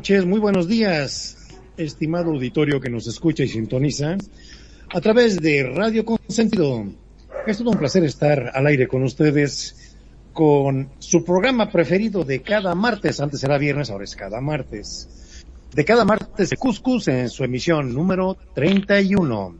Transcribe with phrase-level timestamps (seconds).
[0.00, 1.36] noches, muy buenos días,
[1.76, 4.16] estimado auditorio que nos escucha y sintoniza
[4.88, 6.86] a través de Radio Consentido.
[7.46, 9.94] Es todo un placer estar al aire con ustedes
[10.32, 15.84] con su programa preferido de cada martes, antes era viernes, ahora es cada martes, de
[15.84, 19.54] cada martes de Cuscus en su emisión número 31.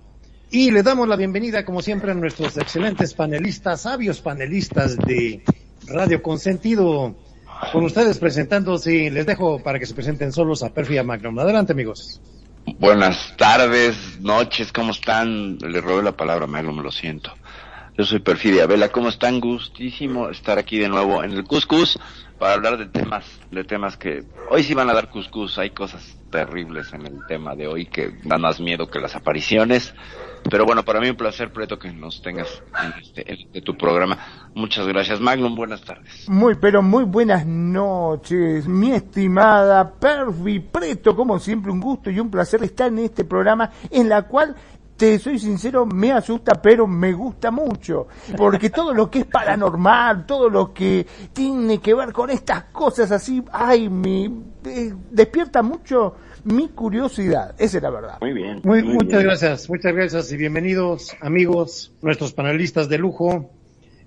[0.51, 5.43] Y le damos la bienvenida, como siempre, a nuestros excelentes panelistas, sabios panelistas de
[5.87, 7.15] Radio Consentido.
[7.73, 11.39] Con ustedes presentándose, les dejo para que se presenten solos a Perfia Magnum.
[11.39, 12.21] Adelante, amigos.
[12.79, 15.59] Buenas tardes, noches, ¿cómo están?
[15.59, 17.33] Le robé la palabra a Magnum, lo siento.
[17.97, 19.41] Yo soy Perfidia Vela, ¿cómo están?
[19.41, 21.99] Gustísimo estar aquí de nuevo en el Cuscus
[22.39, 26.20] para hablar de temas, de temas que hoy sí van a dar Cuscus, hay cosas
[26.31, 29.95] terribles en el tema de hoy que dan más miedo que las apariciones.
[30.49, 33.77] Pero bueno, para mí un placer, Preto, que nos tengas en este, en este tu
[33.77, 34.17] programa.
[34.55, 36.29] Muchas gracias, Magnum, buenas tardes.
[36.29, 42.31] Muy, pero muy buenas noches, mi estimada Perfi Preto, como siempre un gusto y un
[42.31, 44.57] placer estar en este programa en la cual
[45.01, 48.07] te soy sincero, me asusta, pero me gusta mucho.
[48.37, 53.11] Porque todo lo que es paranormal, todo lo que tiene que ver con estas cosas
[53.11, 54.27] así, ay, me
[54.67, 57.55] eh, despierta mucho mi curiosidad.
[57.57, 58.19] Esa es la verdad.
[58.21, 58.61] Muy bien.
[58.63, 59.23] Muy, muy muchas bien.
[59.23, 63.51] gracias, muchas gracias y bienvenidos, amigos, nuestros panelistas de lujo,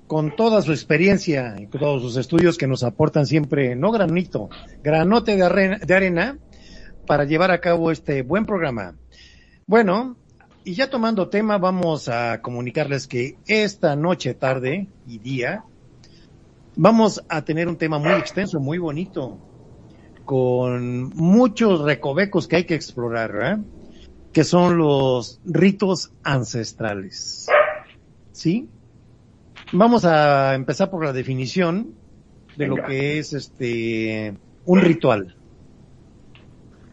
[0.06, 4.52] con toda su experiencia y con todos sus estudios que nos aportan siempre, no granito,
[4.84, 6.38] granote de arena, de arena
[7.08, 8.94] para llevar a cabo este buen programa.
[9.66, 10.18] Bueno,
[10.66, 15.64] y ya tomando tema, vamos a comunicarles que esta noche, tarde y día,
[16.76, 19.38] vamos a tener un tema muy extenso, muy bonito,
[20.26, 23.60] con muchos recovecos que hay que explorar,
[24.32, 27.48] que son los ritos ancestrales.
[28.32, 28.70] ¿Sí?
[29.72, 31.94] Vamos a empezar por la definición
[32.58, 34.36] de lo que es este
[34.66, 35.36] un ritual.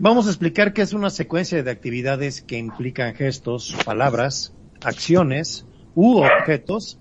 [0.03, 6.21] Vamos a explicar que es una secuencia de actividades que implican gestos, palabras, acciones u
[6.22, 6.99] objetos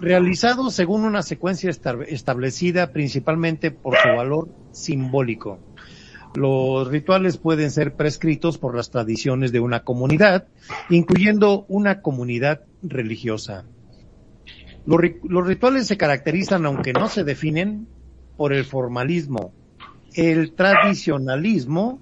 [0.00, 5.58] realizados según una secuencia esta- establecida principalmente por su valor simbólico.
[6.34, 10.48] Los rituales pueden ser prescritos por las tradiciones de una comunidad,
[10.88, 13.66] incluyendo una comunidad religiosa.
[14.86, 17.88] Los, los rituales se caracterizan, aunque no se definen,
[18.38, 19.52] por el formalismo,
[20.14, 22.00] el tradicionalismo,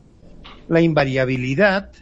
[0.68, 1.92] la invariabilidad,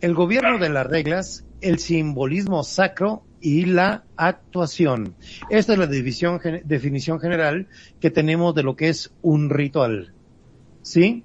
[0.00, 5.14] el gobierno de las reglas, el simbolismo sacro y la actuación.
[5.50, 7.68] Esta es la división, definición general
[8.00, 10.12] que tenemos de lo que es un ritual.
[10.82, 11.24] ¿Sí?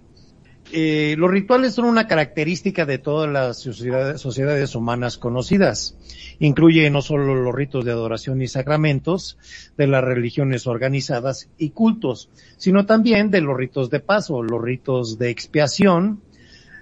[0.71, 5.97] Eh, los rituales son una característica de todas las sociedades, sociedades humanas conocidas.
[6.39, 9.37] Incluye no solo los ritos de adoración y sacramentos
[9.77, 15.17] de las religiones organizadas y cultos, sino también de los ritos de paso, los ritos
[15.17, 16.21] de expiación,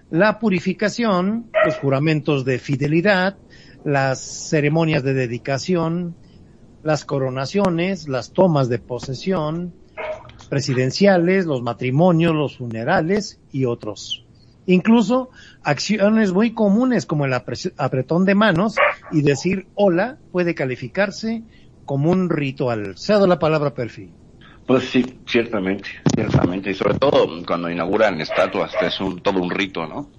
[0.09, 3.37] la purificación, los juramentos de fidelidad,
[3.83, 6.15] las ceremonias de dedicación,
[6.83, 9.73] las coronaciones, las tomas de posesión,
[10.45, 14.25] presidenciales, los matrimonios, los funerales y otros.
[14.65, 15.29] Incluso
[15.63, 18.75] acciones muy comunes como el apre- apretón de manos
[19.11, 21.43] y decir hola puede calificarse
[21.85, 22.95] como un ritual.
[23.07, 24.11] Dado la palabra perfil.
[24.65, 26.71] Pues sí, ciertamente, ciertamente.
[26.71, 30.09] Y sobre todo cuando inauguran estatuas, es un, todo un rito, ¿no?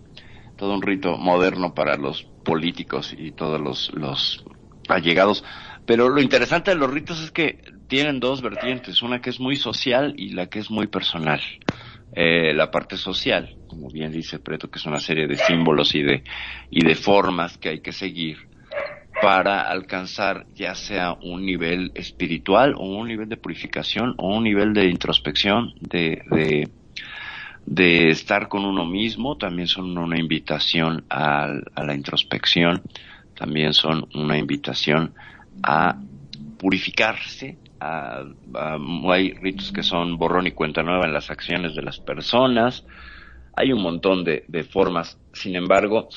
[0.57, 3.61] Todo un rito moderno para los políticos y todos
[3.93, 4.45] los
[4.89, 5.43] allegados.
[5.85, 9.57] Pero lo interesante de los ritos es que tienen dos vertientes, una que es muy
[9.57, 11.41] social y la que es muy personal.
[12.13, 16.03] Eh, la parte social, como bien dice Preto, que es una serie de símbolos y
[16.03, 16.23] de,
[16.71, 18.39] y de formas que hay que seguir
[19.21, 24.73] para alcanzar ya sea un nivel espiritual o un nivel de purificación o un nivel
[24.73, 26.69] de introspección, de, de,
[27.65, 32.83] de estar con uno mismo, también son una invitación a, la introspección,
[33.35, 35.15] también son una invitación
[35.63, 35.99] a
[36.59, 42.85] purificarse, hay ritos que son borrón y cuenta nueva en las acciones de las personas,
[43.55, 46.09] hay un montón de, de formas, sin embargo,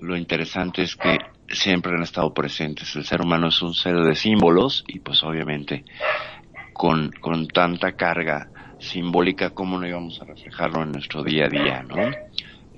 [0.00, 1.18] lo interesante es que
[1.48, 2.94] siempre han estado presentes.
[2.96, 5.84] El ser humano es un ser de símbolos y pues obviamente
[6.72, 11.82] con, con tanta carga simbólica, ¿cómo no íbamos a reflejarlo en nuestro día a día,
[11.82, 12.10] no?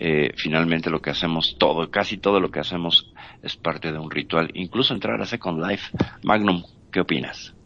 [0.01, 3.13] Eh, finalmente lo que hacemos todo, casi todo lo que hacemos
[3.43, 5.91] es parte de un ritual, incluso entrar a Second Life.
[6.23, 6.63] Magnum,
[6.93, 7.58] ¿qué opinas?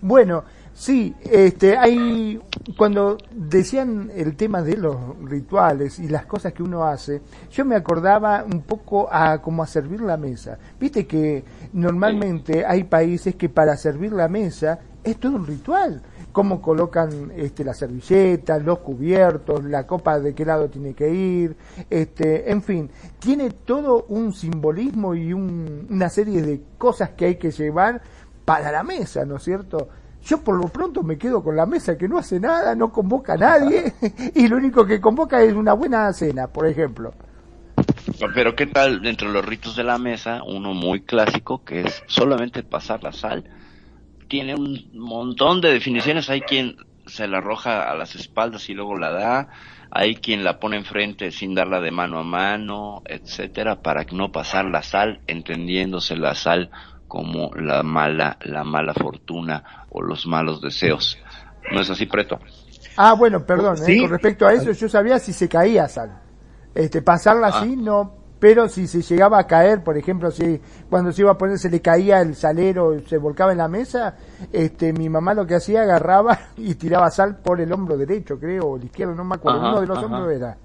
[0.00, 2.40] Bueno, sí, este, hay,
[2.76, 7.76] cuando decían el tema de los rituales y las cosas que uno hace, yo me
[7.76, 10.58] acordaba un poco a como a servir la mesa.
[10.78, 16.02] Viste que normalmente hay países que para servir la mesa es todo un ritual
[16.36, 21.56] cómo colocan este, las servilletas, los cubiertos, la copa de qué lado tiene que ir,
[21.88, 27.52] este, en fin, tiene todo un simbolismo y una serie de cosas que hay que
[27.52, 28.02] llevar
[28.46, 29.90] para la mesa, ¿no es cierto?
[30.24, 33.34] Yo por lo pronto me quedo con la mesa que no hace nada, no convoca
[33.34, 33.92] a nadie
[34.34, 37.12] y lo único que convoca es una buena cena, por ejemplo.
[38.34, 42.02] Pero qué tal dentro de los ritos de la mesa, uno muy clásico que es
[42.06, 43.44] solamente pasar la sal
[44.28, 46.30] tiene un montón de definiciones.
[46.30, 46.76] Hay quien
[47.06, 49.48] se la arroja a las espaldas y luego la da.
[49.90, 54.64] Hay quien la pone enfrente sin darla de mano a mano, etcétera, para no pasar
[54.64, 56.70] la sal, entendiéndose la sal
[57.08, 61.18] como la mala, la mala fortuna o los malos deseos.
[61.72, 62.38] ¿No es así, Preto?
[62.96, 64.00] Ah, bueno, perdón, ¿eh?
[64.00, 66.20] con respecto a eso yo sabía si se caía sal.
[66.74, 67.58] Este, pasarla ah.
[67.58, 70.60] así no, pero si se llegaba a caer, por ejemplo, si
[70.90, 74.16] cuando se iba a poner se le caía el salero, se volcaba en la mesa,
[74.52, 78.64] este, mi mamá lo que hacía agarraba y tiraba sal por el hombro derecho, creo,
[78.64, 80.56] o el izquierdo, no me acuerdo, uno de los hombros era.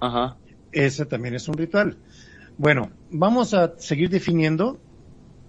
[0.00, 0.36] Ajá.
[0.72, 1.96] Ese también es un ritual.
[2.58, 4.78] Bueno, vamos a seguir definiendo,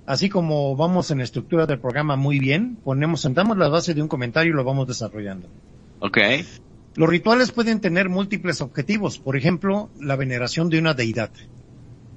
[0.07, 4.01] así como vamos en la estructura del programa muy bien, ponemos, sentamos la base de
[4.01, 5.47] un comentario y lo vamos desarrollando.
[5.99, 6.17] Ok.
[6.95, 11.29] Los rituales pueden tener múltiples objetivos, por ejemplo, la veneración de una deidad,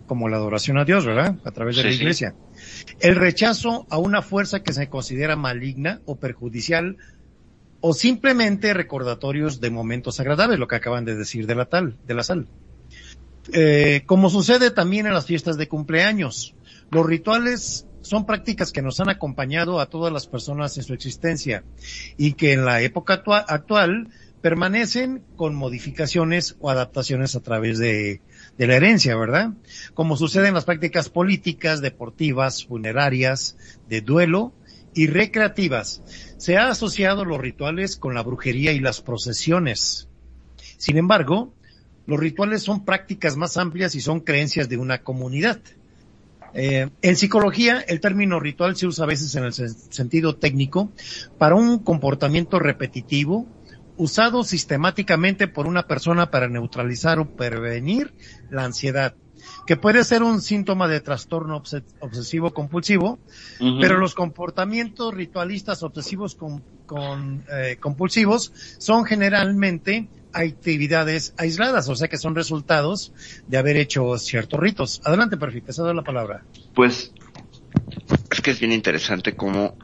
[0.07, 1.37] como la adoración a Dios, ¿verdad?
[1.45, 2.35] A través de la iglesia.
[3.01, 6.97] El rechazo a una fuerza que se considera maligna o perjudicial,
[7.81, 12.15] o simplemente recordatorios de momentos agradables, lo que acaban de decir de la tal, de
[12.15, 12.47] la sal.
[13.53, 16.55] Eh, como sucede también en las fiestas de cumpleaños,
[16.91, 21.65] los rituales son prácticas que nos han acompañado a todas las personas en su existencia
[22.17, 24.09] y que en la época actual
[24.41, 28.23] permanecen con modificaciones o adaptaciones a través de,
[28.57, 29.53] la herencia, ¿verdad?
[29.95, 33.57] Como sucede en las prácticas políticas, deportivas, funerarias,
[33.89, 34.55] de duelo
[34.95, 36.03] y recreativas.
[36.39, 40.09] Se ha asociado los rituales con la brujería y las procesiones.
[40.79, 41.55] Sin embargo,
[42.07, 45.61] los rituales son prácticas más amplias y son creencias de una comunidad.
[46.55, 50.91] Eh, en psicología, el término ritual se usa a veces en el sentido técnico
[51.39, 53.47] para un comportamiento repetitivo,
[53.97, 58.15] usado sistemáticamente por una persona para neutralizar o prevenir
[58.51, 59.15] la ansiedad,
[59.67, 61.63] que puede ser un síntoma de trastorno
[62.01, 63.19] obsesivo compulsivo,
[63.59, 72.19] pero los comportamientos ritualistas obsesivos con, eh, compulsivos son generalmente actividades aisladas, o sea que
[72.19, 73.13] son resultados
[73.47, 75.01] de haber hecho ciertos ritos.
[75.05, 76.45] Adelante, perfecto, se da la palabra.
[76.75, 77.13] Pues
[78.31, 79.77] es que es bien interesante cómo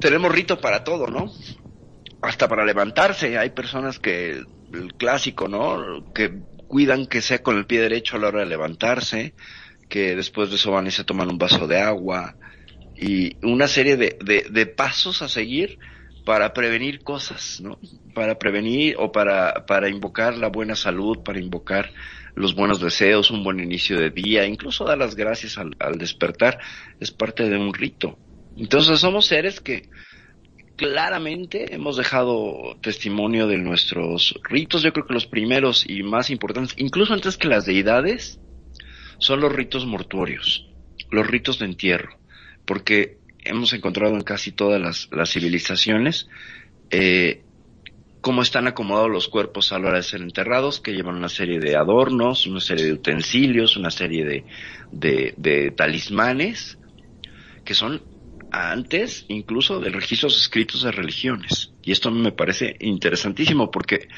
[0.00, 1.32] tenemos rito para todo, ¿no?
[2.26, 3.38] hasta para levantarse.
[3.38, 4.42] Hay personas que,
[4.72, 6.12] el clásico, ¿no?
[6.12, 9.34] Que cuidan que sea con el pie derecho a la hora de levantarse,
[9.88, 12.36] que después de eso van y se toman un vaso de agua
[12.96, 15.78] y una serie de pasos a seguir
[16.26, 17.78] para prevenir cosas, ¿no?
[18.12, 21.92] Para prevenir o para, para invocar la buena salud, para invocar
[22.34, 26.58] los buenos deseos, un buen inicio de día, incluso dar las gracias al, al despertar,
[26.98, 28.18] es parte de un rito.
[28.56, 29.88] Entonces somos seres que
[30.74, 34.82] claramente hemos dejado testimonio de nuestros ritos.
[34.82, 38.40] Yo creo que los primeros y más importantes, incluso antes que las deidades,
[39.18, 40.68] son los ritos mortuorios,
[41.12, 42.18] los ritos de entierro,
[42.64, 46.28] porque hemos encontrado en casi todas las, civilizaciones
[46.90, 47.42] eh,
[48.26, 51.60] cómo están acomodados los cuerpos a la hora de ser enterrados, que llevan una serie
[51.60, 54.24] de adornos, una serie de utensilios, una serie
[54.90, 56.76] de, de, talismanes,
[57.64, 58.02] que son
[58.50, 61.72] antes incluso de registros escritos de religiones.
[61.84, 64.08] Y esto me parece interesantísimo porque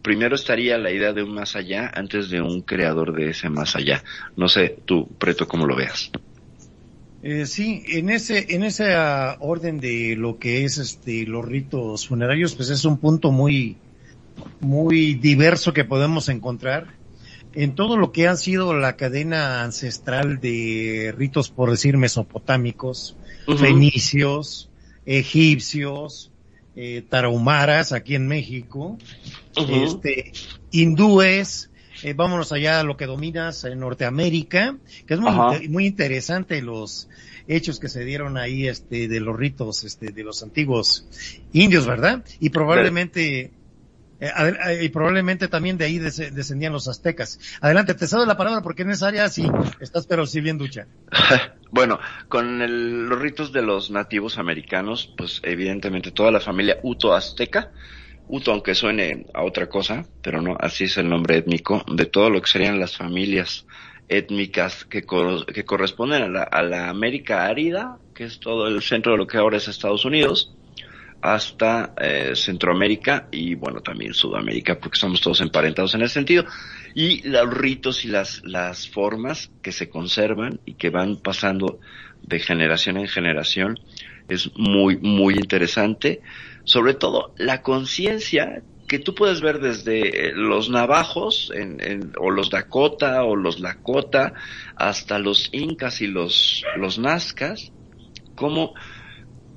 [0.00, 3.74] primero estaría la idea de un más allá antes de un creador de ese más
[3.74, 4.04] allá.
[4.36, 6.12] No sé, tú, Preto, cómo lo veas.
[7.22, 12.54] Eh, sí, en ese, en esa orden de lo que es este, los ritos funerarios,
[12.54, 13.76] pues es un punto muy,
[14.60, 16.94] muy diverso que podemos encontrar.
[17.54, 23.16] En todo lo que ha sido la cadena ancestral de ritos, por decir, mesopotámicos,
[23.58, 24.68] fenicios,
[25.06, 26.30] egipcios,
[26.74, 28.98] eh, tarahumaras aquí en México,
[29.56, 30.32] este,
[30.70, 31.70] hindúes,
[32.06, 34.76] eh, vámonos allá a lo que dominas en Norteamérica,
[35.08, 37.08] que es muy, muy interesante los
[37.48, 41.08] hechos que se dieron ahí, este, de los ritos, este, de los antiguos
[41.52, 42.24] indios, ¿verdad?
[42.38, 43.50] Y probablemente,
[44.20, 47.40] eh, eh, y probablemente también de ahí descendían los aztecas.
[47.60, 49.44] Adelante, te cedo la palabra porque en esa área sí
[49.80, 50.86] estás pero sí bien ducha.
[51.72, 51.98] bueno,
[52.28, 57.72] con los ritos de los nativos americanos, pues evidentemente toda la familia Uto-Azteca,
[58.28, 62.28] Uto aunque suene a otra cosa, pero no, así es el nombre étnico, de todo
[62.30, 63.66] lo que serían las familias
[64.08, 69.12] étnicas que, que corresponden a la, a la América árida, que es todo el centro
[69.12, 70.56] de lo que ahora es Estados Unidos,
[71.22, 76.44] hasta eh, Centroamérica y bueno también Sudamérica porque estamos todos emparentados en ese sentido.
[76.94, 81.80] Y los ritos y las las formas que se conservan y que van pasando
[82.22, 83.78] de generación en generación
[84.28, 86.20] es muy muy interesante
[86.66, 93.24] sobre todo la conciencia que tú puedes ver desde los navajos en, o los Dakota
[93.24, 94.34] o los Lakota
[94.76, 97.72] hasta los incas y los los nazcas
[98.34, 98.74] como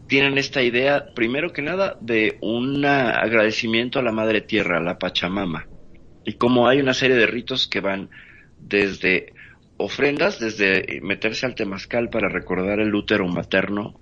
[0.07, 4.97] tienen esta idea, primero que nada, de un agradecimiento a la Madre Tierra, a la
[4.97, 5.67] Pachamama.
[6.25, 8.09] Y como hay una serie de ritos que van
[8.57, 9.33] desde
[9.77, 13.99] ofrendas, desde meterse al temazcal para recordar el útero materno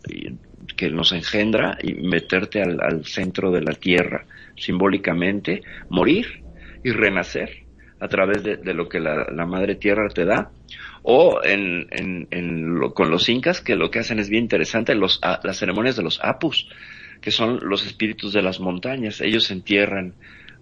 [0.76, 6.44] que nos engendra y meterte al, centro de la tierra, simbólicamente, morir
[6.84, 7.64] y renacer
[8.00, 10.52] a través de, lo que la Madre Tierra te da,
[11.10, 15.58] o en, en, con los incas, que lo que hacen es bien interesante, los, las
[15.58, 16.68] ceremonias de los apus,
[17.22, 19.22] que son los espíritus de las montañas.
[19.22, 20.16] Ellos entierran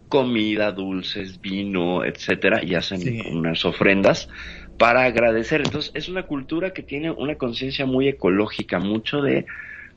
[0.07, 4.29] comida, dulces, vino, etcétera, y hacen unas ofrendas
[4.77, 5.61] para agradecer.
[5.61, 9.47] Entonces, es una cultura que tiene una conciencia muy ecológica, mucho de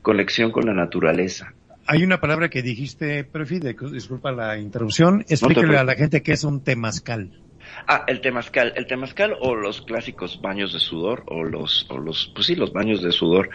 [0.01, 1.53] conexión con la naturaleza.
[1.87, 6.43] Hay una palabra que dijiste, Prefi, disculpa la interrupción, explíquele a la gente qué es
[6.43, 7.31] un temazcal.
[7.87, 8.73] Ah, el temazcal.
[8.75, 12.73] El temazcal o los clásicos baños de sudor o los, o los, pues sí, los
[12.73, 13.49] baños de sudor,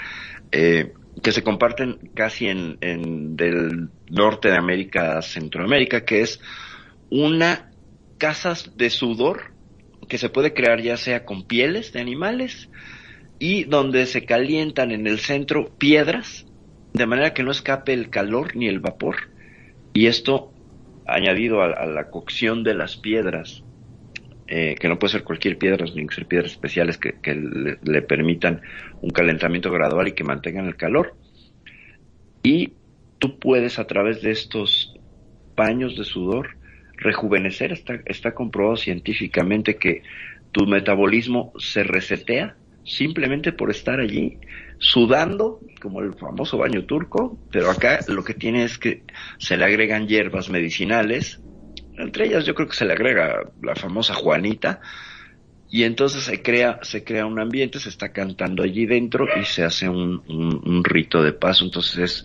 [0.50, 6.40] eh, que se comparten casi en, en del norte de América a Centroamérica, que es
[7.10, 7.70] una
[8.18, 9.52] casa de sudor
[10.08, 12.68] que se puede crear ya sea con pieles de animales
[13.44, 16.46] y donde se calientan en el centro piedras
[16.94, 19.16] de manera que no escape el calor ni el vapor
[19.92, 20.50] y esto
[21.06, 23.62] añadido a la cocción de las piedras
[24.46, 28.62] eh, que no puede ser cualquier piedra, ni que ser piedras especiales que, le, permitan
[29.02, 31.14] un calentamiento gradual y que mantengan el calor.
[32.42, 32.72] Y
[33.18, 34.94] tú puedes a través de estos
[35.54, 36.56] paños de sudor
[36.96, 37.72] rejuvenecer.
[37.72, 40.02] Está, está comprobado científicamente que
[40.52, 44.38] tu metabolismo se resetea simplemente por estar allí
[44.78, 49.02] sudando, como el famoso baño turco, pero acá lo que tiene es que
[49.38, 51.40] se le agregan hierbas medicinales
[51.98, 54.80] entre ellas yo creo que se le agrega la famosa Juanita,
[55.70, 59.64] y entonces se crea, se crea un ambiente, se está cantando allí dentro y se
[59.64, 61.64] hace un, un, rito de paso.
[61.64, 62.24] Entonces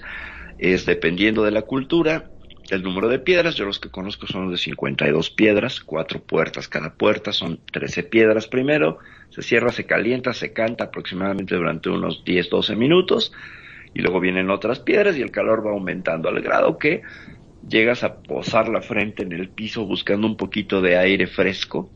[0.59, 2.29] es, dependiendo de la cultura,
[2.71, 6.93] el número de piedras, yo los que conozco son de 52 piedras, cuatro puertas cada
[6.93, 8.99] puerta, son 13 piedras primero,
[9.29, 13.31] se cierra, se calienta, se canta aproximadamente durante unos 10, 12 minutos,
[13.93, 17.01] y luego vienen otras piedras y el calor va aumentando al grado que
[17.67, 21.91] llegas a posar la frente en el piso buscando un poquito de aire fresco,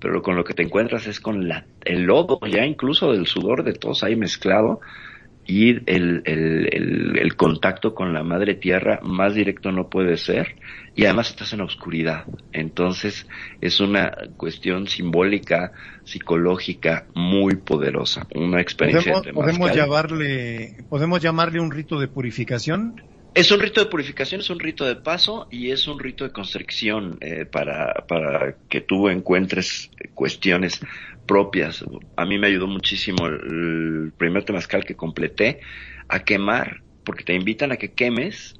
[0.00, 3.64] pero con lo que te encuentras es con la, el lodo, ya incluso del sudor
[3.64, 4.80] de todos ahí mezclado,
[5.46, 10.56] y el, el, el, contacto con la madre tierra más directo no puede ser,
[10.94, 12.24] y además estás en la oscuridad.
[12.52, 13.26] Entonces
[13.60, 15.72] es una cuestión simbólica,
[16.04, 19.12] psicológica muy poderosa, una experiencia.
[19.12, 23.02] ¿Podemos, podemos llamarle, podemos llamarle un rito de purificación?
[23.34, 26.30] Es un rito de purificación, es un rito de paso y es un rito de
[26.30, 30.80] constricción eh, para, para que tú encuentres cuestiones
[31.26, 31.84] propias.
[32.16, 35.60] A mí me ayudó muchísimo el, primer temazcal que completé
[36.08, 38.54] a quemar, porque te invitan a que quemes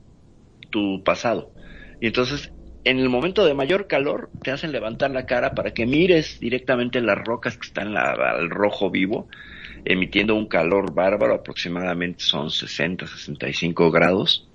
[0.71, 1.53] tu pasado.
[2.01, 2.53] Y entonces,
[2.85, 7.01] en el momento de mayor calor, te hacen levantar la cara para que mires directamente
[7.01, 9.29] las rocas que están al rojo vivo,
[9.85, 14.49] emitiendo un calor bárbaro, aproximadamente son 60, 65 grados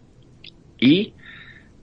[0.80, 1.13] y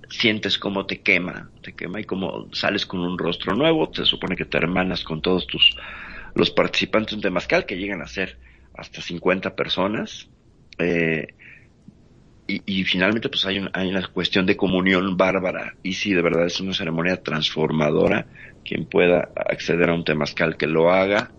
[0.09, 4.37] sientes cómo te quema, te quema y como sales con un rostro nuevo, te supone
[4.37, 5.77] que te hermanas con todos tus
[6.37, 8.39] los participantes de Mascal que llegan a ser
[8.75, 10.29] hasta 50 personas.
[10.79, 11.29] Eh,
[12.49, 16.47] y, finalmente pues hay, un, hay una cuestión de comunión bárbara y sí, de verdad
[16.47, 18.27] es una ceremonia transformadora.
[18.65, 21.33] Quien pueda acceder a un temazcal que lo haga,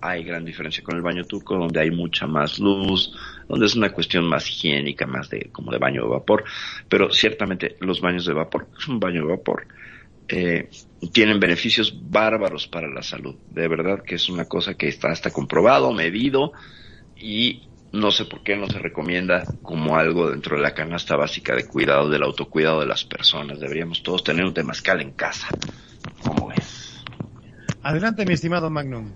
[0.00, 3.14] hay gran diferencia con el baño turco, donde hay mucha más luz,
[3.48, 6.44] donde es una cuestión más higiénica, más de como de baño de vapor,
[6.88, 9.66] pero ciertamente los baños de vapor, es un baño de vapor,
[10.28, 10.70] eh,
[11.12, 13.36] tienen beneficios bárbaros para la salud.
[13.50, 16.52] De verdad que es una cosa que está hasta comprobado, medido
[17.16, 21.54] y no sé por qué no se recomienda como algo dentro de la canasta básica
[21.54, 23.60] de cuidado, del autocuidado de las personas.
[23.60, 25.48] Deberíamos todos tener un temazcal en casa.
[26.24, 27.04] ¿Cómo es?
[27.82, 29.10] Adelante, mi estimado Magnum.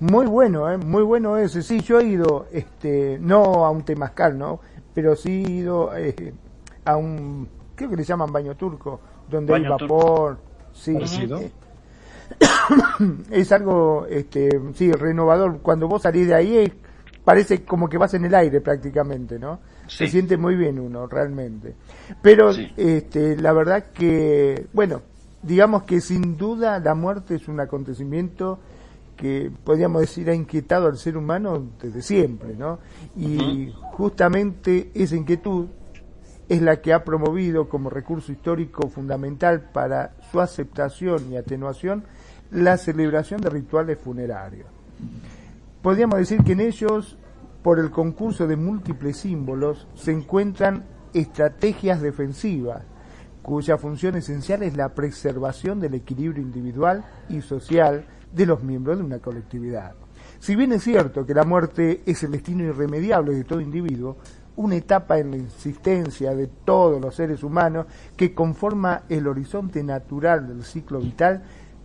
[0.00, 0.76] Muy bueno, ¿eh?
[0.76, 1.62] muy bueno ese.
[1.62, 4.60] Sí, yo he ido, este, no a un temazcal, ¿no?
[4.92, 6.34] Pero sí he ido eh,
[6.84, 9.00] a un, creo que le llaman baño turco,
[9.34, 10.38] donde Baño hay vapor.
[10.72, 11.40] Sí, ¿Parecido?
[13.30, 15.58] es algo, este, sí, renovador.
[15.60, 16.72] Cuando vos salís de ahí,
[17.24, 19.60] parece como que vas en el aire prácticamente, ¿no?
[19.86, 21.74] Se siente muy bien uno, realmente.
[22.22, 22.72] Pero, Sí.
[22.76, 25.02] este, la verdad que, bueno,
[25.42, 28.58] digamos que sin duda la muerte es un acontecimiento
[29.16, 32.78] que podríamos decir ha inquietado al ser humano desde siempre, ¿no?
[33.16, 35.66] Y justamente esa inquietud
[36.48, 42.04] es la que ha promovido como recurso histórico fundamental para su aceptación y atenuación
[42.50, 44.68] la celebración de rituales funerarios.
[45.82, 47.18] Podríamos decir que en ellos,
[47.62, 52.82] por el concurso de múltiples símbolos, se encuentran estrategias defensivas,
[53.42, 59.04] cuya función esencial es la preservación del equilibrio individual y social de los miembros de
[59.04, 59.94] una colectividad.
[60.38, 64.16] Si bien es cierto que la muerte es el destino irremediable de todo individuo,
[64.56, 67.86] una etapa en la existencia de todos los seres humanos
[68.16, 71.42] que conforma el horizonte natural del ciclo vital,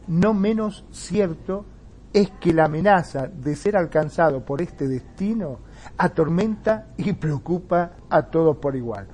[0.08, 1.66] no menos cierto
[2.14, 5.60] es que la amenaza de ser alcanzado por este destino
[5.98, 9.08] atormenta y preocupa a todos por igual.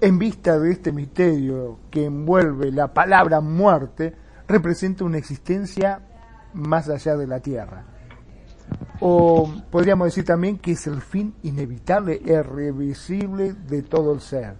[0.00, 4.14] En vista de este misterio que envuelve la palabra muerte,
[4.48, 6.00] representa una existencia
[6.54, 7.84] más allá de la tierra.
[9.00, 14.54] O podríamos decir también que es el fin inevitable e irreversible de todo el ser.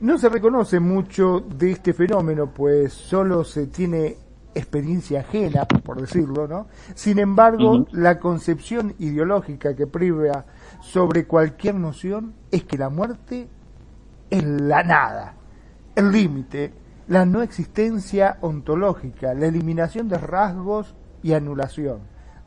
[0.00, 4.16] No se reconoce mucho de este fenómeno, pues solo se tiene
[4.54, 6.66] experiencia ajena, por decirlo, ¿no?
[6.94, 10.44] Sin embargo, la concepción ideológica que priva
[10.80, 13.48] sobre cualquier noción es que la muerte
[14.30, 15.34] es la nada,
[15.94, 16.72] el límite,
[17.08, 22.00] la no existencia ontológica, la eliminación de rasgos y anulación,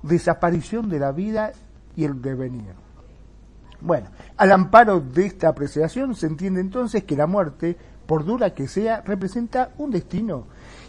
[0.07, 1.51] desaparición de la vida
[1.95, 2.73] y el devenir.
[3.79, 8.67] Bueno, al amparo de esta apreciación se entiende entonces que la muerte, por dura que
[8.67, 10.45] sea, representa un destino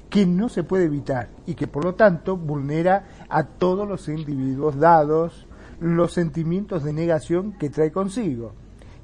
[0.09, 4.78] que no se puede evitar y que por lo tanto vulnera a todos los individuos
[4.78, 5.46] dados
[5.81, 8.52] los sentimientos de negación que trae consigo,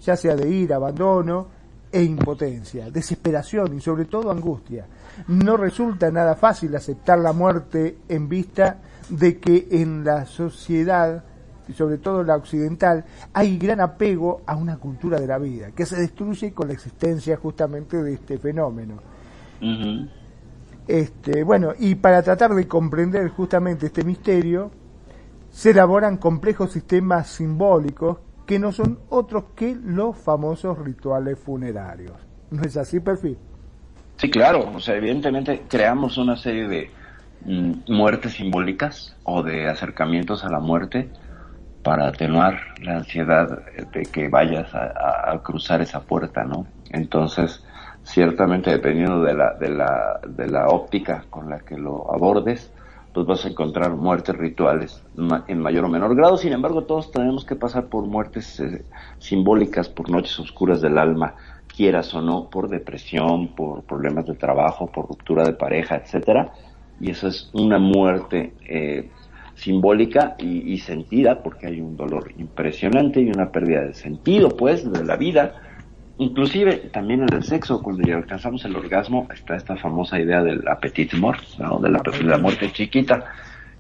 [0.01, 1.47] ya sea de ira, abandono
[1.93, 4.87] e impotencia, desesperación y sobre todo angustia.
[5.29, 11.25] No resulta nada fácil aceptar la muerte en vista de que en la sociedad
[11.69, 15.87] y sobre todo la occidental, hay gran apego a una cultura de la vida, que
[15.87, 18.97] se destruye con la existencia justamente de este fenómeno.
[20.87, 24.71] Este, bueno, y para tratar de comprender justamente este misterio,
[25.51, 32.13] se elaboran complejos sistemas simbólicos que no son otros que los famosos rituales funerarios.
[32.51, 33.39] ¿No es así, Perfil?
[34.17, 34.71] Sí, claro.
[34.75, 36.91] O sea, evidentemente creamos una serie de
[37.45, 41.09] muertes simbólicas o de acercamientos a la muerte
[41.83, 46.67] para atenuar la ansiedad de que vayas a, cruzar esa puerta, ¿no?
[46.91, 47.63] Entonces,
[48.03, 52.73] ciertamente dependiendo de la, de la, de la óptica con la que lo abordes,
[53.13, 55.03] pues vas a encontrar muertes rituales
[55.47, 56.37] en mayor o menor grado.
[56.37, 58.85] Sin embargo, todos tenemos que pasar por muertes eh,
[59.19, 61.35] simbólicas, por noches oscuras del alma,
[61.69, 66.53] quieras o no, por depresión, por problemas de trabajo, por ruptura de pareja, etcétera.
[67.01, 69.11] Y eso es una muerte eh,
[69.55, 74.91] simbólica y, y sentida, porque hay un dolor impresionante y una pérdida de sentido, pues,
[74.91, 75.55] de la vida.
[76.19, 80.67] Inclusive también en el sexo, cuando ya alcanzamos el orgasmo, está esta famosa idea del
[80.69, 81.79] appetit mort, ¿no?
[81.81, 83.25] de, la, de la muerte chiquita,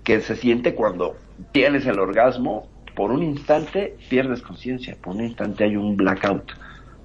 [0.03, 1.17] que se siente cuando
[1.53, 6.53] tienes el orgasmo, por un instante pierdes conciencia, por un instante hay un blackout,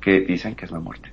[0.01, 1.11] que dicen que es la muerte.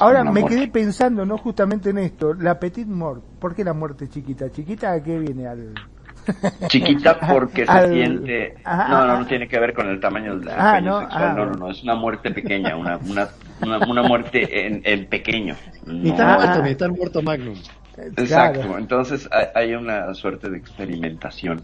[0.00, 0.56] Ahora me muerte.
[0.56, 1.38] quedé pensando, ¿no?
[1.38, 3.22] Justamente en esto, la petit mort.
[3.38, 4.50] ¿Por qué la muerte chiquita?
[4.50, 5.46] ¿Chiquita a qué viene?
[5.46, 5.74] Al...
[6.68, 8.54] Chiquita porque se siente...
[8.64, 9.20] Ajá, no, no, ajá.
[9.20, 11.34] no tiene que ver con el tamaño del Ah, no, sexual, ah.
[11.36, 13.28] no, no, no, es una muerte pequeña, una, una,
[13.60, 15.56] una, una muerte en, en pequeño.
[15.86, 16.16] Ni No.
[16.16, 16.36] tan Ah.
[16.38, 17.56] muerto, ni tan muerto Magnum.
[18.16, 18.78] Exacto, Claro.
[18.78, 21.62] entonces hay, hay una suerte de experimentación.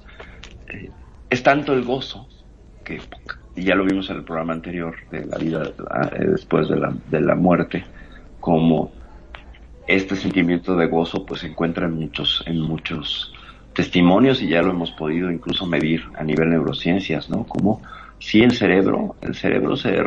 [0.69, 0.91] Eh,
[1.31, 2.27] es tanto el gozo
[2.85, 3.01] que
[3.55, 5.63] y ya lo vimos en el programa anterior de la vida
[6.13, 7.85] eh, después de la, de la muerte,
[8.49, 8.91] como
[9.87, 13.31] este sentimiento de gozo pues se encuentra en muchos, en muchos
[13.75, 17.45] testimonios y ya lo hemos podido incluso medir a nivel neurociencias, ¿no?
[17.45, 17.83] Como
[18.19, 19.99] si el cerebro, el cerebro se,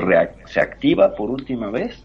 [0.46, 2.04] se activa por última vez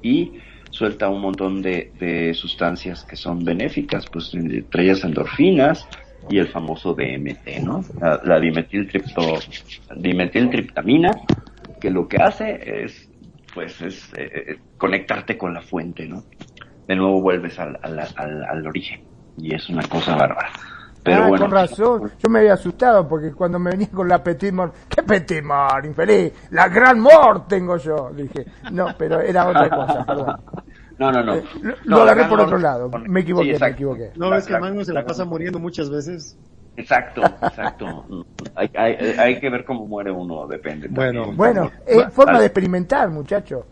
[0.00, 0.32] y
[0.70, 5.86] suelta un montón de, de sustancias que son benéficas, pues entre ellas endorfinas
[6.30, 7.84] y el famoso DMT, ¿no?
[8.00, 11.10] La, la dimetiltriptamina,
[11.78, 13.07] que lo que hace es,
[13.58, 16.22] pues, es eh, conectarte con la fuente, ¿no?
[16.86, 19.04] De nuevo vuelves al, al, al, al origen
[19.36, 20.48] y es una cosa bárbara.
[21.02, 22.12] Pero ah, bueno, con razón.
[22.22, 25.84] Yo me había asustado porque cuando me venía con la Petit Mort, ¿qué Petit Mort,
[25.86, 26.32] infeliz?
[26.50, 28.10] La Gran Mort tengo yo.
[28.14, 30.36] Dije, no, pero era otra cosa, perdón.
[30.98, 31.34] No, no, no.
[31.34, 32.90] Eh, lo No, lo agarré por otro lado.
[33.06, 34.12] Me equivoqué, sí, me equivoqué.
[34.16, 36.38] ¿No ves que Mango se la la- pasa muriendo muchas veces?
[36.78, 38.24] Exacto, exacto.
[38.54, 40.86] hay, hay, hay que ver cómo muere uno, depende.
[40.88, 41.36] Bueno, también.
[41.36, 43.66] Bueno, es Bueno, forma de experimentar, muchacho.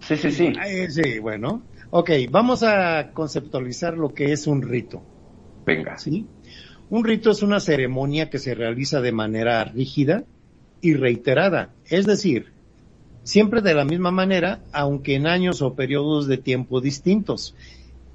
[0.00, 0.52] Sí, sí, sí.
[0.66, 1.62] Eh, sí, bueno.
[1.90, 5.02] Ok, vamos a conceptualizar lo que es un rito.
[5.64, 5.96] Venga.
[5.96, 6.26] ¿sí?
[6.88, 10.24] Un rito es una ceremonia que se realiza de manera rígida
[10.80, 12.52] y reiterada, es decir,
[13.22, 17.54] siempre de la misma manera, aunque en años o periodos de tiempo distintos,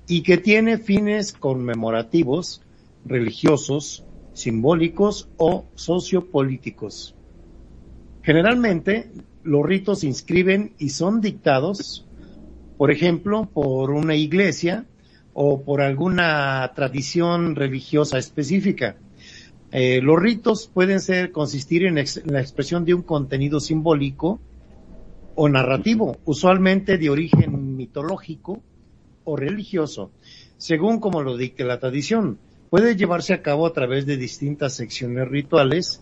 [0.07, 2.61] y que tiene fines conmemorativos,
[3.05, 4.04] religiosos,
[4.35, 7.15] simbólicos o sociopolíticos.
[8.21, 9.09] Generalmente,
[9.43, 12.05] los ritos se inscriben y son dictados,
[12.77, 14.85] por ejemplo, por una iglesia
[15.33, 18.97] o por alguna tradición religiosa específica.
[19.71, 24.39] Eh, los ritos pueden ser consistir en, en la expresión de un contenido simbólico
[25.35, 28.61] o narrativo, usualmente de origen mitológico
[29.23, 30.11] o religioso,
[30.57, 32.37] según como lo dicte la tradición.
[32.69, 36.01] Puede llevarse a cabo a través de distintas secciones rituales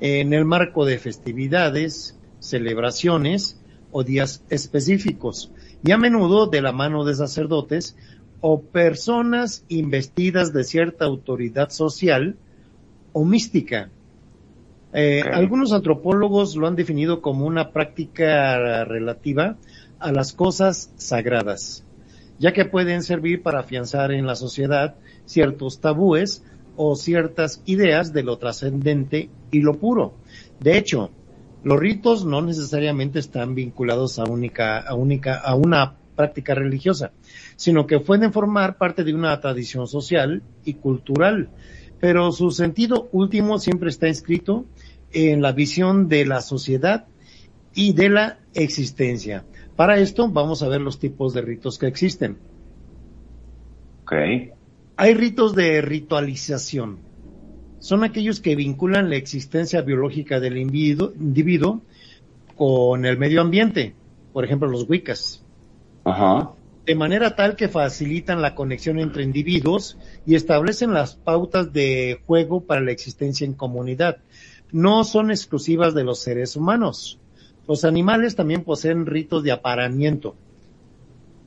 [0.00, 3.60] en el marco de festividades, celebraciones
[3.92, 5.52] o días específicos,
[5.84, 7.96] y a menudo de la mano de sacerdotes
[8.40, 12.36] o personas investidas de cierta autoridad social
[13.12, 13.90] o mística.
[14.92, 15.22] Eh.
[15.32, 19.56] Algunos antropólogos lo han definido como una práctica relativa
[19.98, 21.84] a las cosas sagradas,
[22.38, 24.96] ya que pueden servir para afianzar en la sociedad
[25.30, 26.44] ciertos tabúes
[26.76, 30.14] o ciertas ideas de lo trascendente y lo puro.
[30.60, 31.10] De hecho,
[31.62, 37.12] los ritos no necesariamente están vinculados a única, a única, a una práctica religiosa,
[37.56, 41.48] sino que pueden formar parte de una tradición social y cultural,
[42.00, 44.64] pero su sentido último siempre está inscrito
[45.12, 47.06] en la visión de la sociedad
[47.74, 49.44] y de la existencia.
[49.76, 52.36] Para esto vamos a ver los tipos de ritos que existen.
[54.02, 54.12] Ok.
[55.02, 56.98] Hay ritos de ritualización.
[57.78, 61.80] Son aquellos que vinculan la existencia biológica del individuo, individuo
[62.54, 63.94] con el medio ambiente,
[64.34, 65.42] por ejemplo los wiccas,
[66.04, 66.50] Ajá.
[66.84, 72.60] de manera tal que facilitan la conexión entre individuos y establecen las pautas de juego
[72.60, 74.18] para la existencia en comunidad.
[74.70, 77.18] No son exclusivas de los seres humanos.
[77.66, 80.36] Los animales también poseen ritos de aparamiento.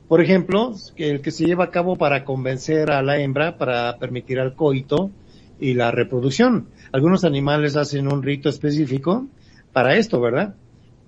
[0.07, 4.39] Por ejemplo, el que se lleva a cabo para convencer a la hembra para permitir
[4.39, 5.11] al coito
[5.59, 6.67] y la reproducción.
[6.91, 9.27] Algunos animales hacen un rito específico
[9.71, 10.55] para esto, ¿verdad?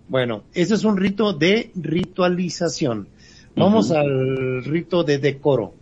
[0.07, 3.07] Bueno, ese es un rito de ritualización.
[3.55, 5.73] Vamos al rito de decoro.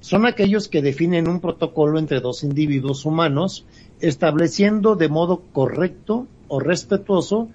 [0.00, 3.66] Son aquellos que definen un protocolo entre dos individuos humanos,
[4.00, 7.48] estableciendo de modo correcto o respetuoso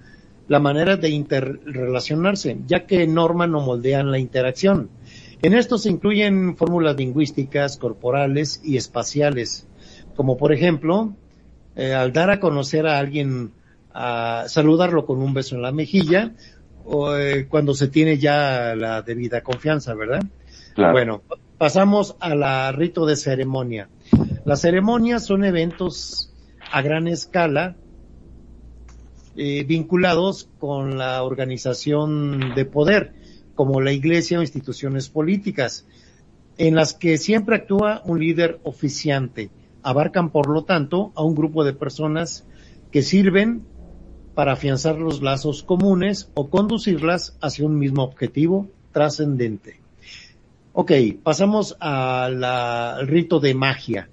[0.48, 4.90] la manera de interrelacionarse, ya que norman o moldean la interacción.
[5.42, 9.66] En esto se incluyen fórmulas lingüísticas, corporales y espaciales,
[10.14, 11.14] como por ejemplo,
[11.74, 13.52] eh, al dar a conocer a alguien,
[13.92, 16.32] a saludarlo con un beso en la mejilla,
[16.84, 20.22] o eh, cuando se tiene ya la debida confianza, ¿verdad?
[20.74, 20.92] Claro.
[20.92, 21.22] Bueno,
[21.58, 23.88] pasamos a la rito de ceremonia.
[24.44, 26.32] Las ceremonias son eventos
[26.70, 27.76] a gran escala
[29.36, 33.14] eh, vinculados con la organización de poder,
[33.54, 35.84] como la iglesia o instituciones políticas,
[36.58, 39.50] en las que siempre actúa un líder oficiante.
[39.82, 42.44] Abarcan, por lo tanto, a un grupo de personas
[42.90, 43.66] que sirven
[44.34, 49.80] para afianzar los lazos comunes o conducirlas hacia un mismo objetivo trascendente.
[50.72, 54.08] Ok, pasamos al rito de magia.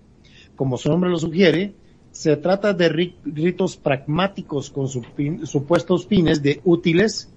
[0.56, 1.73] Como su nombre lo sugiere,
[2.12, 5.06] se trata de ri- ritos pragmáticos con su
[5.45, 7.30] supuestos fines de útiles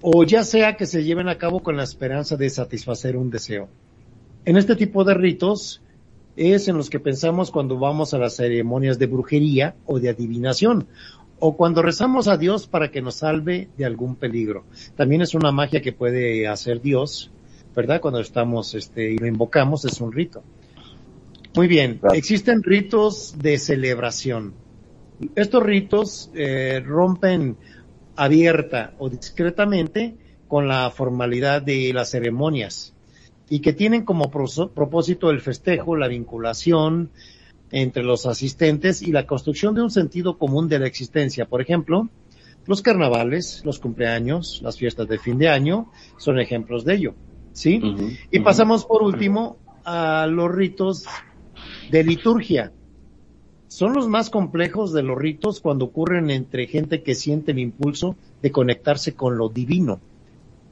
[0.00, 3.68] o ya sea que se lleven a cabo con la esperanza de satisfacer un deseo.
[4.44, 5.82] En este tipo de ritos
[6.36, 10.86] es en los que pensamos cuando vamos a las ceremonias de brujería o de adivinación
[11.40, 14.64] o cuando rezamos a Dios para que nos salve de algún peligro.
[14.96, 17.30] También es una magia que puede hacer Dios,
[17.74, 18.00] ¿verdad?
[18.00, 20.42] Cuando estamos este, y lo invocamos, es un rito.
[21.54, 24.54] Muy bien, existen ritos de celebración.
[25.34, 27.56] Estos ritos eh, rompen
[28.18, 30.16] abierta o discretamente
[30.48, 32.92] con la formalidad de las ceremonias
[33.48, 37.10] y que tienen como propósito el festejo, la vinculación
[37.70, 41.46] entre los asistentes y la construcción de un sentido común de la existencia.
[41.46, 42.08] Por ejemplo,
[42.66, 47.14] los carnavales, los cumpleaños, las fiestas de fin de año son ejemplos de ello.
[47.52, 47.80] ¿Sí?
[48.30, 51.06] y pasamos por último a los ritos
[51.90, 52.72] de liturgia.
[53.68, 58.16] Son los más complejos de los ritos cuando ocurren entre gente que siente el impulso
[58.42, 60.00] de conectarse con lo divino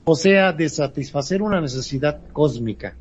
[0.09, 2.97] o sea, de satisfacer una necesidad cósmica.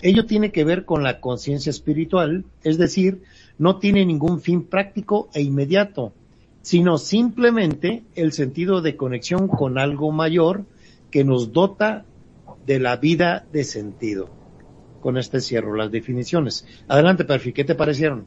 [0.00, 3.22] Ello tiene que ver con la conciencia espiritual, es decir,
[3.58, 6.14] no tiene ningún fin práctico e inmediato,
[6.62, 10.64] sino simplemente el sentido de conexión con algo mayor
[11.10, 12.06] que nos dota
[12.64, 14.30] de la vida de sentido.
[15.02, 16.66] Con este cierro las definiciones.
[16.88, 18.24] Adelante, Perfi, ¿qué te parecieron?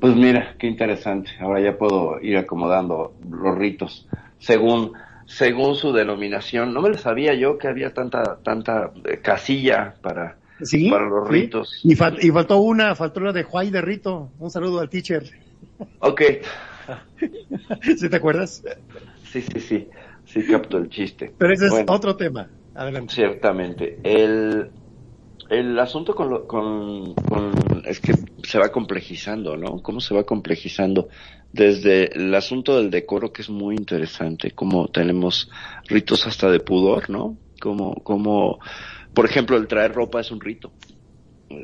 [0.00, 1.30] Pues mira, qué interesante.
[1.40, 4.06] Ahora ya puedo ir acomodando los ritos
[4.38, 4.92] según
[5.26, 6.72] según su denominación.
[6.72, 10.38] No me lo sabía yo que había tanta tanta eh, casilla para,
[10.90, 11.80] para los ritos.
[11.84, 11.96] Y, y,
[12.30, 14.30] faltó una, faltó la de Juay de Rito.
[14.38, 15.24] Un saludo al teacher.
[15.98, 16.22] Ok.
[17.96, 18.62] ¿Sí te acuerdas?
[19.24, 19.88] Sí, sí, sí.
[20.24, 21.32] Sí capto el chiste.
[21.38, 22.48] Pero ese es otro tema.
[22.74, 23.14] Adelante.
[23.14, 23.98] Ciertamente.
[24.02, 24.70] El,
[25.50, 29.82] el asunto con, con, con, es que se va complejizando, ¿no?
[29.82, 31.08] ¿Cómo se va complejizando?
[31.52, 35.50] Desde el asunto del decoro, que es muy interesante, como tenemos
[35.86, 37.36] ritos hasta de pudor, ¿no?
[37.60, 38.58] Como, como,
[39.14, 40.72] por ejemplo, el traer ropa es un rito.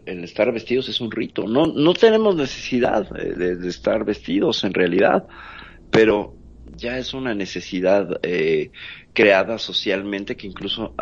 [0.07, 1.47] El estar vestidos es un rito.
[1.47, 5.27] No, no tenemos necesidad de estar vestidos en realidad,
[5.91, 6.35] pero
[6.77, 8.71] ya es una necesidad eh,
[9.13, 10.95] creada socialmente que incluso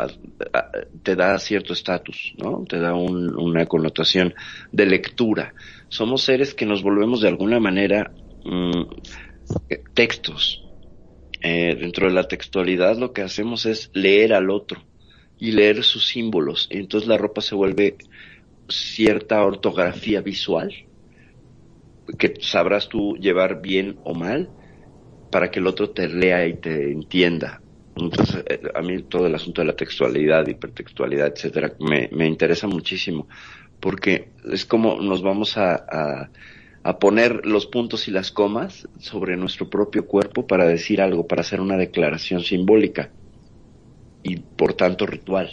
[1.03, 2.65] te da cierto estatus, ¿no?
[2.69, 4.35] Te da una connotación
[4.71, 5.55] de lectura.
[5.89, 8.13] Somos seres que nos volvemos de alguna manera
[8.45, 8.83] mm,
[9.95, 10.65] textos.
[11.45, 14.81] Eh, dentro de la textualidad lo que hacemos es leer al otro
[15.41, 16.69] y leer sus símbolos.
[16.71, 17.97] entonces la ropa se vuelve
[18.69, 20.73] cierta ortografía visual
[22.17, 24.51] que sabrás tú llevar bien o mal
[25.33, 27.61] para que el otro te lea y te entienda.
[27.97, 32.67] Entonces, eh, a mí todo el asunto de la textualidad, hipertextualidad, etcétera, me, me interesa
[32.67, 33.27] muchísimo,
[33.81, 36.31] porque es como nos vamos a, a,
[36.83, 41.41] a, poner los puntos y las comas sobre nuestro propio cuerpo para decir algo, para
[41.41, 43.11] hacer una declaración simbólica
[44.23, 45.51] y por tanto ritual.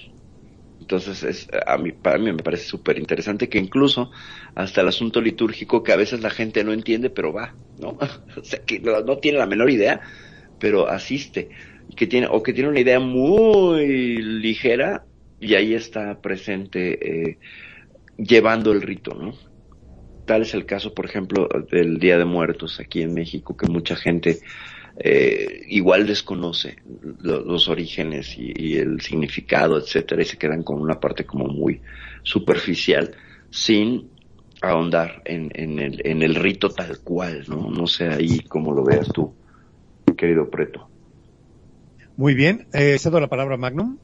[0.90, 4.10] Entonces, es, a mí, para mí me parece súper interesante que incluso
[4.56, 7.90] hasta el asunto litúrgico que a veces la gente no entiende, pero va, ¿no?
[8.38, 10.02] o sea, que no, tiene la menor idea,
[10.60, 11.50] pero asiste.
[11.96, 15.06] Que tiene, o que tiene una idea muy ligera
[15.40, 17.38] y ahí está presente eh,
[18.18, 19.36] llevando el rito, ¿no?
[20.26, 23.96] Tal es el caso, por ejemplo, del Día de Muertos aquí en México, que mucha
[23.96, 24.40] gente
[25.02, 26.78] eh, igual desconoce
[27.22, 31.82] los orígenes y, el significado, etcétera, y se quedan con una parte como muy
[32.24, 33.16] superficial,
[33.50, 34.10] sin
[34.62, 37.70] ahondar en, en, el, en el rito tal cual, ¿no?
[37.72, 39.34] No sé ahí cómo lo veas tú,
[40.18, 40.90] querido Preto.
[42.18, 43.98] Muy bien, eh, cedo la palabra a Magnum.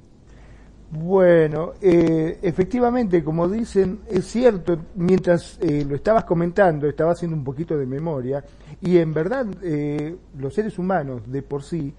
[0.91, 7.43] Bueno, eh, efectivamente, como dicen, es cierto, mientras eh, lo estabas comentando, estaba haciendo un
[7.43, 8.43] poquito de memoria,
[8.82, 11.93] y en verdad eh, los seres humanos de por sí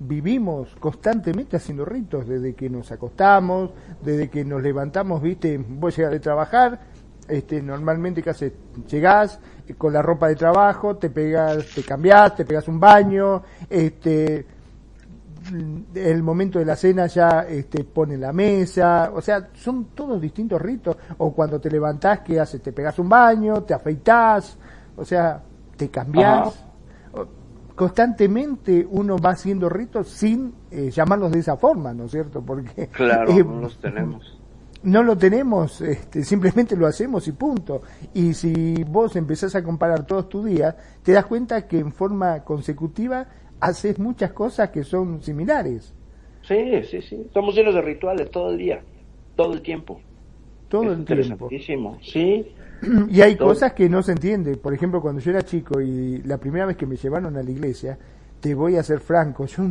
[0.00, 3.70] vivimos constantemente haciendo ritos, desde que nos acostamos,
[4.04, 6.80] desde que nos levantamos, viste, voy a llegar de trabajar,
[7.28, 8.52] este, normalmente que haces,
[8.88, 9.38] llegás
[9.78, 14.46] con la ropa de trabajo, te pegas, te cambiás, te pegas un baño, este,
[15.94, 20.60] el momento de la cena ya este, pone la mesa, o sea, son todos distintos
[20.60, 22.62] ritos, o cuando te levantás, ¿qué haces?
[22.62, 24.58] Te pegas un baño, te afeitás,
[24.96, 25.42] o sea,
[25.76, 26.64] te cambiás.
[27.74, 32.40] Constantemente uno va haciendo ritos sin eh, llamarlos de esa forma, ¿no es cierto?
[32.40, 34.40] Porque claro, eh, no los tenemos.
[34.82, 37.82] No lo tenemos, este, simplemente lo hacemos y punto.
[38.14, 42.44] Y si vos empezás a comparar todos tus días, te das cuenta que en forma
[42.44, 43.26] consecutiva
[43.60, 45.92] haces muchas cosas que son similares.
[46.42, 47.22] Sí, sí, sí.
[47.26, 48.82] Estamos llenos de rituales todo el día,
[49.34, 50.00] todo el tiempo.
[50.68, 51.48] Todo el tiempo.
[52.02, 52.46] Sí.
[53.08, 54.58] Y hay cosas que no se entienden.
[54.58, 57.50] Por ejemplo, cuando yo era chico y la primera vez que me llevaron a la
[57.50, 57.98] iglesia,
[58.40, 59.64] te voy a ser franco, yo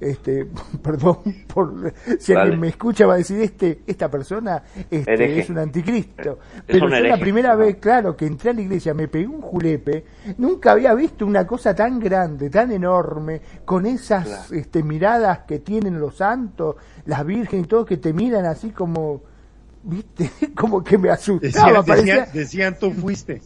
[0.00, 0.46] este,
[0.82, 1.18] perdón
[1.52, 6.38] por si alguien me escucha va a decir este, esta persona este, es un anticristo.
[6.66, 10.04] Pero fue la primera vez, claro, que entré a la iglesia, me pegué un julepe,
[10.38, 15.98] nunca había visto una cosa tan grande, tan enorme, con esas este, miradas que tienen
[15.98, 19.22] los santos, las vírgenes y todo, que te miran así como,
[19.82, 21.82] viste, como que me asustaba.
[22.32, 23.40] decían, tú fuiste.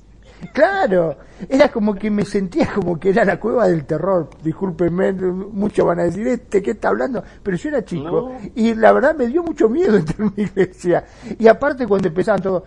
[0.52, 1.16] Claro,
[1.48, 4.28] era como que me sentía como que era la cueva del terror.
[4.42, 7.22] Discúlpenme, muchos van a decir, este, ¿qué está hablando?
[7.42, 11.04] Pero yo era chico y la verdad me dio mucho miedo entrar en mi iglesia.
[11.38, 12.64] Y aparte cuando empezaban todos,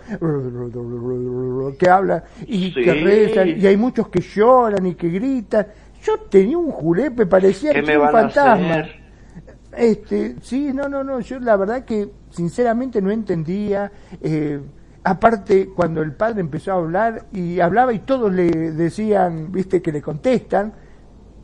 [1.77, 5.67] que hablan y que rezan, y hay muchos que lloran y que gritan.
[6.03, 8.85] Yo tenía un julepe, parecía que era un fantasma.
[9.75, 13.91] Este, sí, no, no, no, yo la verdad que sinceramente no entendía.
[14.21, 14.59] Eh,
[15.05, 19.91] aparte, cuando el padre empezó a hablar y hablaba y todos le decían, viste, que
[19.91, 20.73] le contestan,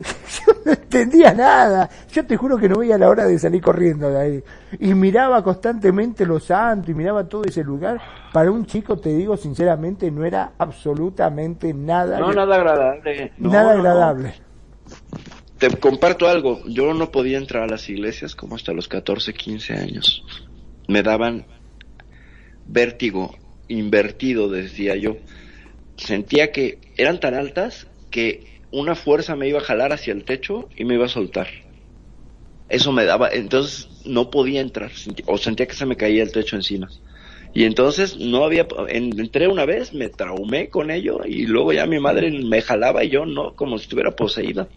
[0.02, 1.88] yo no entendía nada.
[2.10, 4.44] Yo te juro que no veía la hora de salir corriendo de ahí.
[4.80, 8.00] Y miraba constantemente los santos y miraba todo ese lugar.
[8.32, 12.18] Para un chico, te digo sinceramente, no era absolutamente nada.
[12.18, 13.32] No, nada agradable.
[13.38, 14.34] nada agradable
[15.62, 19.74] te comparto algo, yo no podía entrar a las iglesias como hasta los 14, 15
[19.74, 20.24] años.
[20.88, 21.46] Me daban
[22.66, 23.36] vértigo,
[23.78, 25.16] invertido, decía yo.
[25.96, 30.68] Sentía que eran tan altas que una fuerza me iba a jalar hacia el techo
[30.76, 31.48] y me iba a soltar.
[32.68, 34.90] Eso me daba, entonces no podía entrar,
[35.26, 36.88] o sentía que se me caía el techo encima.
[37.54, 42.00] Y entonces no había, entré una vez, me traumé con ello y luego ya mi
[42.00, 44.68] madre me jalaba y yo no, como si estuviera poseída.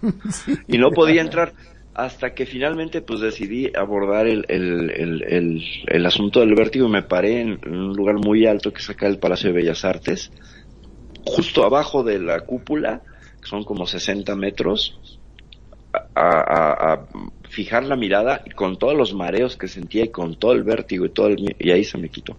[0.68, 1.52] y no podía entrar
[1.94, 7.40] hasta que finalmente pues decidí abordar el, el, el, asunto del vértigo y me paré
[7.40, 10.32] en, un lugar muy alto que es acá el Palacio de Bellas Artes,
[11.24, 13.02] justo abajo de la cúpula,
[13.40, 14.98] que son como 60 metros,
[16.16, 17.06] a,
[17.48, 21.06] fijar la mirada y con todos los mareos que sentía y con todo el vértigo
[21.06, 22.36] y todo el, y ahí se me quitó.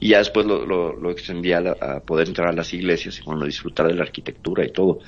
[0.00, 3.44] Y ya después lo, lo, extendí a, a, poder entrar a las iglesias y bueno,
[3.44, 5.00] disfrutar de la arquitectura y todo,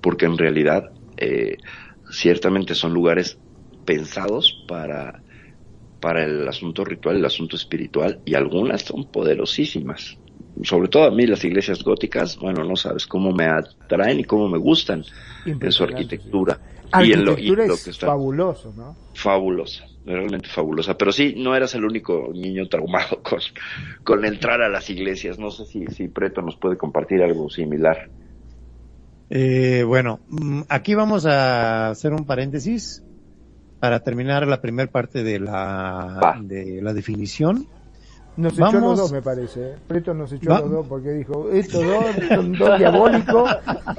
[0.00, 1.56] porque en realidad eh,
[2.10, 3.38] ciertamente son lugares
[3.84, 5.22] pensados para,
[6.00, 10.18] para el asunto ritual, el asunto espiritual, y algunas son poderosísimas.
[10.62, 14.48] Sobre todo a mí las iglesias góticas, bueno, no sabes cómo me atraen y cómo
[14.48, 15.04] me gustan
[15.46, 16.58] en su arquitectura.
[17.02, 18.96] y en lo, que está fabuloso, ¿no?
[19.14, 20.98] Fabulosa, realmente fabulosa.
[20.98, 23.40] Pero sí, no eras el único niño traumado con,
[24.02, 25.38] con entrar a las iglesias.
[25.38, 28.10] No sé si, si Preto nos puede compartir algo similar.
[29.30, 33.02] Eh, bueno, mm, aquí vamos a hacer un paréntesis
[33.80, 37.66] para terminar la primera parte de la, de la definición.
[38.38, 39.72] Nos echó los dos, me parece.
[39.72, 39.74] ¿eh?
[39.88, 43.50] Preto nos echó los dos porque dijo, estos dos son dos diabólicos.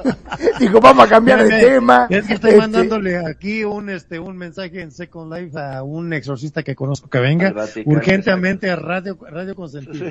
[0.62, 2.08] dijo, vamos a cambiar de tema.
[2.10, 6.14] Es que estoy este, mandándole aquí un, este, un mensaje en Second Life a un
[6.14, 7.54] exorcista que conozco que venga
[7.86, 10.06] urgentemente a Radio, Radio Consentido.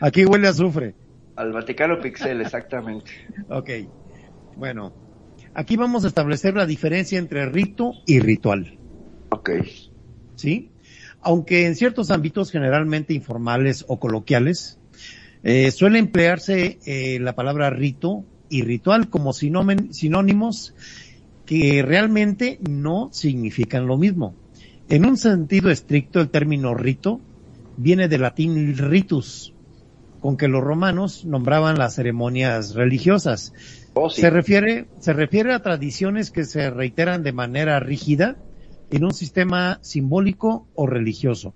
[0.00, 0.94] Aquí huele a azufre.
[1.36, 3.10] Al Vaticano Pixel, exactamente.
[3.48, 3.70] ok.
[4.56, 4.92] Bueno,
[5.54, 8.78] aquí vamos a establecer la diferencia entre rito y ritual.
[9.30, 9.50] Ok.
[10.36, 10.70] ¿Sí?
[11.20, 14.78] Aunque en ciertos ámbitos generalmente informales o coloquiales,
[15.42, 20.74] eh, suele emplearse eh, la palabra rito y ritual como sinónimos
[21.46, 24.34] que realmente no significan lo mismo.
[24.88, 27.20] En un sentido estricto, el término rito
[27.76, 29.54] viene del latín ritus,
[30.20, 33.52] con que los romanos nombraban las ceremonias religiosas.
[34.10, 38.36] Se refiere, se refiere a tradiciones que se reiteran de manera rígida
[38.90, 41.54] en un sistema simbólico o religioso.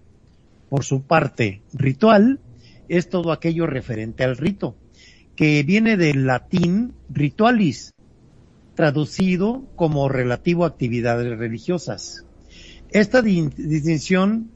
[0.68, 2.40] Por su parte, ritual
[2.88, 4.77] es todo aquello referente al rito,
[5.37, 7.92] que viene del latín ritualis,
[8.74, 12.25] traducido como relativo a actividades religiosas.
[12.90, 14.50] Esta distinción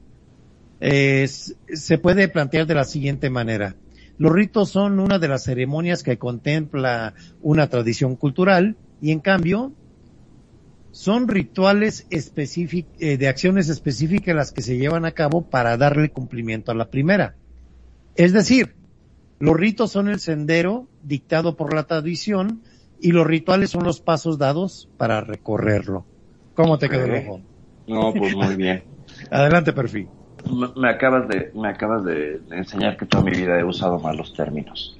[0.79, 3.75] se puede plantear de la siguiente manera.
[4.17, 9.71] Los ritos son una de las ceremonias que contempla una tradición cultural y en cambio
[10.91, 16.71] son rituales eh, de acciones específicas las que se llevan a cabo para darle cumplimiento
[16.71, 17.35] a la primera.
[18.15, 18.75] Es decir,
[19.39, 22.61] los ritos son el sendero dictado por la tradición
[23.01, 26.05] y los rituales son los pasos dados para recorrerlo.
[26.53, 27.41] ¿Cómo te quedó el ojo?
[27.87, 28.83] No, pues muy bien.
[29.31, 30.07] Adelante, perfil
[30.75, 34.97] me acabas de me acabas de enseñar que toda mi vida he usado malos términos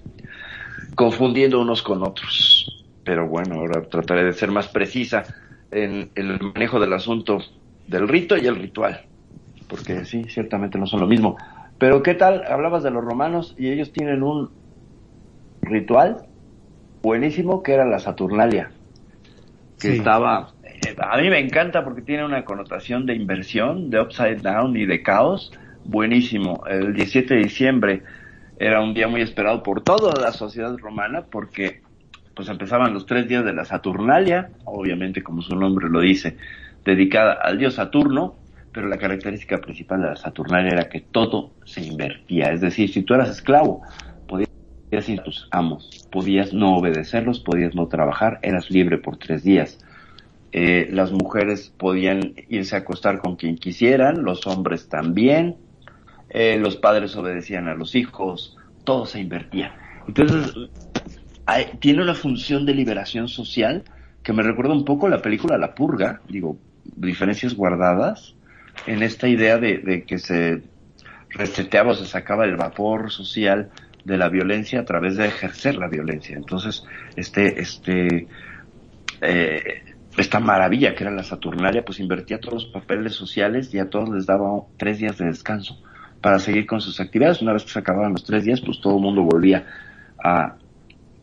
[0.95, 2.85] confundiendo unos con otros.
[3.03, 5.23] Pero bueno ahora trataré de ser más precisa
[5.71, 7.39] en, el manejo del asunto
[7.87, 9.01] del rito y el ritual
[9.67, 11.37] porque sí ciertamente no son lo mismo.
[11.79, 14.51] Pero qué tal hablabas de los romanos y ellos tienen un
[15.61, 16.27] ritual
[17.01, 18.71] buenísimo que era la Saturnalia
[19.79, 20.53] que estaba
[20.97, 25.01] a mí me encanta porque tiene una connotación de inversión, de upside down y de
[25.01, 25.51] caos.
[25.85, 26.63] Buenísimo.
[26.67, 28.03] El 17 de diciembre
[28.59, 31.81] era un día muy esperado por toda la sociedad romana porque
[32.35, 36.37] pues empezaban los tres días de la Saturnalia, obviamente como su nombre lo dice,
[36.83, 38.35] dedicada al dios Saturno,
[38.71, 43.03] pero la característica principal de la Saturnalia era que todo se invertía, es decir, si
[43.03, 43.83] tú eras esclavo,
[44.27, 49.43] podías ir a tus amos, podías no obedecerlos, podías no trabajar, eras libre por tres
[49.43, 49.77] días.
[50.55, 55.57] Eh, las mujeres podían irse a acostar con quien quisieran, los hombres también,
[56.29, 59.75] eh, los padres obedecían a los hijos, todo se invertía.
[60.07, 60.53] Entonces,
[61.79, 63.83] tiene una función de liberación social
[64.21, 68.35] que me recuerda un poco la película La Purga, digo, diferencias guardadas,
[68.85, 70.61] en esta idea de, de que se
[71.29, 73.71] reseteaba o se sacaba el vapor social
[74.05, 76.35] de la violencia a través de ejercer la violencia.
[76.35, 76.83] Entonces,
[77.15, 78.27] este, este,
[79.21, 83.89] eh, esta maravilla que era la Saturnalia, pues invertía todos los papeles sociales y a
[83.89, 84.47] todos les daba
[84.77, 85.79] tres días de descanso
[86.21, 87.41] para seguir con sus actividades.
[87.41, 89.65] Una vez que se acababan los tres días, pues todo el mundo volvía
[90.23, 90.55] a,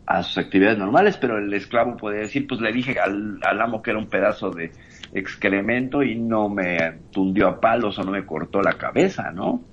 [0.07, 3.91] a sus actividades normales, pero el esclavo podía decir, pues le dije al, amo que
[3.91, 4.72] era un pedazo de
[5.12, 9.64] excremento y no me tundió a palos o no me cortó la cabeza, ¿no?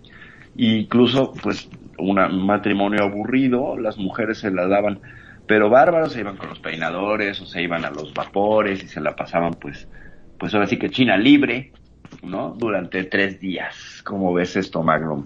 [0.55, 5.01] incluso pues una- un matrimonio aburrido, las mujeres se la daban,
[5.48, 9.00] pero bárbaros, se iban con los peinadores o se iban a los vapores y se
[9.00, 9.88] la pasaban pues,
[10.38, 11.72] pues ahora sí que China libre,
[12.22, 12.56] ¿no?
[12.58, 14.02] Durante tres días.
[14.04, 15.26] ¿Cómo ves esto, Magnum?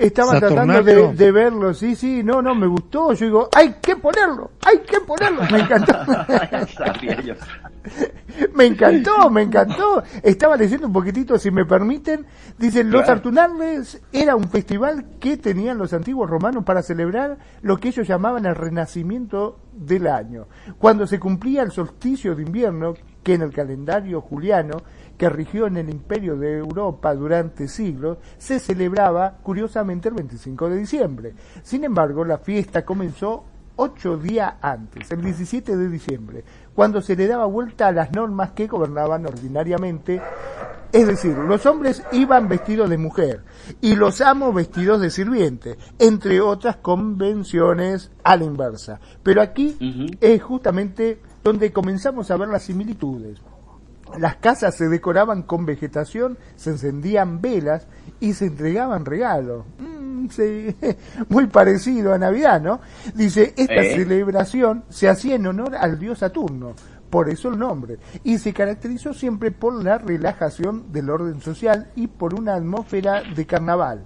[0.00, 3.12] Estaba tratando de, de verlo, sí, sí, no, no, me gustó.
[3.12, 5.42] Yo digo, hay que ponerlo, hay que ponerlo.
[5.50, 5.94] Me encantó.
[8.54, 10.02] Me encantó, me encantó.
[10.22, 12.26] Estaba leyendo un poquitito, si me permiten.
[12.58, 13.06] Dicen, los.
[13.06, 18.46] Saturnales era un festival que tenían los antiguos romanos para celebrar lo que ellos llamaban
[18.46, 20.46] el renacimiento del año.
[20.78, 24.82] Cuando se cumplía el solsticio de invierno, que en el calendario juliano,
[25.20, 30.76] que rigió en el imperio de Europa durante siglos, se celebraba curiosamente el 25 de
[30.78, 31.34] diciembre.
[31.62, 33.44] Sin embargo, la fiesta comenzó
[33.76, 36.42] ocho días antes, el 17 de diciembre,
[36.74, 40.22] cuando se le daba vuelta a las normas que gobernaban ordinariamente.
[40.90, 43.44] Es decir, los hombres iban vestidos de mujer
[43.82, 49.00] y los amos vestidos de sirviente, entre otras convenciones a la inversa.
[49.22, 53.38] Pero aquí es justamente donde comenzamos a ver las similitudes.
[54.18, 57.86] Las casas se decoraban con vegetación, se encendían velas
[58.20, 59.64] y se entregaban regalos.
[59.78, 60.74] Mm, sí,
[61.28, 62.80] muy parecido a Navidad, ¿no?
[63.14, 63.94] Dice, esta Eh.
[63.96, 66.74] celebración se hacía en honor al dios Saturno,
[67.08, 72.06] por eso el nombre, y se caracterizó siempre por la relajación del orden social y
[72.06, 74.04] por una atmósfera de carnaval.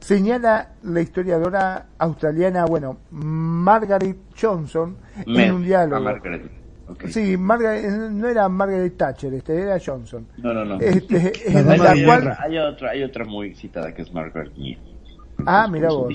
[0.00, 4.96] Señala la historiadora australiana, bueno, Margaret Johnson,
[5.26, 6.08] Me- en un diálogo.
[6.08, 6.12] a
[7.08, 10.26] Sí, Margaret, no era Margaret Thatcher, este era Johnson.
[10.38, 10.78] No, no, no.
[10.80, 12.36] Este, la cual.
[12.38, 14.78] Hay otra, hay otra muy citada que es Margaret Mead.
[15.44, 16.14] Ah, mira vos.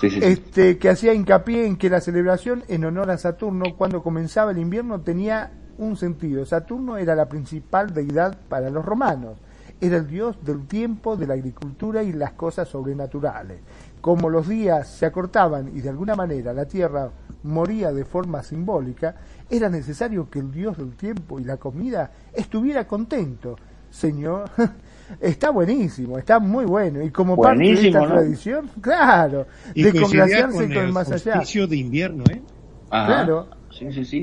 [0.00, 0.26] Sí, sí, sí.
[0.26, 4.58] este, que hacía hincapié en que la celebración en honor a Saturno cuando comenzaba el
[4.58, 6.44] invierno tenía un sentido.
[6.44, 9.38] Saturno era la principal deidad para los romanos.
[9.80, 13.60] Era el dios del tiempo, de la agricultura y las cosas sobrenaturales.
[14.00, 17.10] Como los días se acortaban y de alguna manera la tierra
[17.42, 19.14] moría de forma simbólica,
[19.50, 23.56] era necesario que el dios del tiempo y la comida estuviera contento.
[23.90, 24.50] Señor,
[25.20, 27.02] está buenísimo, está muy bueno.
[27.02, 28.06] Y como parte de esta ¿no?
[28.08, 31.34] tradición, claro, Y de congraciarse con con el el más allá.
[31.34, 32.42] solsticio de invierno, ¿eh?
[32.90, 33.06] Ajá.
[33.06, 33.48] claro.
[33.70, 34.20] Sí, sí, sí.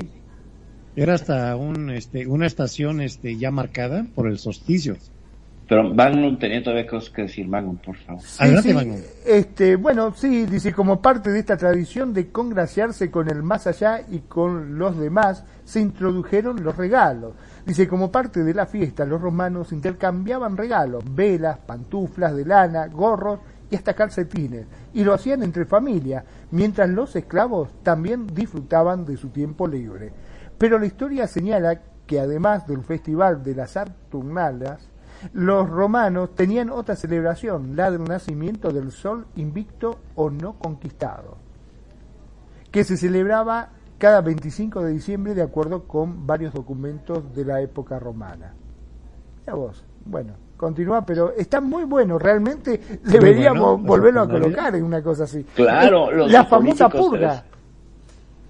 [0.94, 4.96] Era hasta un, este, una estación este, ya marcada por el solsticio.
[5.72, 8.20] Pero Magnum tenía todavía cosas que decir, Magnum, por favor.
[8.20, 8.96] Sí, Adelante, sí, Magnum.
[9.24, 14.02] este, bueno, sí, dice, como parte de esta tradición de congraciarse con el más allá
[14.06, 17.32] y con los demás, se introdujeron los regalos.
[17.64, 23.40] Dice, como parte de la fiesta, los romanos intercambiaban regalos, velas, pantuflas de lana, gorros
[23.70, 29.30] y hasta calcetines, y lo hacían entre familia, mientras los esclavos también disfrutaban de su
[29.30, 30.12] tiempo libre.
[30.58, 34.91] Pero la historia señala que además del festival de las Saturnalas,
[35.32, 41.36] los romanos tenían otra celebración, la del nacimiento del sol invicto o no conquistado,
[42.70, 47.98] que se celebraba cada 25 de diciembre de acuerdo con varios documentos de la época
[47.98, 48.54] romana.
[49.46, 54.84] Ya vos, bueno, continúa, pero está muy bueno, realmente deberíamos bueno, volverlo a colocar en
[54.84, 55.44] una cosa así.
[55.54, 57.44] Claro, los la famosa purga.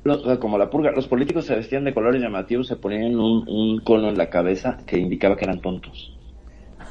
[0.05, 3.81] Los- como la purga, los políticos se vestían de colores llamativos, se ponían un, un
[3.85, 6.19] cono en la cabeza que indicaba que eran tontos.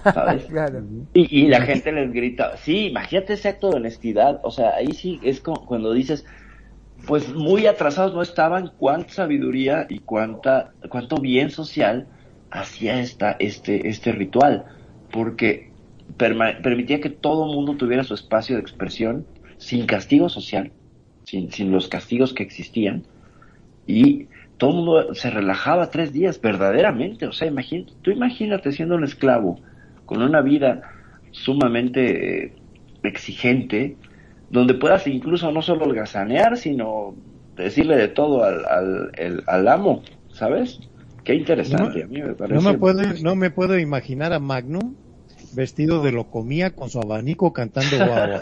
[0.03, 0.45] ¿Sabes?
[0.49, 0.83] claro.
[1.13, 4.91] Y, y la gente les grita, sí, imagínate ese acto de honestidad, o sea, ahí
[4.93, 6.25] sí es como cuando dices,
[7.07, 12.07] pues muy atrasados no estaban, cuánta sabiduría y cuánta, cuánto bien social
[12.51, 14.65] hacía esta, este, este ritual,
[15.11, 15.71] porque
[16.17, 19.25] permitía que todo el mundo tuviera su espacio de expresión
[19.57, 20.71] sin castigo social,
[21.23, 23.03] sin, sin los castigos que existían,
[23.87, 24.27] y
[24.57, 29.03] todo el mundo se relajaba tres días verdaderamente, o sea, imagínate, tú imagínate siendo un
[29.03, 29.59] esclavo
[30.05, 30.81] con una vida
[31.31, 32.53] sumamente eh,
[33.03, 33.97] exigente,
[34.49, 37.15] donde puedas incluso no solo holgazanear, sino
[37.55, 40.79] decirle de todo al, al, al amo, ¿sabes?
[41.23, 42.61] Qué interesante, no, a mí me parece.
[42.63, 44.95] No me, puedo, no me puedo imaginar a Magnum
[45.53, 48.39] vestido de lo comía con su abanico cantando guau.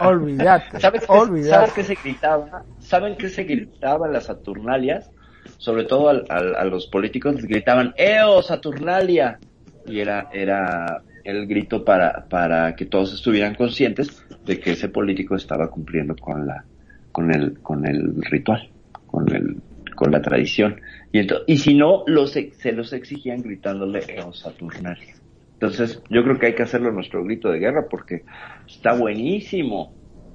[0.08, 0.80] Olvídate.
[0.80, 2.64] ¿Sabes qué, ¿Sabes qué se gritaba?
[2.78, 5.10] ¿Saben qué se gritaba en las Saturnalias?
[5.58, 9.38] Sobre todo al, al, a los políticos les gritaban ¡Eo, Saturnalia!
[9.86, 15.36] Y era, era el grito para, para que todos estuvieran conscientes de que ese político
[15.36, 16.64] estaba cumpliendo con la,
[17.12, 18.68] con el, con el ritual,
[19.06, 19.56] con el,
[19.94, 20.80] con la tradición.
[21.12, 25.14] Y, entonces, y si no, los, se los exigían gritándole Eo Saturnalia.
[25.54, 28.24] Entonces, yo creo que hay que hacerlo nuestro grito de guerra porque
[28.66, 29.94] está buenísimo,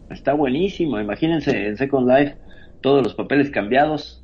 [0.09, 0.99] está buenísimo.
[0.99, 2.35] Imagínense en Second Life
[2.81, 4.18] todos los papeles cambiados,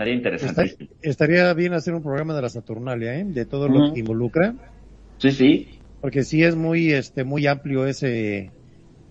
[0.00, 0.88] estaría interesante.
[1.02, 3.24] estaría bien hacer un programa de la Saturnalia, ¿eh?
[3.24, 4.54] De todo lo que involucra.
[5.18, 5.68] Sí, sí.
[6.00, 8.50] Porque sí es muy, este, muy amplio ese,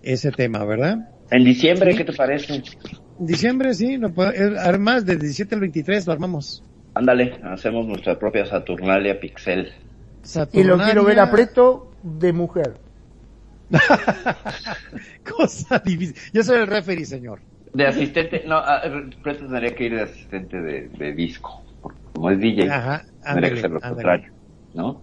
[0.02, 1.08] ese tema, ¿verdad?
[1.30, 2.54] En diciembre, ¿qué te parece?
[2.54, 6.64] En diciembre, sí, no además del 17 al 23 lo armamos.
[6.94, 9.72] Ándale, hacemos nuestra propia Saturnalia Pixel.
[10.52, 12.74] Y lo quiero ver a Preto de mujer.
[15.36, 16.16] Cosa difícil.
[16.32, 17.40] Yo soy el referee, señor.
[17.72, 18.62] De asistente, no,
[19.22, 21.62] Preto tendría que ir de asistente de, disco.
[22.12, 24.32] Como es DJ, Ajá, tendría que ser lo contrario,
[24.74, 25.00] ¿no?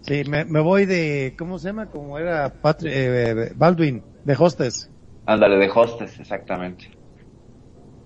[0.00, 1.86] Sí, me, me, voy de, ¿cómo se llama?
[1.90, 4.90] Como era Patri eh, Baldwin, de hostes.
[5.26, 6.86] Ándale, de hostes, exactamente.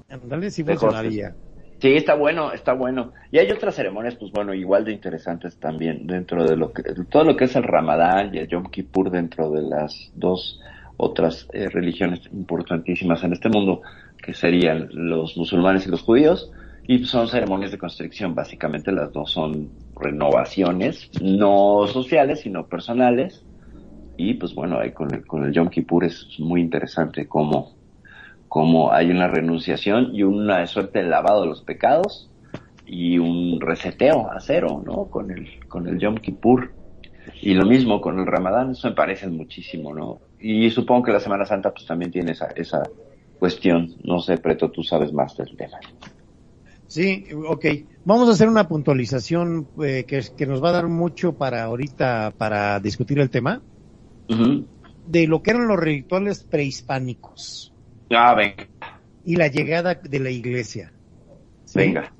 [0.09, 1.37] Ándale, sí funcionaría.
[1.81, 3.13] Sí, está bueno, está bueno.
[3.31, 7.25] Y hay otras ceremonias, pues bueno, igual de interesantes también dentro de lo que, todo
[7.25, 10.61] lo que es el Ramadán y el Yom Kippur dentro de las dos
[11.01, 13.81] otras eh, religiones importantísimas en este mundo,
[14.23, 16.53] que serían los musulmanes y los judíos,
[16.87, 23.45] y son ceremonias de constricción, básicamente las dos son renovaciones, no sociales, sino personales.
[24.17, 27.75] Y pues bueno, ahí con el, con el Yom Kippur es muy interesante cómo,
[28.49, 32.29] cómo hay una renunciación y una suerte de lavado de los pecados
[32.85, 35.05] y un reseteo a cero, ¿no?
[35.05, 36.73] Con el, con el Yom Kippur.
[37.43, 40.21] Y lo mismo con el Ramadán, eso me parece muchísimo, ¿no?
[40.39, 42.83] Y supongo que la Semana Santa pues también tiene esa, esa
[43.39, 43.95] cuestión.
[44.05, 45.79] No sé, Preto, tú sabes más del tema.
[46.87, 47.65] Sí, ok.
[48.05, 52.33] Vamos a hacer una puntualización eh, que, que, nos va a dar mucho para ahorita,
[52.37, 53.63] para discutir el tema,
[55.07, 57.73] de lo que eran los rituales prehispánicos.
[58.11, 58.67] Ah, venga.
[59.25, 60.93] Y la llegada de la iglesia.
[61.75, 62.13] Venga.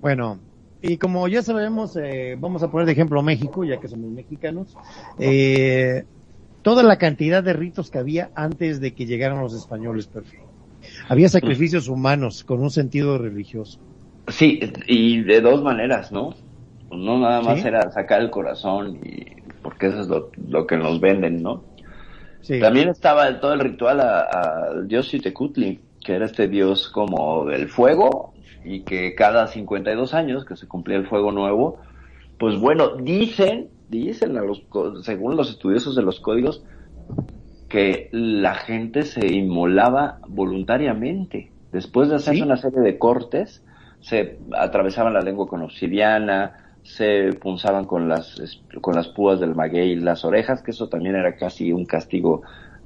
[0.00, 0.40] Bueno,
[0.82, 4.76] y como ya sabemos, eh, vamos a poner de ejemplo México, ya que somos mexicanos,
[5.18, 6.04] eh,
[6.62, 10.46] toda la cantidad de ritos que había antes de que llegaran los españoles, perfecto.
[11.08, 13.78] Había sacrificios humanos con un sentido religioso.
[14.26, 14.58] Sí,
[14.88, 16.34] y de dos maneras, ¿no?
[16.90, 21.42] No nada más era sacar el corazón y porque eso es lo, que nos venden,
[21.42, 21.62] ¿no?
[22.40, 22.58] Sí.
[22.58, 28.31] También estaba todo el ritual al dios Sitecutli, que era este dios como del fuego
[28.64, 31.80] y que cada 52 años que se cumplía el fuego nuevo,
[32.38, 34.62] pues bueno, dicen, dicen a los,
[35.02, 36.64] según los estudiosos de los códigos,
[37.68, 41.50] que la gente se inmolaba voluntariamente.
[41.72, 43.64] Después de hacerse una serie de cortes,
[44.00, 48.36] se atravesaban la lengua con obsidiana, se punzaban con las,
[48.80, 52.42] con las púas del maguey las orejas, que eso también era casi un castigo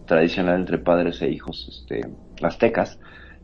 [0.06, 2.08] tradicional entre padres e hijos este,
[2.42, 3.00] aztecas,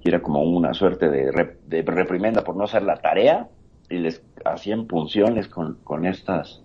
[0.09, 3.49] era como una suerte de, reprimenda por no hacer la tarea,
[3.89, 6.63] y les hacían punciones con, estas,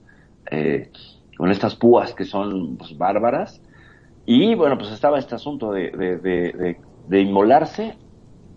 [0.49, 0.89] eh,
[1.37, 3.61] con estas púas que son pues, bárbaras,
[4.25, 6.77] y bueno, pues estaba este asunto de,
[7.11, 7.95] inmolarse,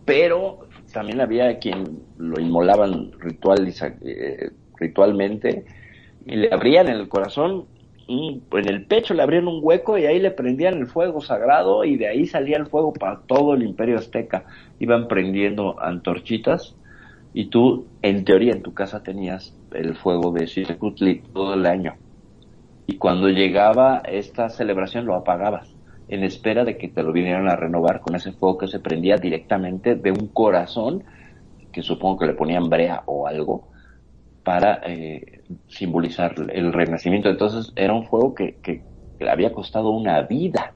[0.05, 0.61] pero
[0.93, 3.73] también había quien lo inmolaban ritual,
[4.03, 5.65] eh, ritualmente
[6.27, 7.67] y le abrían el corazón,
[8.11, 11.97] en el pecho le abrían un hueco y ahí le prendían el fuego sagrado y
[11.97, 14.45] de ahí salía el fuego para todo el imperio azteca.
[14.81, 16.77] Iban prendiendo antorchitas
[17.33, 21.95] y tú, en teoría, en tu casa tenías el fuego de Xitlali todo el año
[22.91, 25.77] y cuando llegaba esta celebración lo apagabas
[26.09, 29.17] en espera de que te lo vinieran a renovar con ese fuego que se prendía
[29.17, 31.05] directamente de un corazón
[31.73, 33.70] que supongo que le ponían brea o algo
[34.45, 37.29] para eh, simbolizar el renacimiento.
[37.29, 38.83] Entonces era un fuego que, que,
[39.19, 40.73] le había costado una vida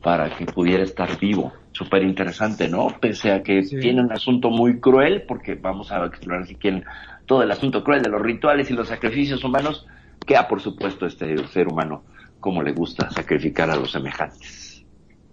[0.00, 1.52] para que pudiera estar vivo.
[1.72, 2.86] súper interesante, ¿no?
[3.00, 6.84] Pese a que tiene un asunto muy cruel, porque vamos a explorar si quieren
[7.26, 9.86] todo el asunto cruel de los rituales y los sacrificios humanos,
[10.24, 12.04] queda por supuesto este ser humano,
[12.38, 14.84] como le gusta sacrificar a los semejantes.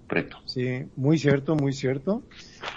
[0.07, 0.37] Preto.
[0.45, 2.23] Sí, muy cierto, muy cierto.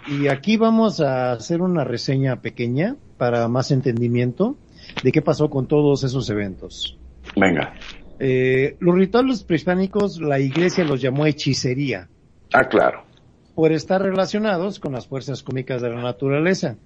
[0.07, 4.57] Y aquí vamos a hacer una reseña pequeña para más entendimiento
[5.03, 6.99] de qué pasó con todos esos eventos.
[7.37, 7.75] Venga.
[8.19, 12.09] Eh, los rituales prehispánicos, la iglesia los llamó hechicería.
[12.53, 13.05] Ah, claro.
[13.55, 16.77] Por estar relacionados con las fuerzas cómicas de la naturaleza.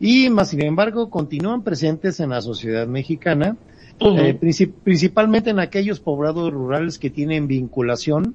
[0.00, 3.56] Y más sin embargo, continúan presentes en la sociedad mexicana,
[4.00, 4.34] eh,
[4.82, 8.34] principalmente en aquellos poblados rurales que tienen vinculación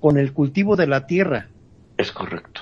[0.00, 1.48] con el cultivo de la tierra.
[1.96, 2.60] Es correcto.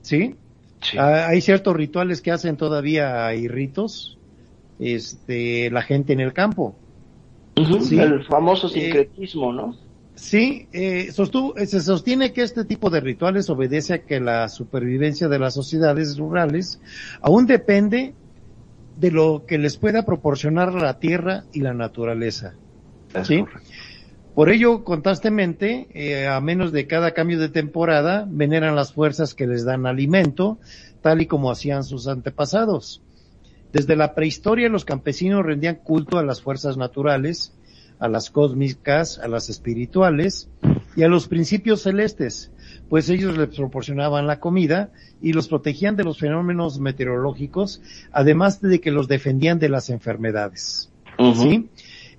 [0.00, 0.34] ¿Sí?
[0.80, 0.96] Sí.
[0.96, 4.17] Ah, hay ciertos rituales que hacen todavía y ritos,
[4.78, 6.76] este, la gente en el campo.
[7.82, 7.98] Sí.
[7.98, 9.76] El famoso sincretismo, ¿no?
[10.14, 15.28] Sí, eh, sostuvo, se sostiene que este tipo de rituales obedece a que la supervivencia
[15.28, 16.80] de las sociedades rurales
[17.20, 18.14] aún depende
[18.96, 22.54] de lo que les pueda proporcionar la tierra y la naturaleza.
[23.22, 23.44] ¿sí?
[24.34, 29.46] Por ello, constantemente, eh, a menos de cada cambio de temporada, veneran las fuerzas que
[29.46, 30.58] les dan alimento,
[31.00, 33.02] tal y como hacían sus antepasados.
[33.72, 37.52] Desde la prehistoria los campesinos rendían culto a las fuerzas naturales,
[37.98, 40.48] a las cósmicas, a las espirituales
[40.96, 42.50] y a los principios celestes,
[42.88, 44.90] pues ellos les proporcionaban la comida
[45.20, 50.90] y los protegían de los fenómenos meteorológicos, además de que los defendían de las enfermedades.
[51.34, 51.68] ¿Sí?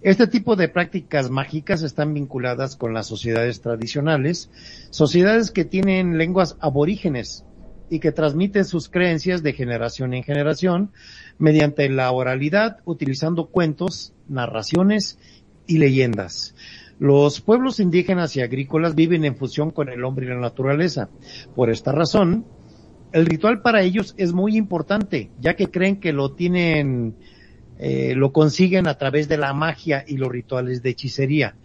[0.02, 4.50] Este tipo de prácticas mágicas están vinculadas con las sociedades tradicionales,
[4.91, 7.45] sociedades que tienen lenguas aborígenes
[7.89, 10.91] y que transmiten sus creencias de generación en generación
[11.40, 15.18] mediante la oralidad, utilizando cuentos, narraciones
[15.66, 16.54] y leyendas.
[17.00, 21.10] Los pueblos indígenas y agrícolas viven en fusión con el hombre y la naturaleza.
[21.56, 22.46] Por esta razón,
[23.14, 27.16] el ritual para ellos es muy importante, ya que creen que lo tienen,
[27.80, 31.56] eh, lo consiguen a través de la magia y los rituales de hechicería.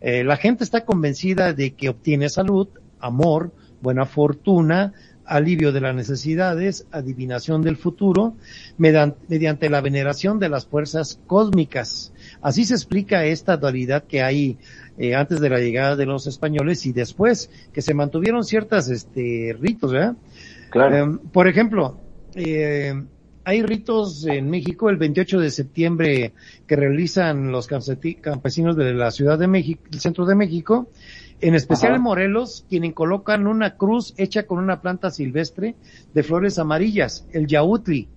[0.00, 2.68] Eh, la gente está convencida de que obtiene salud,
[3.00, 3.52] amor,
[3.82, 4.92] buena fortuna,
[5.26, 8.36] alivio de las necesidades, adivinación del futuro,
[8.78, 12.12] mediante la veneración de las fuerzas cósmicas.
[12.40, 14.58] Así se explica esta dualidad que hay
[14.98, 19.56] eh, antes de la llegada de los españoles y después, que se mantuvieron ciertas este,
[19.60, 20.16] ritos, ¿verdad?
[20.70, 21.14] Claro.
[21.14, 22.00] Eh, por ejemplo,
[22.34, 22.94] eh,
[23.46, 26.32] hay ritos en México el 28 de septiembre
[26.66, 30.88] que realizan los campesinos de la Ciudad de México, del centro de México,
[31.40, 31.96] en especial Ajá.
[31.96, 35.74] en Morelos, quienes colocan una cruz hecha con una planta silvestre
[36.14, 38.08] de flores amarillas, el yautli.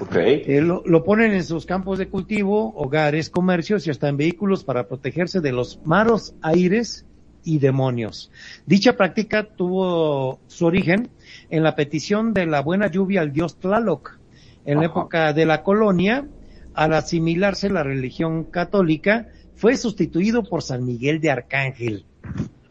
[0.00, 0.16] Ok.
[0.16, 4.64] Eh, lo, lo ponen en sus campos de cultivo, hogares, comercios y hasta en vehículos
[4.64, 7.06] para protegerse de los malos aires
[7.44, 8.30] y demonios.
[8.66, 11.10] Dicha práctica tuvo su origen
[11.50, 14.18] en la petición de la buena lluvia al dios Tlaloc.
[14.64, 16.26] En la época de la colonia,
[16.72, 22.06] al asimilarse la religión católica, fue sustituido por San Miguel de Arcángel.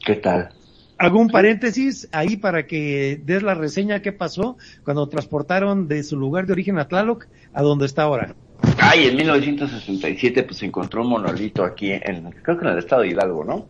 [0.06, 0.50] ¿Qué tal?
[0.98, 6.18] Hago un paréntesis ahí para que des la reseña qué pasó cuando transportaron de su
[6.18, 8.36] lugar de origen a Tlaloc a donde está ahora.
[8.78, 13.02] Ay, en 1967 pues se encontró un monolito aquí en, creo que en el estado
[13.02, 13.68] de Hidalgo, ¿no?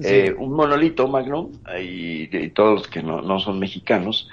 [0.00, 0.06] Sí.
[0.08, 4.28] Eh, un monolito magno, y, todos los que no, no son mexicanos,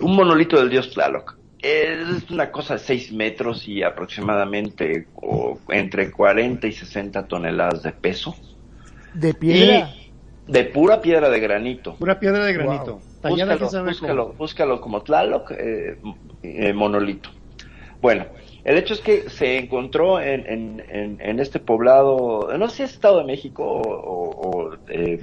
[0.00, 1.38] un monolito del dios Tlaloc.
[1.62, 7.92] Es una cosa de 6 metros y aproximadamente o, entre 40 y 60 toneladas de
[7.92, 8.36] peso.
[9.14, 9.90] ¿De piedra?
[9.96, 10.05] Y
[10.46, 11.96] de pura piedra de granito.
[11.96, 13.00] Pura piedra de granito.
[13.20, 14.38] Tallada Búscalo, sabe búscalo, cómo.
[14.38, 15.98] búscalo como Tlaloc, eh,
[16.42, 17.30] eh, monolito.
[18.00, 18.26] Bueno,
[18.64, 22.82] el hecho es que se encontró en, en, en, en este poblado, no sé si
[22.84, 25.20] es Estado de México o, o, o, eh,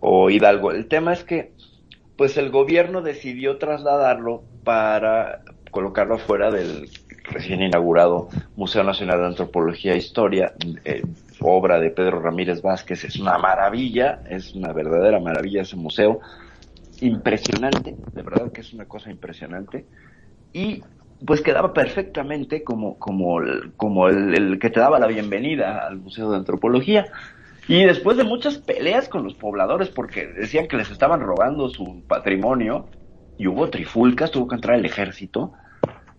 [0.00, 0.72] o Hidalgo.
[0.72, 1.52] El tema es que,
[2.16, 6.90] pues el gobierno decidió trasladarlo para colocarlo afuera del
[7.30, 10.52] recién inaugurado Museo Nacional de Antropología e Historia,
[11.42, 13.04] obra de Pedro Ramírez Vázquez.
[13.04, 16.20] Es una maravilla, es una verdadera maravilla ese museo
[17.00, 19.86] impresionante, de verdad que es una cosa impresionante.
[20.52, 20.82] Y
[21.24, 25.98] pues quedaba perfectamente como, como, el, como el, el que te daba la bienvenida al
[25.98, 27.06] Museo de Antropología.
[27.68, 32.02] Y después de muchas peleas con los pobladores, porque decían que les estaban robando su
[32.08, 32.88] patrimonio,
[33.40, 35.54] y hubo trifulcas, tuvo que entrar el ejército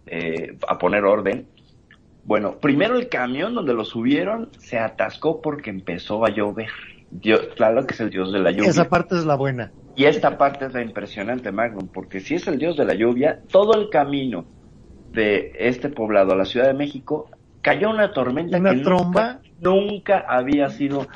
[0.08, 1.46] eh, a poner orden.
[2.24, 6.70] Bueno, primero el camión donde lo subieron se atascó porque empezó a llover.
[7.10, 8.70] Dios, claro que es el dios de la lluvia.
[8.70, 9.72] Esa parte es la buena.
[9.96, 13.42] Y esta parte es la impresionante, Magnum, porque si es el dios de la lluvia,
[13.52, 14.46] todo el camino
[15.12, 17.30] de este poblado a la Ciudad de México
[17.62, 19.40] cayó una tormenta Una que tromba.
[19.60, 21.08] Nunca, nunca había sido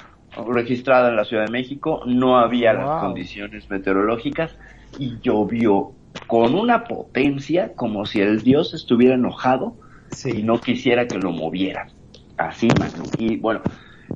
[0.48, 4.58] registrada en la Ciudad de México, no había las condiciones meteorológicas
[5.00, 5.94] y llovió
[6.28, 9.76] con una potencia como si el dios estuviera enojado
[10.26, 11.88] y no quisiera que lo movieran.
[12.38, 13.04] Así, mano.
[13.18, 13.62] Y bueno,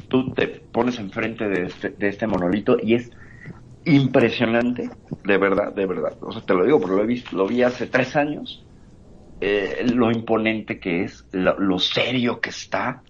[0.10, 3.12] tú te pones enfrente de este, de este monolito y es
[3.86, 4.90] impresionante,
[5.24, 6.18] de verdad, de verdad.
[6.22, 8.66] O sea, te lo digo porque lo he visto, lo vi hace tres años,
[9.42, 13.04] eh, lo imponente que es, lo, lo serio que está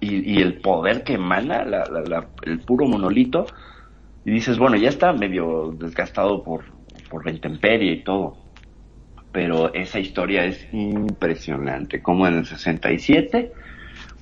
[0.00, 3.46] y, y el poder que emana la- la- la- el puro monolito.
[4.24, 6.64] Y dices, bueno, ya está medio desgastado por,
[7.10, 8.45] por la intemperie y todo.
[9.36, 12.00] Pero esa historia es impresionante.
[12.00, 13.52] Como en el 67,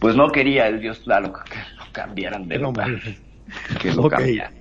[0.01, 2.89] pues no quería el dios Tlaloc que lo cambiaran de lugar.
[3.81, 4.11] Que lo Ok.
[4.11, 4.53] cambiaran.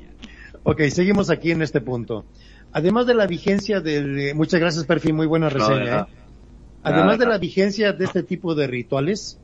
[0.62, 2.26] Ok, seguimos aquí en este punto.
[2.72, 4.36] Además de la vigencia del...
[4.36, 6.01] Muchas gracias, Perfi, muy buena reseña.
[6.01, 6.06] ¿eh?
[6.84, 9.39] Además de la vigencia de este tipo de rituales,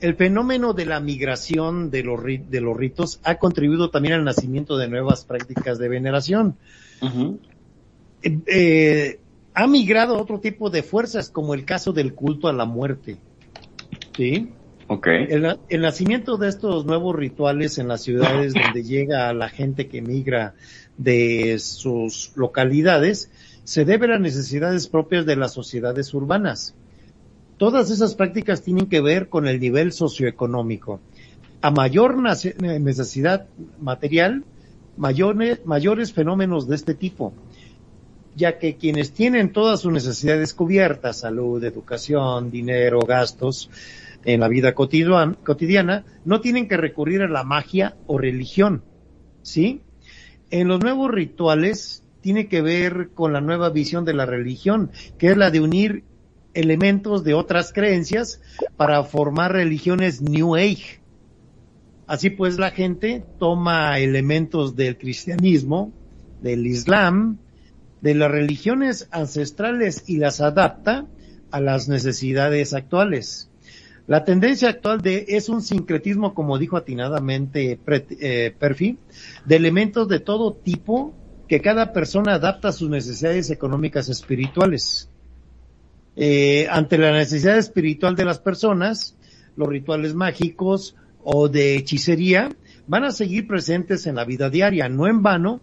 [0.00, 4.76] el fenómeno de la migración de los, de los ritos ha contribuido también al nacimiento
[4.76, 6.56] de nuevas prácticas de veneración.
[8.22, 9.19] Eh,
[9.54, 13.18] ha migrado a otro tipo de fuerzas, como el caso del culto a la muerte.
[14.16, 14.50] ¿Sí?
[14.88, 15.06] Ok.
[15.06, 19.88] El, na- el nacimiento de estos nuevos rituales en las ciudades donde llega la gente
[19.88, 20.54] que migra
[20.98, 23.30] de sus localidades
[23.64, 26.74] se debe a las necesidades propias de las sociedades urbanas.
[27.56, 31.00] Todas esas prácticas tienen que ver con el nivel socioeconómico.
[31.62, 33.46] A mayor necesidad
[33.80, 34.44] material,
[34.96, 37.32] mayores, mayores fenómenos de este tipo,
[38.36, 43.70] ya que quienes tienen todas sus necesidades cubiertas, salud, educación, dinero, gastos,
[44.24, 48.82] en la vida cotidiana, no tienen que recurrir a la magia o religión,
[49.42, 49.80] ¿sí?
[50.50, 55.28] En los nuevos rituales tiene que ver con la nueva visión de la religión, que
[55.28, 56.04] es la de unir
[56.52, 58.42] elementos de otras creencias
[58.76, 61.00] para formar religiones New Age.
[62.06, 65.92] Así pues la gente toma elementos del cristianismo,
[66.42, 67.38] del islam,
[68.00, 71.06] de las religiones ancestrales y las adapta
[71.50, 73.50] a las necesidades actuales.
[74.06, 78.98] La tendencia actual de, es un sincretismo, como dijo atinadamente Pre- eh, Perfi,
[79.44, 81.14] de elementos de todo tipo
[81.46, 85.08] que cada persona adapta a sus necesidades económicas espirituales.
[86.16, 89.16] Eh, ante la necesidad espiritual de las personas,
[89.56, 92.50] los rituales mágicos o de hechicería
[92.86, 94.88] van a seguir presentes en la vida diaria.
[94.88, 95.60] No en vano,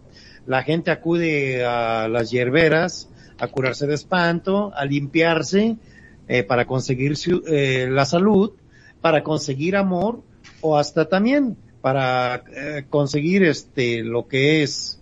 [0.48, 5.76] la gente acude a las hierberas a curarse de espanto, a limpiarse,
[6.26, 8.52] eh, para conseguir su- eh, la salud,
[9.00, 10.22] para conseguir amor
[10.60, 15.00] o hasta también para eh, conseguir este lo que es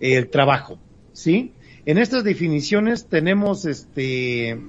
[0.00, 0.78] el trabajo,
[1.12, 1.52] ¿sí?
[1.84, 4.60] En estas definiciones tenemos este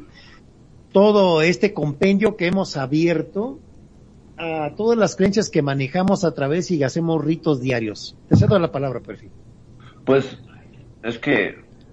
[0.91, 3.59] todo este compendio que hemos abierto
[4.37, 8.15] a todas las creencias que manejamos a través y hacemos ritos diarios.
[8.29, 9.29] Te cedo la palabra, Perfil.
[10.05, 10.37] Pues
[11.03, 11.47] es que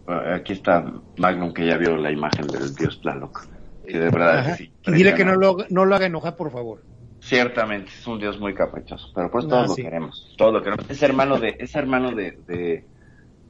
[0.09, 0.85] eh, aquí está
[1.19, 3.47] Magnum que ya vio la imagen del dios Tlaloc.
[3.87, 6.83] Que de verdad es Y dile que no lo, no lo haga enojar, por favor.
[7.21, 9.83] Ciertamente es un dios muy caprichoso, pero pues Ah, todos sí.
[9.83, 10.89] lo queremos, todos lo queremos.
[10.89, 12.85] Es hermano de, es hermano de, de,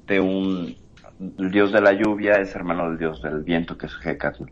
[0.06, 0.76] de un
[1.38, 4.44] el dios de la lluvia, es hermano del dios del viento que es Hecatl.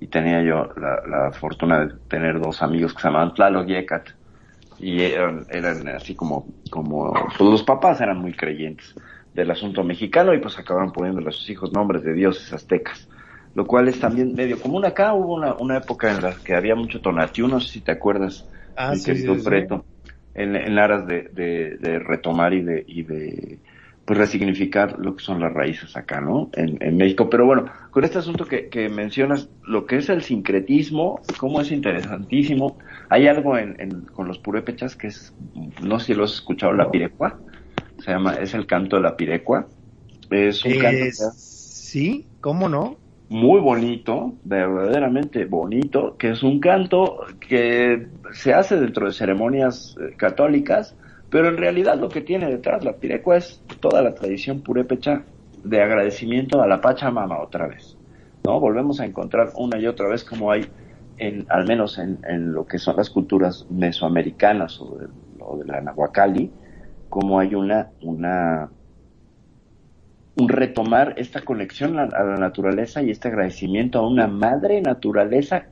[0.00, 3.74] Y tenía yo la, la fortuna de tener dos amigos que se llamaban Tlaloc y
[3.76, 4.08] Hecat.
[4.80, 8.94] Y eran, eran así como, como, pues los papás eran muy creyentes
[9.34, 13.08] del asunto mexicano y pues acabaron poniéndole a sus hijos nombres de dioses aztecas.
[13.54, 15.14] Lo cual es también medio común acá.
[15.14, 18.48] Hubo una, una época en la que había mucho tonatiuh, no sé si te acuerdas,
[18.76, 19.12] Ah, sí.
[19.44, 19.86] Preto,
[20.34, 23.60] en, en aras de, de, de retomar y de, y de
[24.04, 26.50] pues resignificar lo que son las raíces acá, ¿no?
[26.54, 27.30] En, en México.
[27.30, 31.70] Pero bueno, con este asunto que, que mencionas, lo que es el sincretismo, cómo es
[31.72, 32.78] interesantísimo.
[33.08, 35.34] Hay algo en, en- con los purépechas que es,
[35.82, 37.40] no sé si lo has escuchado, la pirecua.
[38.04, 39.66] Se llama, es el canto de la pirecua.
[40.30, 42.96] Es un canto Eh, sí, ¿cómo no?
[43.28, 50.14] muy bonito, verdaderamente bonito, que es un canto que se hace dentro de ceremonias eh,
[50.16, 50.94] católicas,
[51.30, 55.24] pero en realidad lo que tiene detrás la pirecua es toda la tradición purépecha
[55.64, 57.96] de agradecimiento a la Pachamama otra vez.
[58.44, 58.60] ¿No?
[58.60, 60.66] Volvemos a encontrar una y otra vez como hay
[61.16, 65.06] en, al menos en, en lo que son las culturas mesoamericanas o de,
[65.40, 66.52] o de la Nahuacali,
[67.14, 68.68] como hay una, una
[70.34, 75.68] un retomar esta conexión a, a la naturaleza y este agradecimiento a una madre naturaleza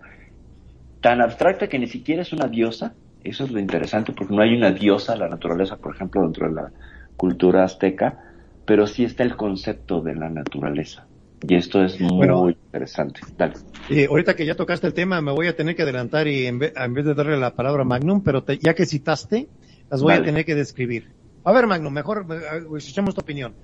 [1.01, 2.95] tan abstracta que ni siquiera es una diosa.
[3.25, 6.49] Eso es lo interesante porque no hay una diosa a la naturaleza, por ejemplo, dentro
[6.49, 6.73] de la
[7.17, 8.21] cultura azteca,
[8.65, 11.09] pero sí está el concepto de la naturaleza.
[11.41, 12.49] Y esto es muy Bueno.
[12.51, 13.21] interesante.
[13.37, 13.55] Dale.
[13.91, 16.61] Eh, ahorita que ya tocaste el tema, me voy a tener que adelantar y en
[16.61, 19.49] vez, en vez de darle la palabra a Magnum, pero te- ya que citaste
[19.91, 21.22] Las voy a tener que describir.
[21.45, 23.55] A ver, Magno, mejor eh, escuchemos tu opinión.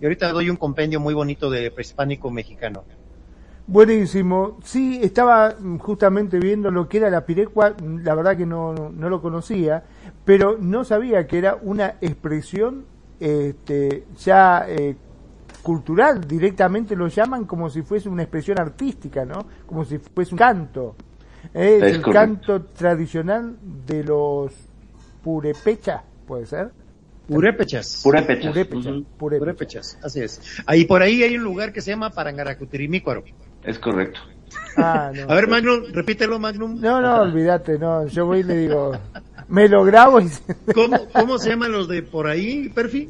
[0.00, 2.84] Y ahorita doy un compendio muy bonito de prehispánico mexicano.
[3.66, 4.58] Buenísimo.
[4.62, 9.08] Sí, estaba justamente viendo lo que era la pirecua, la verdad que no, no, no
[9.08, 9.84] lo conocía,
[10.24, 12.84] pero no sabía que era una expresión
[13.20, 14.96] este, ya eh,
[15.62, 19.46] cultural, directamente lo llaman como si fuese una expresión artística, ¿no?
[19.64, 20.94] Como si fuese un canto.
[21.54, 22.12] Eh, Es el correcto.
[22.12, 23.56] canto tradicional
[23.86, 24.52] de los
[25.22, 26.70] purepechas, ¿puede ser?
[27.28, 28.00] Purépechas.
[28.02, 28.52] Purépechas.
[28.52, 29.04] Purépechas, Ujú.
[29.18, 29.40] purépechas.
[29.40, 30.40] Purépechas, así es.
[30.66, 33.24] Ahí por ahí hay un lugar que se llama Parangaracutirimícuaro.
[33.64, 34.20] Es correcto.
[34.76, 35.22] Ah, no.
[35.30, 36.80] A ver, Magnum, repítelo, Magnum.
[36.80, 38.92] No, no, olvídate, no, yo voy y le digo,
[39.48, 40.28] me lo grabo y...
[40.74, 43.08] ¿Cómo, ¿Cómo se llaman los de por ahí, Perfi?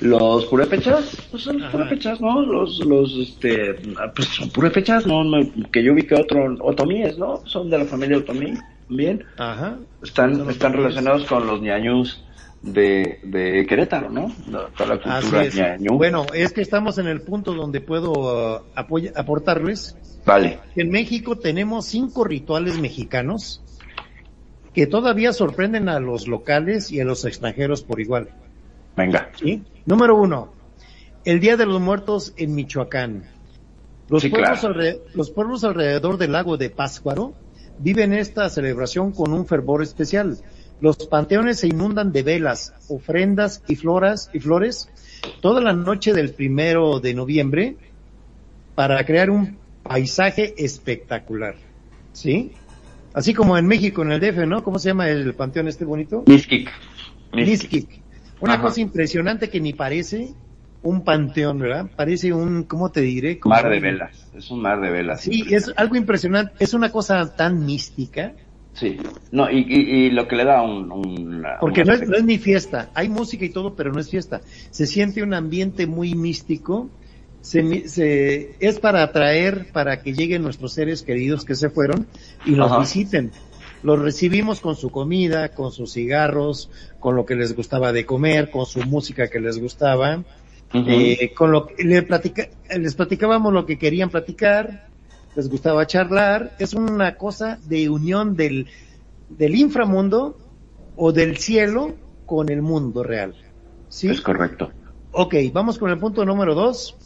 [0.00, 2.40] Los purépechas, pues son los purépechas, ¿no?
[2.42, 3.74] Los, los, este,
[4.14, 5.22] pues son purépechas, ¿no?
[5.22, 5.38] No,
[5.70, 7.42] Que yo vi que otro, otomíes, ¿no?
[7.46, 8.54] Son de la familia otomí,
[8.88, 9.22] bien.
[9.36, 9.76] Ajá.
[10.02, 12.22] Están, están relacionados con los ñañús
[12.62, 14.32] de, de Querétaro, ¿no?
[14.50, 15.54] La- Toda la Así cultura es.
[15.56, 15.96] ñañú.
[15.96, 18.62] Bueno, es que estamos en el punto donde puedo uh,
[19.14, 19.96] aportarles.
[20.24, 23.60] Vale, En México tenemos cinco rituales mexicanos
[24.72, 28.28] que todavía sorprenden a los locales y a los extranjeros por igual.
[28.96, 29.30] venga.
[29.38, 29.62] ¿sí?
[29.84, 30.52] Número uno,
[31.24, 33.24] el Día de los Muertos en Michoacán.
[34.08, 34.80] Los, Sí, pueblos claro.
[35.14, 37.32] los pueblos alrededor del lago de Pátzcuaro
[37.78, 40.38] viven esta celebración con un fervor especial.
[40.82, 44.88] Los panteones se inundan de velas, ofrendas y floras y flores
[45.40, 47.76] toda la noche del primero de noviembre
[48.74, 51.54] para crear un paisaje espectacular.
[52.12, 52.50] ¿Sí?
[53.14, 54.64] Así como en México, en el DF, ¿no?
[54.64, 56.24] ¿Cómo se llama el panteón este bonito?
[56.26, 56.68] Mixquic.
[58.40, 58.62] Una Ajá.
[58.62, 60.34] cosa impresionante que ni parece
[60.82, 61.92] un panteón, ¿verdad?
[61.94, 63.38] Parece un, ¿cómo te diré?
[63.38, 64.26] Como Mar de velas.
[64.34, 65.20] Es un mar de velas.
[65.20, 66.54] Sí, es algo impresionante.
[66.58, 68.34] Es una cosa tan mística.
[68.74, 68.96] Sí.
[69.30, 72.16] No, y, y, y lo que le da un, un Porque un no es, no
[72.16, 72.90] es ni fiesta.
[72.94, 74.40] Hay música y todo, pero no es fiesta.
[74.70, 76.88] Se siente un ambiente muy místico.
[77.42, 82.06] Se, se- es para atraer, para que lleguen nuestros seres queridos que se fueron
[82.46, 82.78] y Ajá.
[82.78, 83.32] visiten.
[83.82, 86.70] Los recibimos con su comida, con sus cigarros,
[87.00, 90.22] con lo que les gustaba de comer, con su música que les gustaba.
[90.74, 92.48] Eh, con lo que le platica-
[92.78, 94.86] les platicábamos lo que querían platicar,
[95.34, 98.68] les gustaba charlar, es una cosa de unión del,
[99.28, 100.36] del inframundo
[100.96, 101.94] o del cielo
[102.26, 103.34] con el mundo real.
[103.88, 104.08] ¿Sí?
[104.08, 104.70] Es correcto.
[105.12, 106.96] Ok, vamos con el punto número dos,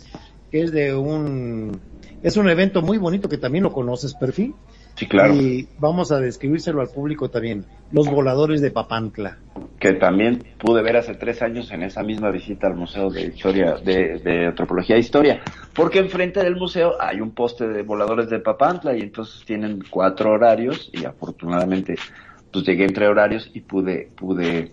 [0.50, 1.80] que es de un,
[2.22, 4.54] es un evento muy bonito que también lo conoces, Perfil.
[4.96, 5.34] Sí, claro.
[5.34, 7.64] Y vamos a describírselo al público también.
[7.92, 9.36] Los voladores de Papantla.
[9.78, 13.76] que también pude ver hace tres años en esa misma visita al Museo de Historia,
[13.84, 15.42] de, de Antropología e Historia,
[15.74, 20.32] porque enfrente del museo hay un poste de voladores de Papantla y entonces tienen cuatro
[20.32, 21.96] horarios y afortunadamente
[22.50, 24.72] pues llegué entre horarios y pude, pude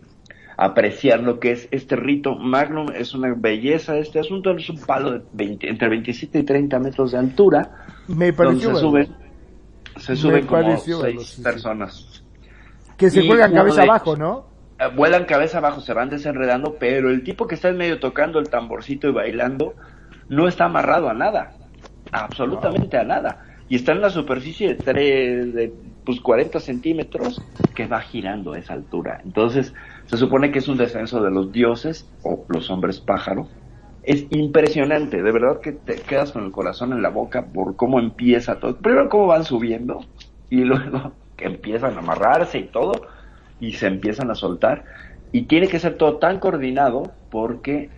[0.57, 5.11] apreciar lo que es este rito magnum, es una belleza este asunto, es un palo
[5.11, 8.89] de 20, entre 27 y 30 metros de altura, Me donde pareció se bueno.
[8.89, 9.22] suben,
[9.97, 12.23] se suben como seis sí, personas.
[12.97, 14.45] que se y uno cabeza de- abajo, ¿no?
[14.79, 18.39] Eh, vuelan cabeza abajo, se van desenredando, pero el tipo que está en medio tocando
[18.39, 19.75] el tamborcito y bailando
[20.29, 21.53] no está amarrado a nada,
[22.11, 23.45] absolutamente a nada.
[23.69, 25.73] Y está en la superficie de, tres, de
[26.05, 27.41] pues 40 centímetros
[27.75, 29.21] que va girando a esa altura.
[29.23, 29.73] Entonces,
[30.05, 33.47] se supone que es un descenso de los dioses o los hombres pájaro.
[34.03, 37.99] Es impresionante, de verdad que te quedas con el corazón en la boca por cómo
[37.99, 38.75] empieza todo.
[38.77, 40.01] Primero cómo van subiendo
[40.49, 43.07] y luego que empiezan a amarrarse y todo
[43.59, 44.83] y se empiezan a soltar.
[45.31, 47.89] Y tiene que ser todo tan coordinado porque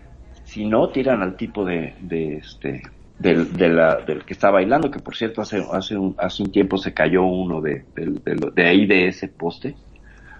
[0.44, 2.82] si no tiran al tipo de, de este
[3.18, 6.52] del, de la, del que está bailando, que por cierto hace, hace, un, hace un
[6.52, 9.74] tiempo se cayó uno de, de, de, de ahí de ese poste.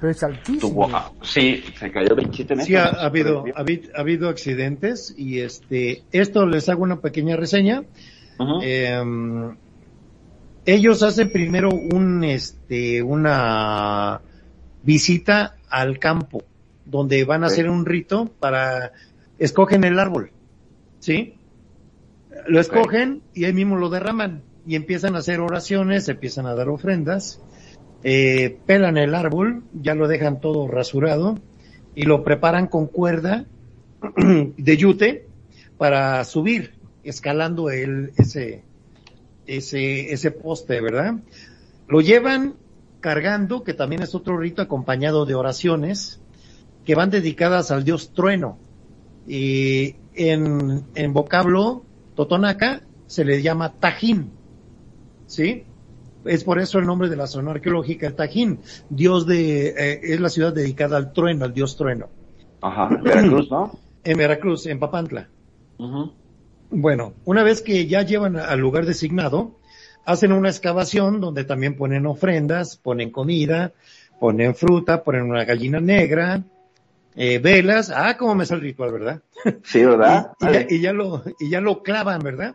[0.01, 0.61] Pero es altísimo.
[0.61, 2.66] Tuvo, ah, sí, se cayó 27 metros.
[2.66, 7.01] Sí, ha, ha habido, ha, habido, ha habido accidentes y este, esto les hago una
[7.01, 7.82] pequeña reseña.
[8.62, 9.03] Eh,
[10.66, 14.20] ellos hacen primero un, este, una
[14.82, 16.42] visita al campo,
[16.84, 17.55] donde van a Sí.
[17.55, 18.92] hacer un rito para,
[19.38, 20.30] escogen el árbol,
[20.99, 21.34] ¿sí?
[22.49, 26.68] Lo escogen y ahí mismo lo derraman y empiezan a hacer oraciones, empiezan a dar
[26.68, 27.40] ofrendas,
[28.03, 31.38] eh, pelan el árbol, ya lo dejan todo rasurado
[31.94, 33.47] y lo preparan con cuerda
[34.16, 35.26] de yute
[35.78, 36.74] para subir,
[37.05, 38.64] escalando el, ese,
[39.47, 41.16] ese, ese poste, ¿verdad?
[41.88, 42.55] Lo llevan
[43.01, 46.20] cargando, que también es otro rito acompañado de oraciones,
[46.84, 48.59] que van dedicadas al dios trueno.
[49.26, 51.84] Y en, en vocablo
[52.14, 54.30] totonaca se le llama tajín,
[55.26, 55.64] ¿sí?
[56.27, 60.20] Es por eso el nombre de la zona arqueológica, el Tajín, dios de, eh, es
[60.20, 62.09] la ciudad dedicada al trueno, al dios trueno.
[62.61, 63.79] Ajá, Veracruz, ¿no?
[64.05, 65.29] En Veracruz, en Papantla.
[66.70, 69.57] Bueno, una vez que ya llevan al lugar designado,
[70.05, 73.72] hacen una excavación donde también ponen ofrendas, ponen comida,
[74.20, 76.45] ponen fruta, ponen una gallina negra,
[77.16, 77.91] eh, velas.
[77.95, 79.22] Ah, cómo me sale el ritual, ¿verdad?
[79.64, 80.33] Sí, ¿verdad?
[80.41, 82.55] Y, y ya, y ya lo, y ya lo clavan, ¿verdad?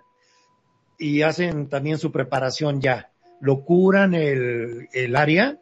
[0.98, 3.11] Y hacen también su preparación ya.
[3.42, 5.60] Lo curan el, el área.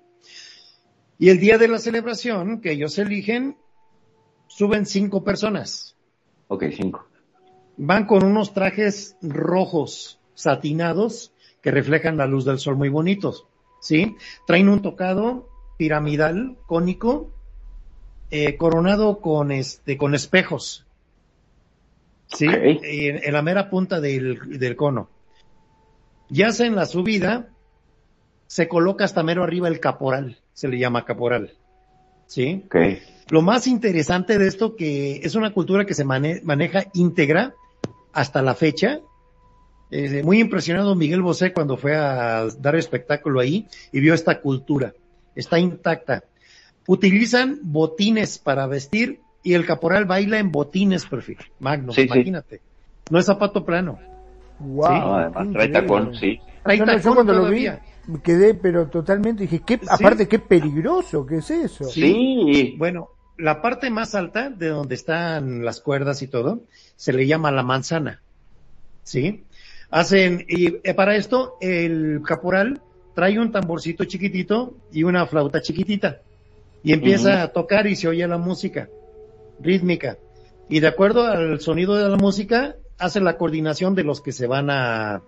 [1.18, 3.58] Y el día de la celebración que ellos eligen,
[4.48, 5.98] suben cinco personas.
[6.48, 7.08] Ok, cinco.
[7.78, 13.48] Van con unos trajes rojos, satinados, que reflejan la luz del sol muy bonitos.
[13.82, 14.16] ¿Sí?
[14.46, 17.34] Traen un tocado piramidal, cónico,
[18.32, 20.86] eh, coronado con este, con espejos.
[22.28, 22.46] ¿Sí?
[22.46, 25.10] En, en la mera punta del, del cono.
[26.30, 27.50] Ya hacen la subida,
[28.50, 31.54] se coloca hasta mero arriba el caporal, se le llama caporal.
[32.26, 32.64] ¿Sí?
[32.66, 32.76] Ok.
[33.30, 37.54] Lo más interesante de esto que es una cultura que se mane- maneja íntegra
[38.12, 39.02] hasta la fecha.
[39.92, 44.94] Eh, muy impresionado Miguel Bosé cuando fue a dar espectáculo ahí y vio esta cultura.
[45.36, 46.24] Está intacta.
[46.88, 51.38] Utilizan botines para vestir y el caporal baila en botines, perfil.
[51.60, 52.08] Magno, Sí, sí.
[52.08, 52.62] imagínate.
[53.12, 54.00] No es zapato plano.
[54.60, 55.00] Wow, Sí.
[55.00, 56.40] No, además, trae tacón, sí.
[56.64, 57.82] Trae No, no, yo tacón cuando lo vi todavía.
[58.24, 59.88] Quedé pero totalmente dije, ¿qué, Sí.
[59.90, 61.86] aparte qué peligroso, ¿qué es eso?
[61.86, 62.76] Sí.
[62.78, 66.62] Bueno, la parte más alta de donde están las cuerdas y todo,
[66.96, 68.22] se le llama la manzana.
[69.04, 69.44] ¿Sí?
[69.92, 72.82] Hacen, y eh, para esto, el caporal
[73.16, 76.22] trae un tamborcito chiquitito y una flauta chiquitita.
[76.84, 78.88] Y empieza a tocar y se oye la música
[79.60, 80.18] rítmica.
[80.70, 84.46] Y de acuerdo al sonido de la música, hace la coordinación de los que se
[84.48, 85.22] van a,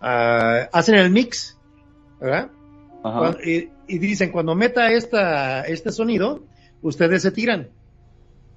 [0.00, 1.57] a- hacen el mix,
[2.20, 2.50] ¿verdad?
[3.20, 6.44] Cuando- y, y dicen, cuando meta esta, este sonido,
[6.82, 7.68] ustedes se tiran.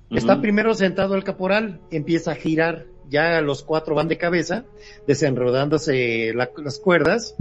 [0.09, 4.65] Está primero sentado el caporal, empieza a girar, ya los cuatro van de cabeza,
[5.07, 7.35] desenredándose la- las cuerdas,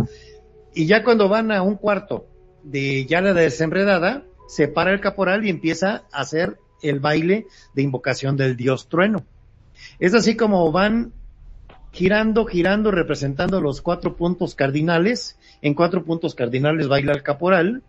[0.74, 2.26] y ya cuando van a un cuarto
[2.62, 7.82] de ya la desenredada, se para el caporal y empieza a hacer el baile de
[7.82, 9.24] invocación del dios trueno.
[9.98, 11.12] Es así como van
[11.92, 15.36] girando, girando, representando los cuatro puntos cardinales.
[15.62, 17.82] En cuatro puntos cardinales baila el caporal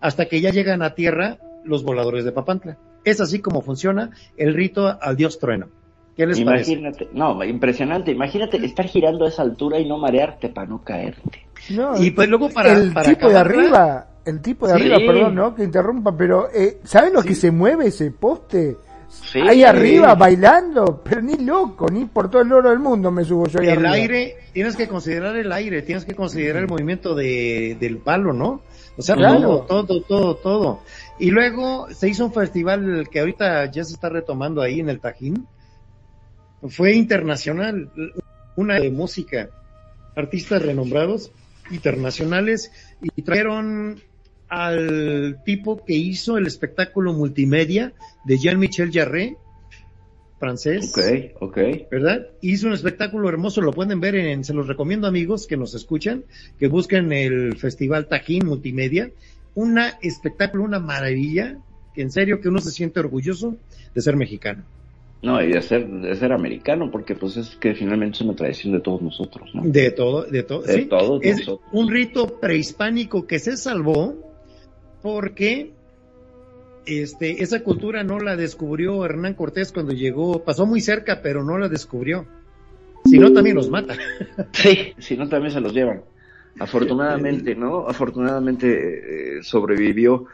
[0.00, 2.78] hasta que ya llegan a tierra los voladores de Papantla.
[3.04, 5.68] Es así como funciona el rito al dios trueno.
[6.16, 6.72] ¿Qué les parece?
[6.72, 8.12] Imagínate, no, impresionante.
[8.12, 11.46] Imagínate estar girando a esa altura y no marearte para no caerte.
[11.70, 14.80] No, Y pues luego para- el para tipo de arriba, el tipo de Sí.
[14.92, 15.54] arriba, perdón, ¿no?
[15.54, 17.28] Que interrumpa, pero eh, ¿saben lo Sí.
[17.28, 18.76] que se mueve ese poste?
[19.22, 19.40] Sí.
[19.40, 23.46] Ahí arriba, bailando, pero ni loco, ni por todo el oro del mundo me subo
[23.48, 23.92] yo ahí El arriba.
[23.92, 28.62] aire, tienes que considerar el aire, tienes que considerar el movimiento de, del palo, ¿no?
[28.96, 29.64] O sea, Claro.
[29.68, 30.80] todo, todo, todo, todo.
[31.18, 35.00] Y luego se hizo un festival que ahorita ya se está retomando ahí en el
[35.00, 35.46] Tajín.
[36.68, 37.90] Fue internacional,
[38.56, 39.48] una de música,
[40.16, 41.30] artistas renombrados,
[41.70, 42.70] internacionales,
[43.16, 44.00] y trajeron
[44.62, 47.92] al tipo que hizo el espectáculo multimedia
[48.24, 49.36] de Jean-Michel Jarre,
[50.38, 50.92] francés.
[50.96, 51.58] Ok, ok.
[51.90, 52.26] ¿verdad?
[52.40, 56.24] Hizo un espectáculo hermoso, lo pueden ver en, se los recomiendo amigos que nos escuchan,
[56.58, 59.10] que busquen el Festival Tajín Multimedia,
[59.54, 61.58] una espectáculo, una maravilla,
[61.94, 63.56] que en serio que uno se siente orgulloso
[63.94, 64.62] de ser mexicano.
[65.22, 68.74] No, y de ser, de ser americano, porque pues es que finalmente es una tradición
[68.74, 69.62] de todos nosotros, ¿no?
[69.64, 70.84] De todo, de todo, De sí.
[70.84, 71.68] todos Es nosotros.
[71.72, 74.33] un rito prehispánico que se salvó
[75.04, 75.70] porque
[76.86, 81.58] este, esa cultura no la descubrió Hernán Cortés cuando llegó, pasó muy cerca, pero no
[81.58, 82.24] la descubrió.
[83.04, 83.94] Si no, también los mata.
[84.52, 86.00] Sí, si no también se los llevan.
[86.58, 87.86] Afortunadamente, ¿no?
[87.86, 90.24] Afortunadamente eh, sobrevivió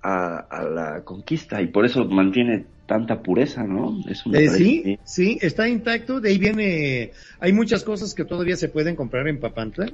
[0.00, 3.94] a, a la conquista y por eso mantiene tanta pureza, ¿no?
[4.32, 6.22] Eh, sí, sí, está intacto.
[6.22, 9.92] De ahí viene, hay muchas cosas que todavía se pueden comprar en Papantla.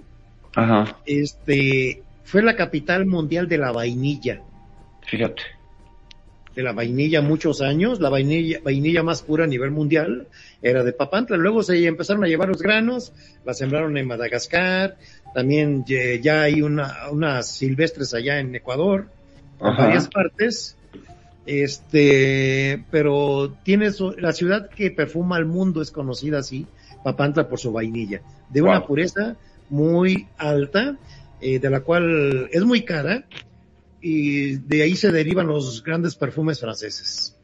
[0.55, 4.41] Ajá, Este, fue la capital mundial de la vainilla,
[5.07, 5.43] fíjate.
[6.55, 8.01] de la vainilla muchos años.
[8.01, 10.27] La vainilla, vainilla más pura a nivel mundial
[10.63, 11.37] era de Papantla.
[11.37, 13.13] Luego se empezaron a llevar los granos,
[13.45, 14.97] la sembraron en Madagascar.
[15.33, 19.07] También ya hay una, unas silvestres allá en Ecuador,
[19.61, 20.77] en varias partes.
[21.47, 26.67] Este, pero tiene su- la ciudad que perfuma al mundo es conocida así,
[27.05, 28.21] Papantla por su vainilla,
[28.51, 29.37] de una pureza
[29.71, 30.97] muy alta,
[31.41, 33.25] eh, de la cual es muy cara
[34.01, 37.37] y de ahí se derivan los grandes perfumes franceses.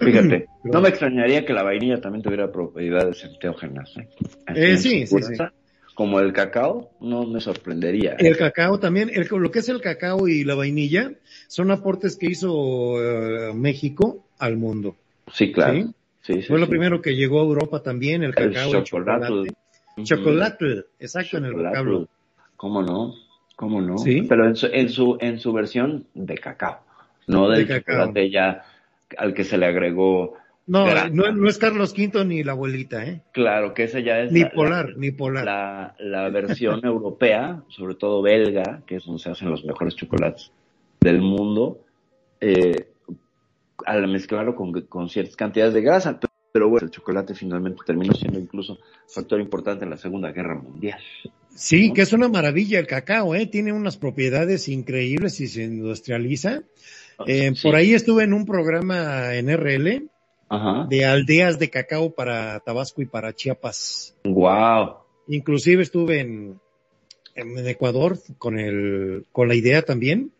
[0.00, 3.92] Fíjate, no me extrañaría que la vainilla también tuviera propiedades enteógenas.
[3.98, 4.08] ¿eh?
[4.54, 5.52] Eh, sí, sí, pureza.
[5.94, 8.14] como el cacao, no me sorprendería.
[8.18, 11.12] El cacao también, el, lo que es el cacao y la vainilla,
[11.48, 14.96] son aportes que hizo eh, México al mundo.
[15.32, 15.74] Sí, claro.
[15.74, 15.86] ¿sí?
[16.22, 16.70] Sí, sí, Fue lo sí.
[16.70, 18.74] primero que llegó a Europa también, el El cacao.
[18.76, 19.52] el chocolate.
[20.02, 20.84] chocolate.
[20.98, 22.08] Exacto, en el vocablo.
[22.64, 23.12] ¿Cómo no?
[23.56, 23.98] ¿Cómo no?
[23.98, 24.22] Sí.
[24.26, 26.78] Pero en su, en su, en su versión de cacao,
[27.26, 27.96] no del De cacao.
[28.06, 28.64] chocolate ya
[29.18, 30.32] al que se le agregó,
[30.66, 33.20] No, no, no es Carlos V ni la abuelita, ¿eh?
[33.32, 35.44] claro, que ese ya es Ni la- polar, ni polar.
[35.44, 40.50] la, la versión europea, sobre todo belga, que es donde se hacen los mejores chocolates
[41.02, 41.80] del mundo,
[42.40, 42.88] eh,
[43.84, 46.18] al mezclarlo con, con ciertas cantidades de grasa.
[46.54, 48.78] Pero, bueno, el chocolate finalmente terminó siendo incluso
[49.08, 51.00] factor importante en la Segunda Guerra Mundial.
[51.52, 53.46] Sí, que es una maravilla el cacao, ¿eh?
[53.46, 56.62] Tiene unas propiedades increíbles y se industrializa.
[57.26, 57.60] Eh, Sí.
[57.60, 60.08] Por ahí estuve en un programa en RL
[60.48, 60.86] Ajá.
[60.88, 64.14] de aldeas de cacao para Tabasco y para Chiapas.
[64.22, 64.98] Wow.
[65.26, 66.60] Inclusive estuve en,
[67.34, 70.30] en Ecuador con el, con la idea también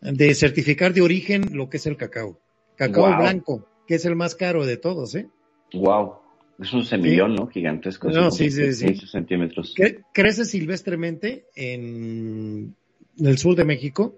[0.00, 2.36] de certificar de origen lo que es el cacao.
[2.74, 3.16] Cacao Wow.
[3.20, 5.28] blanco, que es el más caro de todos, ¿eh?
[5.74, 6.14] Wow.
[6.60, 7.48] Es un semillón, ¿no?
[7.48, 8.08] Gigantesco.
[8.10, 8.86] No, sí, sí, sí.
[8.86, 9.74] 15 centímetros.
[9.76, 12.76] Cre- crece silvestremente en
[13.18, 14.14] el sur de México,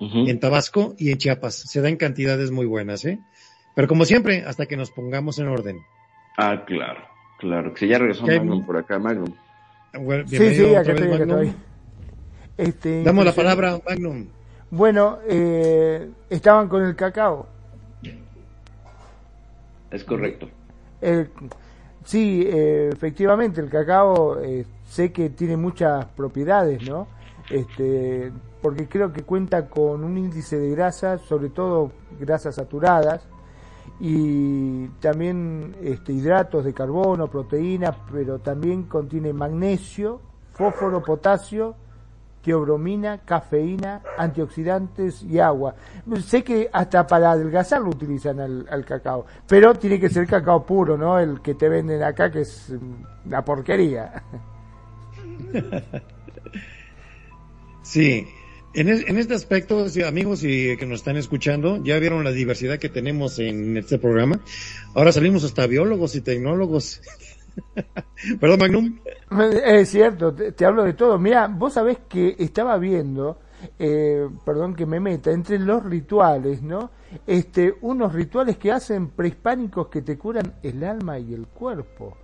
[0.00, 1.54] en Tabasco y en Chiapas.
[1.56, 3.18] Se da en cantidades muy buenas, ¿eh?
[3.74, 5.78] Pero como siempre, hasta que nos pongamos en orden.
[6.36, 7.00] Ah, claro.
[7.40, 7.74] Claro.
[7.74, 8.24] Que ya regresó.
[8.26, 9.34] Magnum por acá, Magnum.
[10.00, 11.52] Bueno, Sí, bienvenido sí, otra acá vez, estoy, acá estoy.
[12.56, 14.26] Este, Damos la palabra a Magnum.
[14.70, 17.48] Bueno, eh, estaban con el cacao.
[19.90, 20.48] Es correcto.
[21.00, 21.30] El-
[22.04, 27.06] sí, eh, efectivamente, el cacao eh, sé que tiene muchas propiedades, ¿no?
[27.50, 28.30] Este,
[28.60, 33.26] porque creo que cuenta con un índice de grasa, sobre todo grasas saturadas,
[34.00, 40.20] y también este, hidratos de carbono, proteínas, pero también contiene magnesio,
[40.52, 41.74] fósforo, potasio,
[42.48, 45.74] teobromina, cafeína, antioxidantes y agua.
[46.24, 50.96] Sé que hasta para adelgazar lo utilizan al, cacao, pero tiene que ser cacao puro,
[50.96, 51.18] ¿no?
[51.18, 52.72] El que te venden acá, que es
[53.26, 54.22] una porquería.
[57.82, 58.26] Sí.
[58.74, 62.90] En, en este aspecto, amigos y que nos están escuchando, ya vieron la diversidad que
[62.90, 64.40] tenemos en este programa.
[64.92, 67.00] Ahora salimos hasta biólogos y tecnólogos.
[68.40, 68.98] Perdón, Magnum.
[69.64, 71.18] Es cierto, te, te hablo de todo.
[71.18, 73.38] Mira, vos sabés que estaba viendo,
[73.78, 76.90] eh, perdón que me meta, entre los rituales, ¿no?
[77.26, 82.16] Este, unos rituales que hacen prehispánicos que te curan el alma y el cuerpo.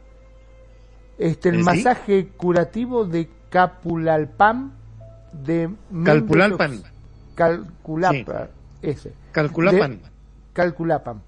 [1.18, 1.62] Este, el ¿Sí?
[1.62, 4.72] masaje curativo de Capulalpam
[5.32, 5.70] de
[6.04, 6.82] Calpulalpan.
[7.34, 8.48] Calculapa,
[8.82, 9.12] ese.
[9.32, 10.00] Calculapan.
[10.52, 11.22] Calculapan.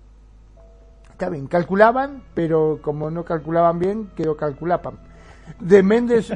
[1.16, 4.98] Está bien, calculaban, pero como no calculaban bien, quedó calculapan.
[5.58, 6.30] De Méndez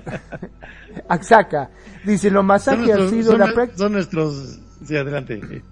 [1.09, 1.69] Axaca.
[2.03, 3.77] Dice, los masajes han sido son, la práctica...
[3.77, 4.59] son nuestros...
[4.83, 5.63] Sí, adelante.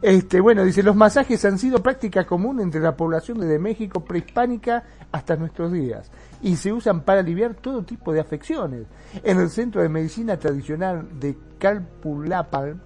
[0.00, 4.84] Este, bueno, dice, los masajes han sido práctica común entre la población desde México prehispánica
[5.12, 8.86] hasta nuestros días y se usan para aliviar todo tipo de afecciones.
[9.22, 12.80] En el Centro de Medicina Tradicional de Calpulapan,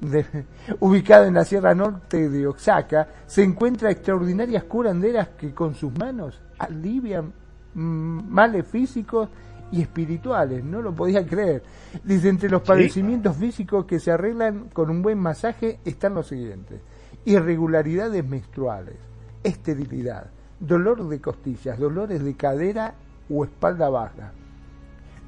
[0.00, 0.46] de-
[0.80, 6.40] ubicado en la Sierra Norte de Oaxaca, se encuentra extraordinarias curanderas que con sus manos
[6.58, 7.32] alivian
[7.74, 9.28] mm, males físicos
[9.72, 11.62] y espirituales, no lo podía creer.
[12.04, 16.80] Dice, entre los padecimientos físicos que se arreglan con un buen masaje están los siguientes.
[17.24, 18.94] Irregularidades menstruales,
[19.42, 20.30] esterilidad,
[20.60, 22.94] dolor de costillas, dolores de cadera
[23.28, 24.32] o espalda baja.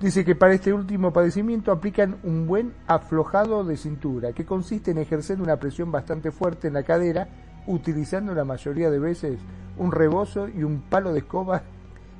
[0.00, 4.98] Dice que para este último padecimiento aplican un buen aflojado de cintura, que consiste en
[4.98, 7.28] ejercer una presión bastante fuerte en la cadera,
[7.66, 9.38] utilizando la mayoría de veces
[9.76, 11.62] un rebozo y un palo de escoba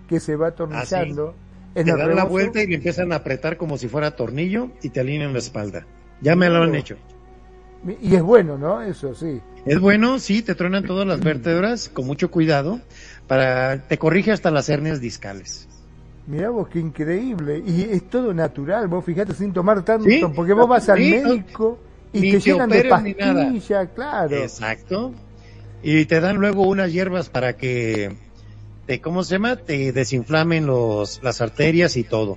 [0.08, 1.34] que se va atornillando
[1.74, 4.70] en Te el dan la vuelta y le empiezan a apretar como si fuera tornillo
[4.82, 5.86] y te alinean la espalda.
[6.20, 6.96] Ya me lo han hecho.
[8.02, 8.82] Y es bueno, ¿no?
[8.82, 9.40] Eso sí.
[9.64, 12.80] Es bueno, sí, te truenan todas las vértebras con mucho cuidado
[13.28, 15.67] para te corrige hasta las hernias discales.
[16.28, 17.62] Mirá vos qué increíble.
[17.66, 21.10] Y es todo natural, vos fijate sin tomar tanto, Sí, porque vos vas al sí,
[21.10, 21.78] médico
[22.12, 24.36] y ni te te llenan de operan pastillas, claro.
[24.36, 25.14] Exacto.
[25.82, 28.14] Y te dan luego unas hierbas para que
[28.86, 29.56] te, ¿cómo se llama?
[29.56, 32.36] Te desinflamen los, las arterias y todo.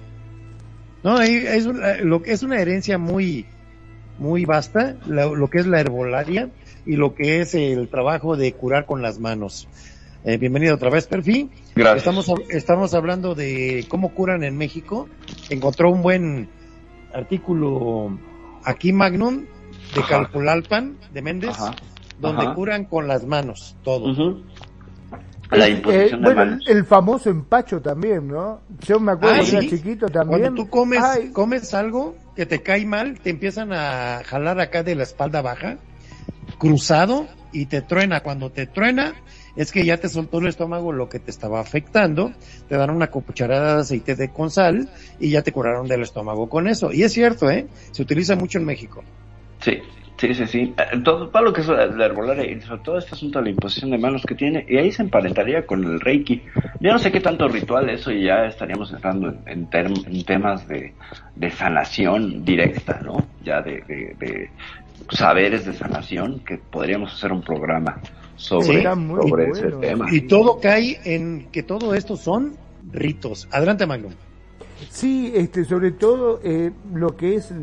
[1.03, 3.45] No, es una, lo es una herencia muy,
[4.19, 6.49] muy vasta, lo, lo que es la herbolaria
[6.85, 9.68] y lo que es el trabajo de curar con las manos.
[10.23, 11.49] Eh, bienvenido otra vez, Perfil.
[11.76, 11.98] Gracias.
[11.99, 15.10] Estamos, estamos hablando de cómo curan en México.
[15.49, 16.49] Encontró un buen
[17.14, 18.18] artículo
[18.64, 19.45] aquí Magnum
[19.95, 20.02] de.
[20.07, 21.76] Calpulalpan, de Méndez, Ajá.
[22.19, 22.53] donde Ajá.
[22.56, 24.41] curan con las manos todo.
[25.49, 26.68] La Eh, imposición de bueno, manos.
[26.68, 28.61] el famoso empacho también, ¿no?
[28.88, 30.41] Yo me acuerdo Ah, cuando era chiquito también.
[30.41, 34.84] Cuando tú comes, Ay, comes algo que te cae mal, te empiezan a jalar acá
[34.84, 35.77] de la espalda baja,
[36.60, 38.22] cruzado, y te truena.
[38.22, 39.14] Cuando te truena,
[39.56, 42.32] es que ya te soltó el estómago lo que te estaba afectando,
[42.68, 46.49] te dan una cucharada de aceite de con sal y ya te curaron del estómago
[46.49, 46.91] con eso.
[46.91, 47.68] Y es cierto, ¿eh?
[47.91, 49.03] Se utiliza mucho en México.
[49.60, 49.80] Sí,
[50.18, 50.73] sí, sí, sí.
[50.78, 53.52] Eh, Todo, para lo que es la, la herbolaria sobre todo este asunto de la
[53.52, 56.41] imposición de manos que tiene, y ahí se emparentaría con el Reiki.
[56.80, 59.69] Yo no sé qué tanto ritual eso y ya estaríamos entrando en,
[60.26, 60.94] temas de,
[61.52, 63.28] sanación directa, ¿no?
[63.44, 63.82] Ya de-
[64.18, 64.49] de
[65.10, 67.99] saberes de sanación, que podríamos hacer un programa
[68.41, 69.53] sobre, sobre bueno.
[69.53, 70.07] ese tema.
[70.11, 72.57] Y todo cae en que todo esto son
[72.91, 73.47] ritos.
[73.51, 74.13] Adelante, Magnum.
[74.89, 77.53] Sí, este, sobre todo eh, lo que es,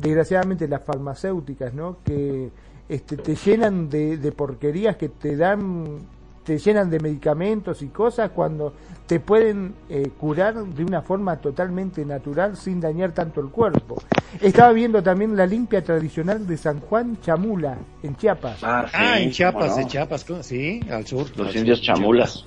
[0.00, 1.98] desgraciadamente, las farmacéuticas, ¿no?
[2.04, 2.50] Que
[2.88, 6.00] este, te llenan de, de porquerías que te dan,
[6.44, 8.74] te llenan de medicamentos y cosas cuando
[9.06, 14.02] te pueden eh, curar de una forma totalmente natural sin dañar tanto el cuerpo.
[14.40, 18.58] Estaba viendo también la limpia tradicional de San Juan Chamula, en Chiapas.
[18.62, 19.82] Ah, sí, ah, en Chiapas, no.
[19.82, 21.26] en Chiapas, sí, al sur.
[21.36, 22.44] Los al indios sur, chamulas.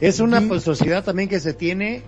[0.00, 2.02] Es una pues, sociedad también que se tiene,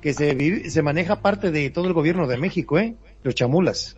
[0.00, 2.94] que se vive- se maneja parte de todo el gobierno de México, ¿eh?
[3.24, 3.96] Los chamulas.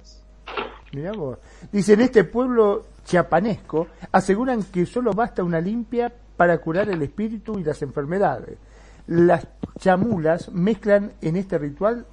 [0.93, 1.39] Mirá vos.
[1.73, 7.59] Dice, en este pueblo chiapanesco aseguran que solo basta una limpia para curar el espíritu
[7.59, 8.59] y las enfermedades.
[9.07, 9.47] Las
[9.79, 12.07] chamulas mezclan en este ritual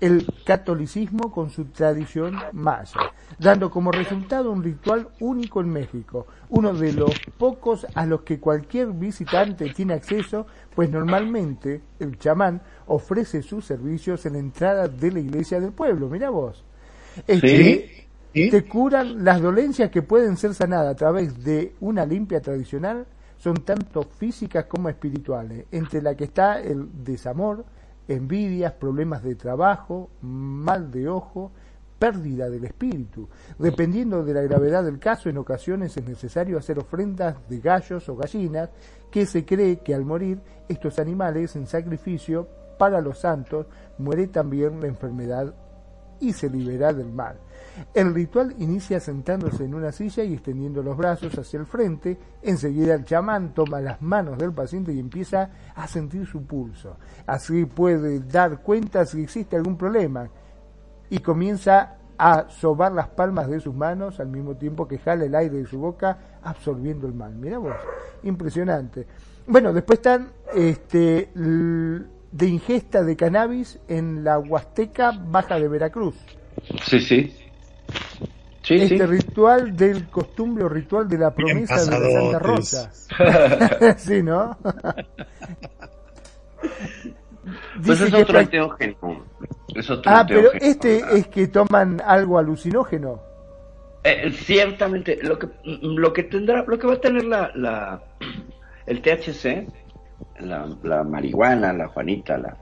[0.00, 6.74] el catolicismo con su tradición maya, dando como resultado un ritual único en México, uno
[6.74, 13.42] de los pocos a los que cualquier visitante tiene acceso, pues normalmente el chamán ofrece
[13.42, 16.08] sus servicios en la entrada de la iglesia del pueblo.
[16.08, 16.64] Mira vos.
[17.26, 18.50] Este, ¿Sí?
[18.50, 23.06] te curan las dolencias que pueden ser sanadas a través de una limpia tradicional
[23.44, 27.66] son tanto físicas como espirituales, entre la que está el desamor,
[28.08, 31.52] envidias, problemas de trabajo, mal de ojo,
[31.98, 33.28] pérdida del espíritu.
[33.58, 38.16] Dependiendo de la gravedad del caso, en ocasiones es necesario hacer ofrendas de gallos o
[38.16, 38.70] gallinas,
[39.10, 42.48] que se cree que al morir estos animales en sacrificio
[42.78, 43.66] para los santos
[43.98, 45.52] muere también la enfermedad
[46.18, 47.36] y se libera del mal.
[47.92, 52.18] El ritual inicia sentándose en una silla y extendiendo los brazos hacia el frente.
[52.42, 56.96] Enseguida el chamán toma las manos del paciente y empieza a sentir su pulso.
[57.26, 60.28] Así puede dar cuenta si existe algún problema
[61.10, 65.34] y comienza a sobar las palmas de sus manos al mismo tiempo que jala el
[65.34, 67.34] aire de su boca absorbiendo el mal.
[67.34, 67.74] Mira vos,
[68.22, 69.06] impresionante.
[69.46, 76.14] Bueno, después están este, de ingesta de cannabis en la Huasteca Baja de Veracruz.
[76.86, 77.43] Sí, sí.
[78.62, 78.94] Sí, sí.
[78.94, 82.90] este ritual del costumbre o ritual de la promesa de la Santa Rosa.
[83.18, 84.02] pasadotes.
[84.02, 84.56] sí, ¿no?
[87.84, 89.24] Pues es otro enteógeno.
[89.74, 93.20] Es otro Ah, pero este es que toman algo alucinógeno.
[94.02, 98.02] Eh, ciertamente, lo que lo que tendrá, lo que va a tener la, la
[98.86, 99.66] el THC,
[100.40, 102.56] la, la marihuana, la Juanita, la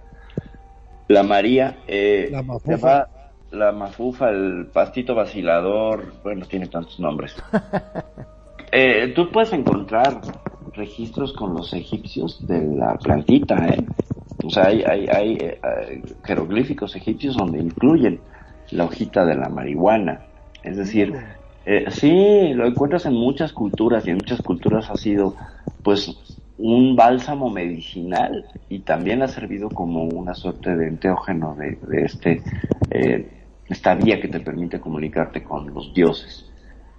[1.09, 3.09] la María, eh, La mafufa.
[3.53, 7.37] La mafufa, el pastito vacilador, bueno, tiene tantos nombres.
[8.75, 10.23] Eh, tú puedes encontrar
[10.73, 13.85] registros con los egipcios de la plantita, ¿eh?
[14.43, 18.19] O sea, hay, hay, hay eh, eh, jeroglíficos egipcios donde incluyen
[18.71, 20.23] la hojita de la marihuana.
[20.63, 21.15] Es decir,
[21.67, 25.35] eh, sí, lo encuentras en muchas culturas y en muchas culturas ha sido,
[25.83, 26.17] pues,
[26.59, 32.43] un bálsamo medicinal y también ha servido como una suerte de enteógeno de, de este,
[32.91, 33.42] eh,
[33.73, 36.49] esta vía que te permite comunicarte con los dioses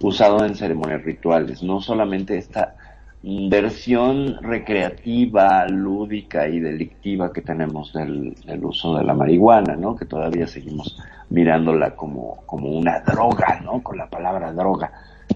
[0.00, 2.76] usado en ceremonias rituales, no solamente esta
[3.22, 9.96] versión recreativa, lúdica y delictiva que tenemos del, del uso de la marihuana, ¿no?
[9.96, 10.98] Que todavía seguimos
[11.30, 13.82] mirándola como, como una droga, ¿no?
[13.82, 14.92] Con la palabra droga.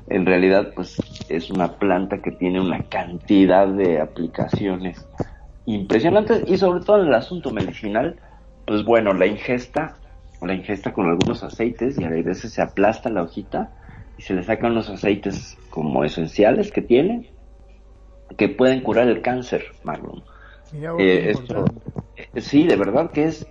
[0.08, 1.00] En realidad, pues,
[1.30, 5.06] es una planta que tiene una cantidad de aplicaciones
[5.64, 8.16] impresionantes y sobre todo en el asunto medicinal,
[8.66, 9.96] pues bueno, la ingesta,
[10.42, 13.74] la ingesta con algunos aceites y a veces se aplasta la hojita
[14.16, 17.32] y se le sacan los aceites como esenciales que tiene
[18.36, 20.22] que pueden curar el cáncer, vos,
[20.98, 21.64] Eh, esto,
[22.16, 23.46] eh, sí, de verdad que es,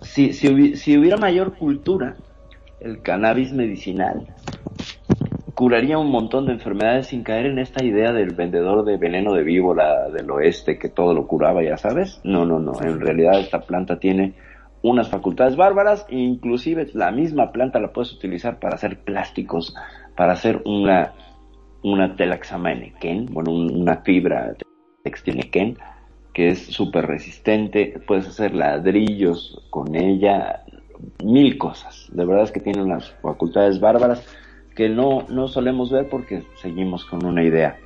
[0.00, 2.16] si, si, hubi- si hubiera mayor cultura,
[2.80, 4.26] el cannabis medicinal
[5.54, 9.42] curaría un montón de enfermedades sin caer en esta idea del vendedor de veneno de
[9.42, 12.20] víbora del oeste que todo lo curaba, ya sabes.
[12.24, 12.82] No, no, no.
[12.82, 14.34] En realidad esta planta tiene
[14.88, 19.74] unas facultades bárbaras e inclusive la misma planta la puedes utilizar para hacer plásticos,
[20.16, 21.12] para hacer una
[21.82, 24.56] una telaxamanequén, bueno, un- una fibra
[25.22, 25.78] tiene Ken,
[26.34, 30.64] que es súper resistente, puedes hacer ladrillos con ella,
[31.22, 32.08] mil cosas.
[32.12, 34.26] De verdad es que tiene unas facultades bárbaras
[34.74, 37.78] que no, no solemos ver porque seguimos con una idea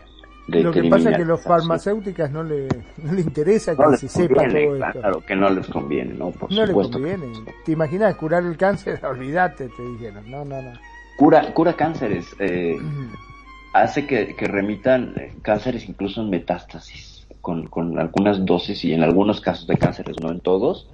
[0.47, 1.43] de Lo que pasa es que los criminalización.
[1.43, 2.69] farmacéuticas no le,
[3.03, 5.01] no le interesa que no se les sepa todo esto.
[5.01, 6.31] claro que no les conviene, ¿no?
[6.31, 6.93] Por no supuesto.
[6.95, 7.27] conviene.
[7.65, 9.01] ¿Te imaginas curar el cáncer?
[9.05, 10.31] Olvídate, te dijeron.
[10.31, 10.73] No, no, no.
[11.17, 12.77] Cura, cura cánceres, eh,
[13.75, 19.03] hace que, que remitan eh, cánceres incluso en metástasis, con, con algunas dosis y en
[19.03, 20.89] algunos casos de cánceres, no en todos,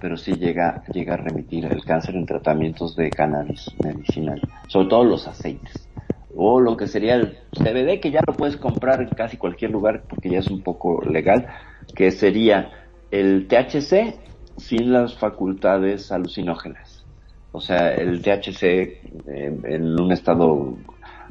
[0.00, 5.04] pero sí llega, llega a remitir el cáncer en tratamientos de cannabis medicinal, sobre todo
[5.04, 5.88] los aceites.
[6.34, 10.04] O lo que sería el CBD, que ya lo puedes comprar en casi cualquier lugar
[10.08, 11.46] porque ya es un poco legal,
[11.94, 12.70] que sería
[13.10, 14.18] el THC
[14.56, 17.04] sin las facultades alucinógenas.
[17.52, 18.98] O sea, el THC eh,
[19.28, 20.78] en un estado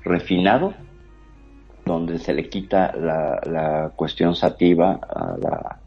[0.03, 0.73] refinado,
[1.85, 5.79] donde se le quita la, cuestión sativa a la,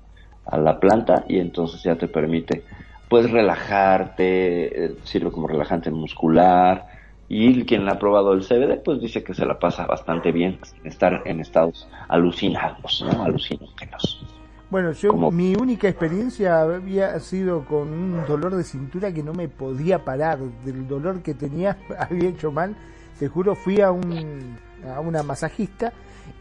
[0.47, 2.65] a la planta y entonces ya te permite
[3.09, 6.93] pues relajarte, eh, sirve como relajante muscular
[7.28, 10.86] y quien ha probado el CBD pues dice que se la pasa bastante bien sin
[10.86, 13.24] estar en estados alucinados, ¿no?
[13.24, 14.24] Alucinógenos.
[14.70, 19.32] Bueno, yo Como- mi única experiencia había sido con un dolor de cintura que no
[19.32, 22.74] me podía parar, del dolor que tenía, había hecho mal,
[23.18, 24.56] te juro, fui a un
[24.94, 25.92] a una masajista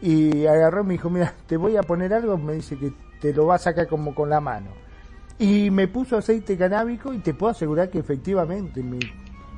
[0.02, 3.32] y agarró y me dijo, mira, te voy a poner algo, me dice que te
[3.32, 4.68] lo va a sacar como con la mano.
[5.38, 8.98] Y me puso aceite canábico y te puedo asegurar que efectivamente me,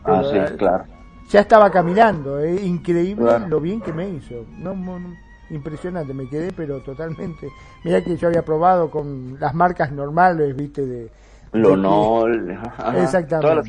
[0.05, 0.85] Ah, sí, claro.
[1.31, 4.45] Ya estaba caminando, eh, increíble lo bien que me hizo.
[4.59, 5.17] No, no, no,
[5.51, 7.51] impresionante, me quedé pero totalmente.
[7.85, 11.11] Mira que yo había probado con las marcas normales, viste, de...
[11.53, 13.41] Lonol, ajá, Exactamente.
[13.41, 13.69] todas las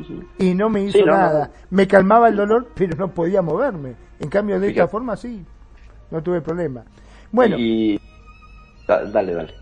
[0.00, 0.24] ujú.
[0.38, 1.46] Y no me hizo Sí, no, nada.
[1.46, 1.52] no.
[1.70, 3.94] Me calmaba el dolor, pero no podía moverme.
[4.20, 5.44] En cambio, de esta forma sí,
[6.10, 6.82] no tuve problema.
[7.30, 8.00] Bueno, Y
[8.86, 9.54] da- dale, dale.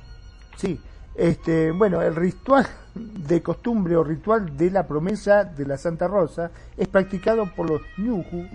[0.57, 0.79] Sí,
[1.17, 2.67] este, bueno, el ritual
[2.97, 7.83] de costumbre o ritual de la promesa de la Santa Rosa es practicado por los
[7.99, 8.47] ñuju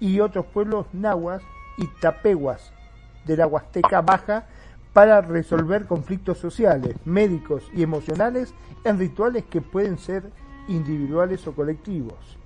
[0.00, 1.42] y otros pueblos nahuas
[1.76, 2.72] y tapehuas
[3.26, 4.46] de la Huasteca Baja
[4.92, 8.54] para resolver conflictos sociales, médicos y emocionales
[8.84, 10.24] en rituales que pueden ser
[10.68, 12.38] individuales o colectivos.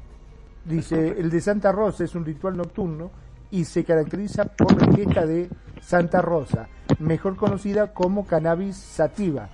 [0.64, 3.10] Dice, el de Santa Rosa es un ritual nocturno
[3.50, 5.48] y se caracteriza por la fiesta de
[5.80, 6.68] Santa Rosa,
[6.98, 9.48] mejor conocida como cannabis sativa,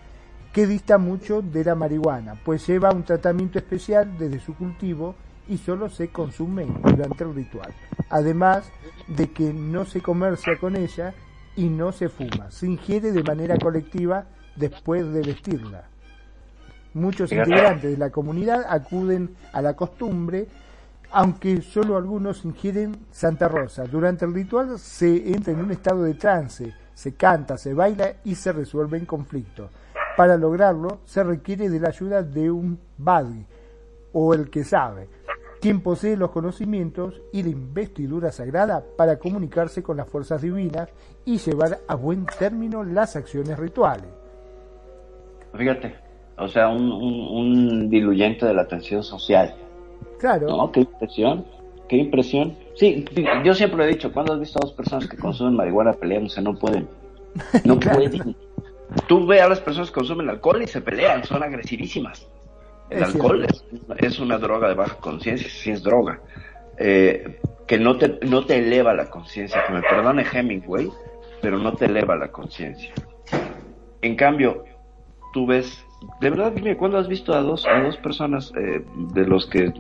[0.53, 5.15] que dista mucho de la marihuana, pues lleva un tratamiento especial desde su cultivo
[5.49, 7.73] y solo se consume durante el ritual.
[8.09, 8.71] Además
[9.07, 11.15] de que no se comercia con ella
[11.57, 14.25] y no se fuma, se ingiere de manera colectiva
[14.57, 15.85] después de vestirla.
[16.95, 20.49] Muchos integrantes de la comunidad acuden a la costumbre,
[21.13, 23.85] aunque solo algunos ingieren Santa Rosa.
[23.85, 28.35] Durante el ritual se entra en un estado de trance, se canta, se baila y
[28.35, 29.71] se resuelven conflictos.
[30.21, 33.43] Para lograrlo se requiere de la ayuda de un Badi
[34.13, 35.09] o el que sabe,
[35.63, 40.91] quien posee los conocimientos y la investidura sagrada para comunicarse con las fuerzas divinas
[41.25, 44.11] y llevar a buen término las acciones rituales.
[45.55, 45.95] Fíjate,
[46.37, 49.55] o sea, un, un, un diluyente de la tensión social.
[50.19, 50.71] Claro, ¿No?
[50.71, 51.47] Qué impresión,
[51.89, 52.59] qué impresión.
[52.75, 53.07] Sí,
[53.43, 56.43] yo siempre he dicho, cuando has visto a dos personas que consumen marihuana peleándose?
[56.43, 56.87] No pueden.
[57.65, 58.37] No pueden.
[59.07, 62.29] Tú ve a las personas que consumen alcohol y se pelean, son agresivísimas.
[62.89, 63.65] El Es alcohol es,
[63.99, 66.21] es una droga de baja conciencia, sí es droga.
[66.79, 70.91] Eh, que no te, no te eleva la conciencia, que me perdone Hemingway,
[71.41, 72.93] pero no te eleva la conciencia.
[74.03, 74.65] En cambio,
[75.33, 75.85] tú ves,
[76.21, 79.73] de verdad, dime, ¿cuándo has visto a dos, a dos personas eh, de los que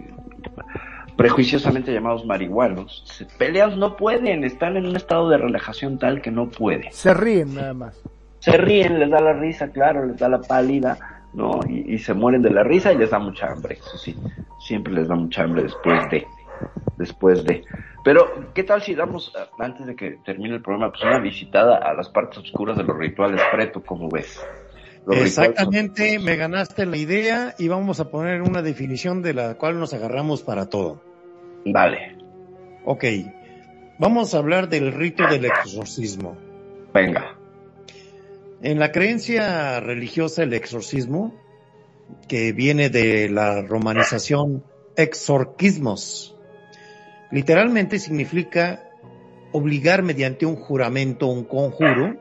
[1.20, 6.30] prejuiciosamente llamados marihuanos, se pelean, no pueden, están en un estado de relajación tal que
[6.30, 6.90] no pueden.
[6.92, 8.00] se ríen nada más.
[8.40, 10.98] Se ríen, les da la risa, claro, les da la pálida,
[11.34, 11.60] ¿no?
[11.68, 14.18] Y, y se mueren de la risa y les da mucha hambre, eso sí,
[14.58, 16.26] siempre les da mucha hambre después de,
[16.96, 17.64] después de.
[18.02, 21.76] Pero, ¿qué tal si damos, eh, antes de que termine el programa, pues una visitada
[21.76, 24.40] a las partes oscuras de los rituales, Preto, como ves?
[25.06, 29.34] Los rituales son- Exactamente, me ganaste la idea y vamos a poner una definición de
[29.34, 31.02] la cual nos agarramos para todo.
[31.66, 32.16] Dale,
[32.86, 33.04] Ok,
[33.98, 36.38] vamos a hablar del rito del exorcismo.
[36.94, 37.39] venga.
[38.62, 41.34] En la creencia religiosa, el exorcismo,
[42.28, 44.64] que viene de la romanización
[44.96, 46.36] exorquismos,
[47.30, 48.90] literalmente significa
[49.52, 52.20] obligar mediante un juramento, un conjuro,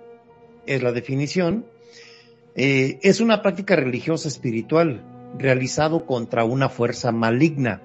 [0.66, 1.66] es la definición,
[2.56, 5.03] eh, es una práctica religiosa espiritual
[5.38, 7.82] realizado contra una fuerza maligna.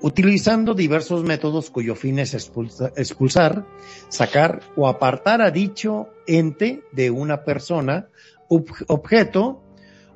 [0.00, 3.64] Utilizando diversos métodos cuyo fin es expulsa- expulsar,
[4.08, 8.08] sacar o apartar a dicho ente de una persona,
[8.48, 9.62] ob- objeto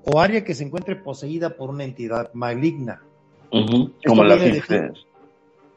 [0.04, 3.02] o área que se encuentre poseída por una entidad maligna.
[3.50, 4.92] Como las, viene de- infe-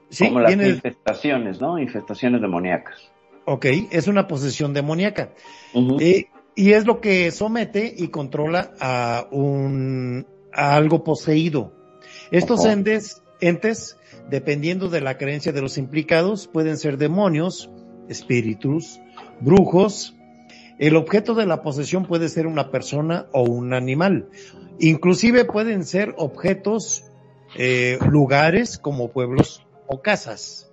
[0.09, 1.77] Sí, como las viene- infestaciones, ¿no?
[1.79, 3.11] Infestaciones demoníacas.
[3.45, 5.31] ok, es una posesión demoníaca.
[5.99, 6.25] Eh,
[6.55, 11.73] y es lo que somete y controla a un a algo poseído.
[12.31, 13.94] Estos entes, entes,
[14.29, 17.69] dependiendo de la creencia de los implicados, pueden ser demonios,
[18.09, 18.99] espíritus,
[19.39, 20.15] brujos.
[20.77, 24.27] El objeto de la posesión puede ser una persona o un animal.
[24.79, 27.05] Inclusive pueden ser objetos,
[27.57, 30.69] eh, lugares como pueblos o casas.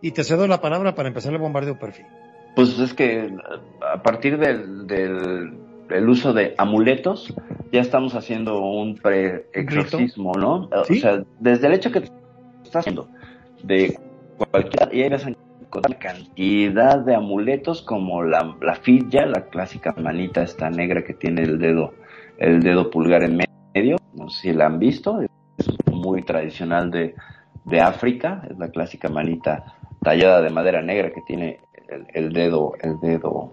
[0.00, 2.06] Y te cedo la palabra para empezar el bombardeo perfil.
[2.54, 3.34] Pues es que
[3.82, 5.58] a partir del, del,
[5.88, 7.34] del uso de amuletos,
[7.72, 10.70] ya estamos haciendo un pre-exorcismo, ¿no?
[10.86, 10.98] Sí.
[10.98, 12.08] O sea, desde el hecho que
[12.66, 13.08] estás haciendo
[13.62, 13.98] de
[14.36, 19.94] cualquier, y ahí vas a encontrar cantidad de amuletos como la, la filla, la clásica
[19.98, 21.94] manita esta negra que tiene el dedo,
[22.38, 23.42] el dedo pulgar en
[23.74, 25.30] medio, no sé si la han visto, es
[25.90, 27.14] muy tradicional de,
[27.64, 32.74] de África, es la clásica manita tallada de madera negra que tiene el, el dedo,
[32.80, 33.52] el dedo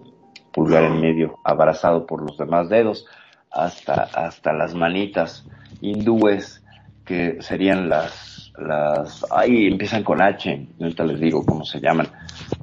[0.52, 3.06] pulgar en medio abrazado por los demás dedos,
[3.50, 5.46] hasta, hasta las manitas
[5.80, 6.64] hindúes
[7.04, 12.06] que serían las, las, ahí empiezan con H, ahorita les digo cómo se llaman,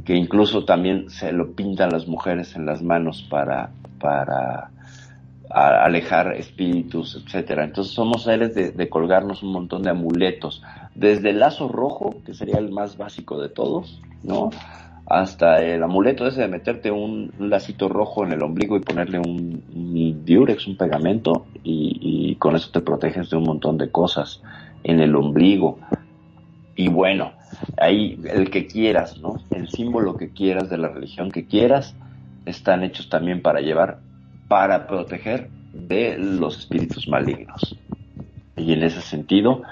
[0.06, 4.70] que incluso también se lo pintan las mujeres en las manos para, para
[5.50, 7.66] alejar espíritus, etcétera.
[7.66, 10.64] Entonces somos seres de, colgarnos un montón de amuletos,
[10.96, 14.50] desde el lazo rojo, que sería el más básico de todos, ¿no?
[15.08, 20.24] Hasta el amuleto ese de meterte un, lacito rojo en el ombligo y ponerle un,
[20.24, 24.42] diurex, un pegamento, y con eso te proteges de un montón de cosas
[24.84, 25.82] en el ombligo.
[26.76, 27.34] Y bueno,
[27.78, 29.46] ahí el que quieras, ¿no?
[29.52, 31.98] El símbolo que quieras de la religión que quieras,
[32.46, 34.04] están hechos también para llevar,
[34.48, 37.82] para proteger de los espíritus malignos.
[38.56, 39.64] Y en ese sentido,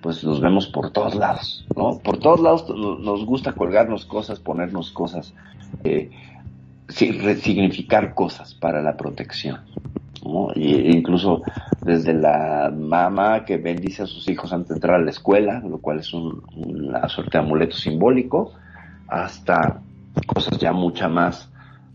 [0.00, 2.02] pues los vemos por todos lados, ¿no?
[2.02, 5.34] Por todos lados no- nos gusta colgarnos cosas, ponernos cosas,
[5.84, 6.10] eh,
[6.88, 9.60] significar cosas para la protección.
[10.54, 11.42] Y, incluso
[11.82, 15.78] desde la mamá que bendice a sus hijos antes de entrar a la escuela, lo
[15.78, 18.52] cual es un- una suerte de amuleto simbólico,
[19.08, 19.80] hasta
[20.26, 21.50] cosas ya mucha más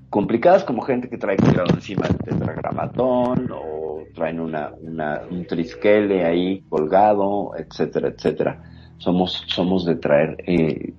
[0.10, 6.26] complicadas como gente que trae colgado encima el tetragramatón o traen una, una, un trisquele
[6.26, 8.64] ahí colgado, etcétera, etcétera.
[8.98, 10.94] Somos, somos de traer eh,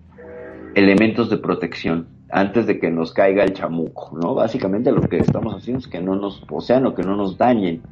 [0.74, 4.34] elementos de protección antes de que nos caiga el chamuco, ¿no?
[4.34, 7.82] Básicamente lo que estamos haciendo es que no nos posean o que no nos dañen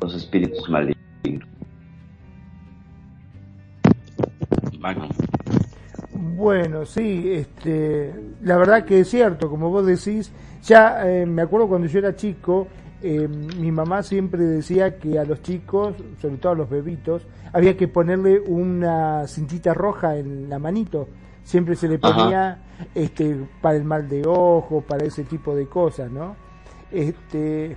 [0.00, 0.98] los espíritus malignos.
[4.78, 5.08] Magnum.
[6.36, 11.66] Bueno, sí, este, la verdad que es cierto, como vos decís, ya eh, me acuerdo
[11.68, 12.68] cuando yo era chico,
[13.02, 17.76] eh, mi mamá siempre decía que a los chicos, sobre todo a los bebitos, había
[17.76, 21.08] que ponerle una cintita roja en la manito.
[21.48, 22.14] Siempre se le Ajá.
[22.14, 22.58] ponía
[22.94, 26.36] este, para el mal de ojo, para ese tipo de cosas, ¿no?
[26.92, 27.74] Este,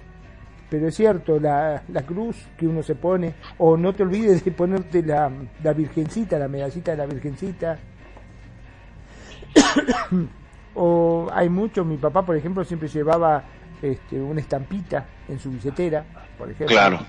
[0.69, 4.51] pero es cierto, la, la cruz que uno se pone, o no te olvides de
[4.51, 5.31] ponerte la,
[5.63, 7.79] la virgencita, la medallita de la virgencita.
[10.75, 13.41] o hay mucho, mi papá por ejemplo siempre llevaba
[13.81, 16.03] este, una estampita en su billetera,
[16.37, 16.75] por ejemplo.
[16.75, 16.99] Claro.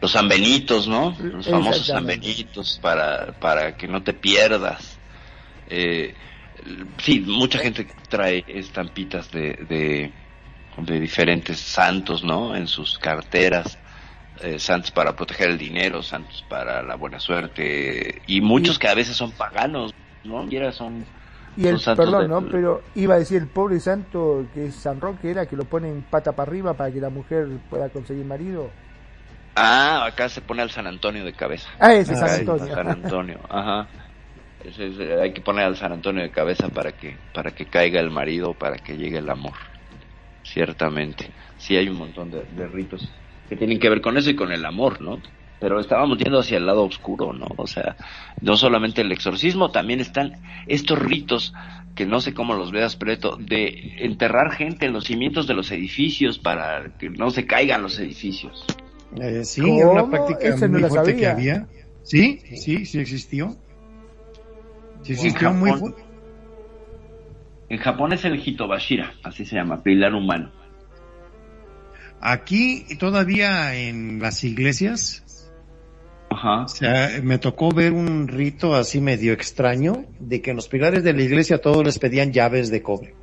[0.00, 1.14] Los sanbenitos, ¿no?
[1.20, 2.26] Los famosos Exactamente.
[2.26, 4.93] sanbenitos para, para que no te pierdas.
[5.66, 6.14] Eh,
[6.98, 10.12] sí, mucha gente trae estampitas de, de,
[10.78, 12.54] de diferentes santos, ¿no?
[12.56, 13.78] En sus carteras.
[14.42, 18.22] Eh, santos para proteger el dinero, santos para la buena suerte.
[18.26, 19.92] Y muchos que a veces son paganos,
[20.24, 20.48] ¿no?
[20.50, 21.04] Y ahora son...
[21.56, 22.42] Y el, perdón, de- ¿no?
[22.50, 26.02] Pero iba a decir el pobre santo que es San Roque era que lo ponen
[26.02, 28.68] pata para arriba para que la mujer pueda conseguir marido.
[29.56, 31.68] Ah, acá se pone al San Antonio de cabeza.
[31.78, 32.74] Ah, ese es San Antonio.
[32.74, 33.88] San Antonio, ajá.
[34.64, 38.00] Ese es, hay que poner al San Antonio de cabeza para que para que caiga
[38.00, 39.54] el marido, para que llegue el amor.
[40.42, 41.30] Ciertamente.
[41.58, 43.08] Sí hay un montón de, de ritos
[43.48, 45.20] que tienen que ver con eso y con el amor, ¿no?
[45.60, 47.46] Pero estábamos yendo hacia el lado oscuro, ¿no?
[47.56, 47.96] O sea,
[48.40, 50.32] no solamente el exorcismo, también están
[50.66, 51.54] estos ritos
[51.94, 55.70] que no sé cómo los veas, Preto, de enterrar gente en los cimientos de los
[55.70, 58.64] edificios para que no se caigan los edificios.
[59.20, 59.78] Eh, sí, ¿Cómo?
[59.78, 61.54] era una práctica no muy la fuerte que sabía.
[61.54, 61.68] había.
[62.02, 63.56] Sí, sí, sí existió.
[65.04, 65.80] Sí En muy Japón.
[65.80, 66.04] fuerte.
[67.68, 70.50] En Japón es el Hitobashira, así se llama, pilar humano.
[72.20, 75.24] Aquí todavía en las iglesias
[76.34, 76.62] Ajá.
[76.62, 81.04] O sea, me tocó ver un rito así medio extraño de que en los pilares
[81.04, 83.14] de la iglesia todos les pedían llaves de cobre.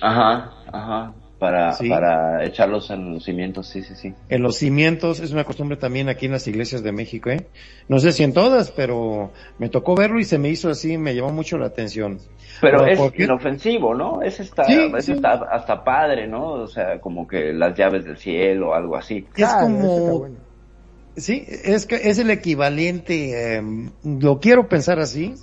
[0.00, 1.14] Ajá, ajá.
[1.38, 1.88] Para, Sí.
[1.90, 4.14] para echarlos en los cimientos, sí, sí, sí.
[4.30, 7.46] En los cimientos es una costumbre también aquí en las iglesias de México, ¿eh?
[7.88, 11.14] No sé si en todas, pero me tocó verlo y se me hizo así, me
[11.14, 12.18] llamó mucho la atención.
[12.62, 13.24] Pero es ¿por qué?
[13.24, 14.20] inofensivo, ¿no?
[14.22, 14.44] Sí, ese
[15.02, 15.12] sí.
[15.12, 16.52] está hasta padre, ¿no?
[16.52, 19.26] O sea, como que las llaves del cielo o algo así.
[19.36, 20.36] Es está como, bueno.
[21.16, 23.62] sí, es que es el equivalente, eh,
[24.04, 25.34] lo quiero pensar así.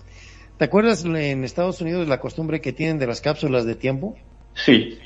[0.57, 4.15] ¿Te acuerdas en Estados Unidos la costumbre que tienen de las cápsulas de tiempo?
[4.55, 4.97] Sí.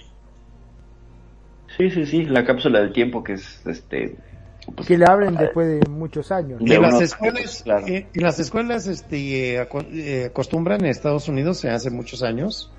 [1.78, 4.18] Sí, sí, sí, la cápsula del tiempo que es, este...
[4.76, 6.60] pues, Que la abren después de muchos años.
[6.64, 7.88] De en las escuelas, años, claro.
[7.88, 9.86] eh, en las escuelas, este, eh, aco-
[10.26, 12.72] acostumbran en Estados Unidos, se hace muchos años,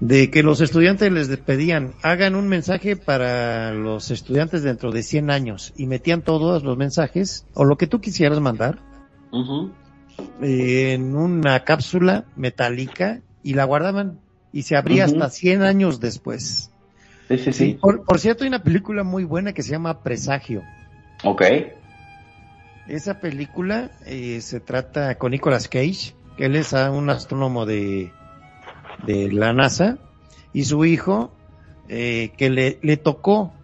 [0.00, 5.30] de que los estudiantes les pedían, hagan un mensaje para los estudiantes dentro de 100
[5.30, 8.80] años, y metían todos los mensajes, o lo que tú quisieras mandar,
[10.42, 14.18] eh, en una cápsula metálica, y la guardaban,
[14.52, 16.71] y se abría hasta 100 años después.
[17.32, 17.78] Sí, sí, sí.
[17.80, 20.62] Por, por cierto, hay una película muy buena que se llama Presagio.
[21.24, 21.42] Ok.
[22.88, 28.12] Esa película eh, se trata con Nicolas Cage, que él es un astrónomo de,
[29.06, 29.96] de la NASA,
[30.52, 31.32] y su hijo,
[31.88, 33.54] eh, que le, le tocó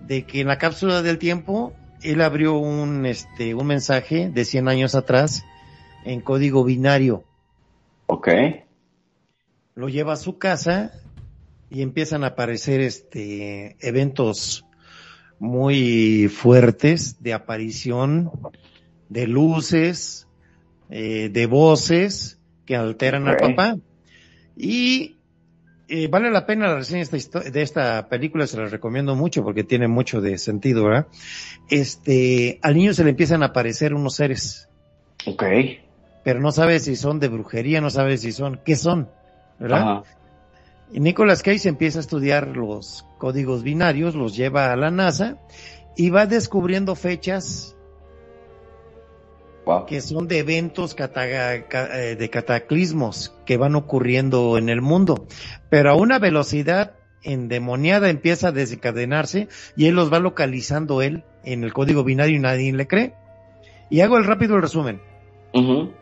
[0.00, 1.72] de que en la cápsula del tiempo
[2.02, 5.44] él abrió un, este, un mensaje de 100 años atrás
[6.04, 7.24] en código binario.
[8.06, 8.28] Ok.
[9.74, 10.92] Lo lleva a su casa
[11.74, 14.64] y empiezan a aparecer este, eventos
[15.40, 18.30] muy fuertes de aparición
[19.08, 20.26] de luces,
[20.88, 23.76] eh, de voces que alteran al papá.
[24.56, 25.16] Y
[25.88, 29.16] eh, vale la pena la reseña de esta, histo- de esta película, se la recomiendo
[29.16, 31.08] mucho porque tiene mucho de sentido, ¿verdad?
[31.68, 34.68] Este, al niño se le empiezan a aparecer unos seres,
[35.26, 35.42] Ok.
[36.22, 39.10] pero no sabe si son de brujería, no sabe si son, ¿qué son?
[39.58, 39.80] ¿Verdad?
[39.82, 40.02] Ajá.
[40.92, 45.38] Y Nicolas Cage empieza a estudiar los códigos binarios, los lleva a la NASA
[45.96, 47.70] y va descubriendo fechas
[49.66, 49.86] Wow.
[49.86, 55.26] que son de eventos eh, de cataclismos que van ocurriendo en el mundo.
[55.70, 61.64] Pero a una velocidad endemoniada empieza a desencadenarse y él los va localizando él en
[61.64, 63.14] el código binario y nadie le cree.
[63.88, 65.00] Y hago el rápido resumen.
[65.54, 65.92] Ujú.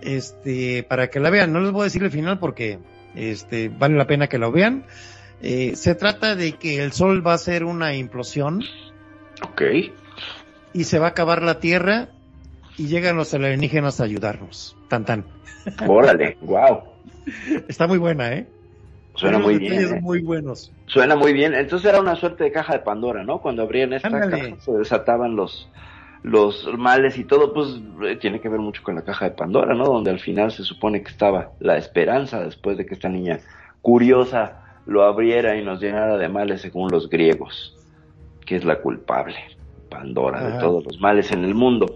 [0.00, 1.52] este, para que la vean.
[1.52, 2.80] No les voy a decir el final porque,
[3.14, 4.84] este, vale la pena que lo vean.
[5.42, 8.62] Eh, se trata de que el sol va a ser una implosión
[9.44, 9.62] Ok.
[10.72, 12.08] y se va a acabar la tierra
[12.78, 14.76] y llegan los alienígenas a ayudarnos.
[14.88, 15.24] Tan tan.
[15.86, 16.36] Órale.
[16.42, 16.82] Wow.
[17.68, 18.46] Está muy buena, ¿eh?
[19.14, 19.72] Suena muy bien.
[19.96, 20.00] ¿eh?
[20.00, 20.72] muy buenos.
[20.86, 21.54] Suena muy bien.
[21.54, 23.40] Entonces era una suerte de caja de Pandora, ¿no?
[23.40, 24.30] Cuando abrían esta Ándale.
[24.50, 25.68] caja se desataban los
[26.22, 29.74] los males y todo, pues eh, tiene que ver mucho con la caja de Pandora,
[29.74, 29.84] ¿no?
[29.84, 33.40] Donde al final se supone que estaba la esperanza después de que esta niña
[33.80, 37.76] curiosa lo abriera y nos llenara de males según los griegos,
[38.46, 39.36] que es la culpable,
[39.90, 41.86] Pandora, de todos los males en el mundo.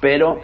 [0.00, 0.40] Pero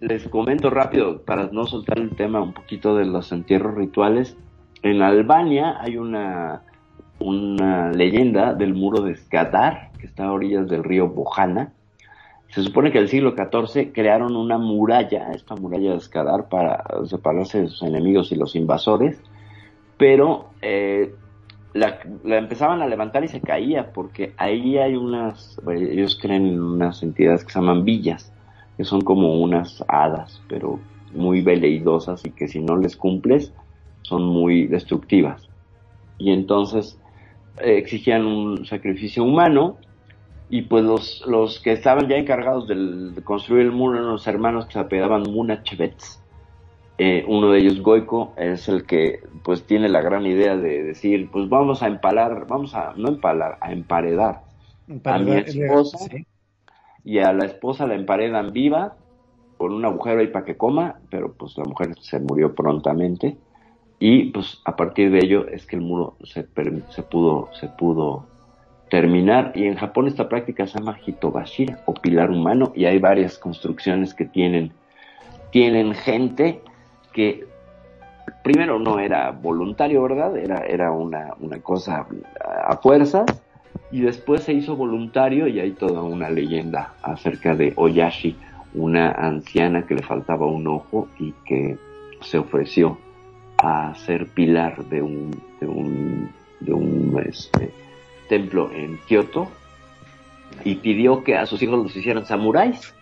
[0.00, 4.36] les comento rápido, para no soltar el tema un poquito de los entierros rituales,
[4.82, 6.62] en Albania hay una,
[7.18, 11.72] una leyenda del muro de Skadar, que está a orillas del río Bojana.
[12.54, 16.84] Se supone que en el siglo XIV crearon una muralla, esta muralla de Skadar, para
[17.04, 19.20] separarse de sus enemigos y los invasores,
[19.96, 21.12] pero eh,
[21.72, 27.02] la, empezaban a levantar y se caía, porque ahí hay unas, ellos creen en unas
[27.02, 28.32] entidades que se llaman villas,
[28.76, 30.78] que son como unas hadas, pero
[31.12, 33.52] muy veleidosas y que si no les cumples
[34.02, 35.48] son muy destructivas.
[36.18, 37.00] Y entonces
[37.58, 39.76] eh, exigían un sacrificio humano
[40.54, 44.24] y pues los, los que estaban ya encargados del- de construir el muro eran los
[44.28, 46.20] hermanos que se apedaban Munachevets.
[46.96, 51.28] Eh, uno de ellos, Goico, es el que pues tiene la gran idea de decir,
[51.32, 54.42] pues vamos a empalar, vamos a, no empalar, a emparedar
[55.04, 55.32] a mi
[55.72, 56.24] esposa Sí.
[57.02, 58.94] y a la esposa la emparedan viva
[59.56, 63.36] con un agujero ahí para que coma, pero pues la mujer se murió prontamente
[63.98, 66.46] y pues a partir de ello es que el muro se,
[66.90, 68.26] se pudo se pudo
[68.94, 73.38] terminar y en Japón esta práctica se llama hitobashira o pilar humano y hay varias
[73.38, 74.70] construcciones que tienen
[75.50, 76.60] tienen gente
[77.12, 77.44] que
[78.44, 80.36] primero no era voluntario, ¿verdad?
[80.36, 82.06] Era, era una, una cosa
[82.64, 83.24] a fuerzas
[83.90, 88.36] y después se hizo voluntario y hay toda una leyenda acerca de Oyashi,
[88.74, 91.76] una anciana que le faltaba un ojo y que
[92.20, 92.96] se ofreció
[93.58, 96.30] a ser pilar de un, de un,
[96.60, 97.72] de un este,
[98.28, 99.48] templo en Kioto
[100.64, 102.94] y pidió que a sus hijos los hicieran samuráis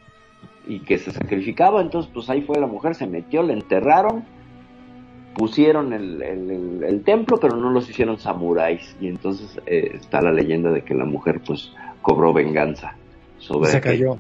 [0.67, 1.81] y que se sacrificaba.
[1.81, 4.25] Entonces, pues ahí fue la mujer, se metió, le enterraron,
[5.35, 8.97] pusieron el, el- el templo, pero no los hicieron samuráis.
[9.01, 11.73] Y entonces eh, está la leyenda de que la mujer, pues,
[12.03, 12.97] cobró venganza
[13.39, 13.71] sobre.
[13.71, 14.19] Se cayó.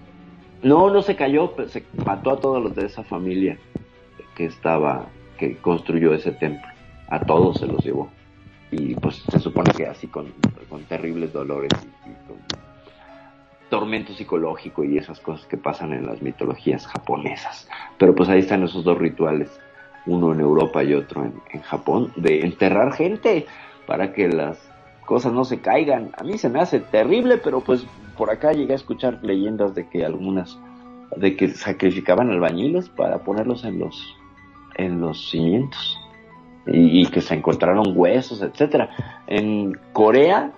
[0.62, 3.58] No, no se cayó, pero se mató a todos los de esa familia
[4.36, 5.06] que estaba,
[5.38, 6.66] que construyó ese templo.
[7.08, 8.08] A todos se los llevó.
[8.72, 10.32] Y pues se supone que así con,
[10.68, 11.70] con terribles dolores
[12.06, 12.38] y, con
[13.68, 17.68] tormento psicológico y esas cosas que pasan en las mitologías japonesas.
[17.98, 19.50] Pero pues ahí están esos dos rituales,
[20.06, 23.46] uno en Europa y otro en, en Japón, de enterrar gente
[23.86, 24.58] para que las
[25.06, 26.10] cosas no se caigan.
[26.18, 27.86] A mí se me hace terrible, pero pues
[28.16, 30.58] por acá llegué a escuchar leyendas de que algunas,
[31.16, 34.16] de que sacrificaban albañiles para ponerlos en los,
[34.76, 35.98] en los cimientos
[36.66, 38.90] y, que se encontraron huesos, etcétera.
[39.26, 40.52] En Corea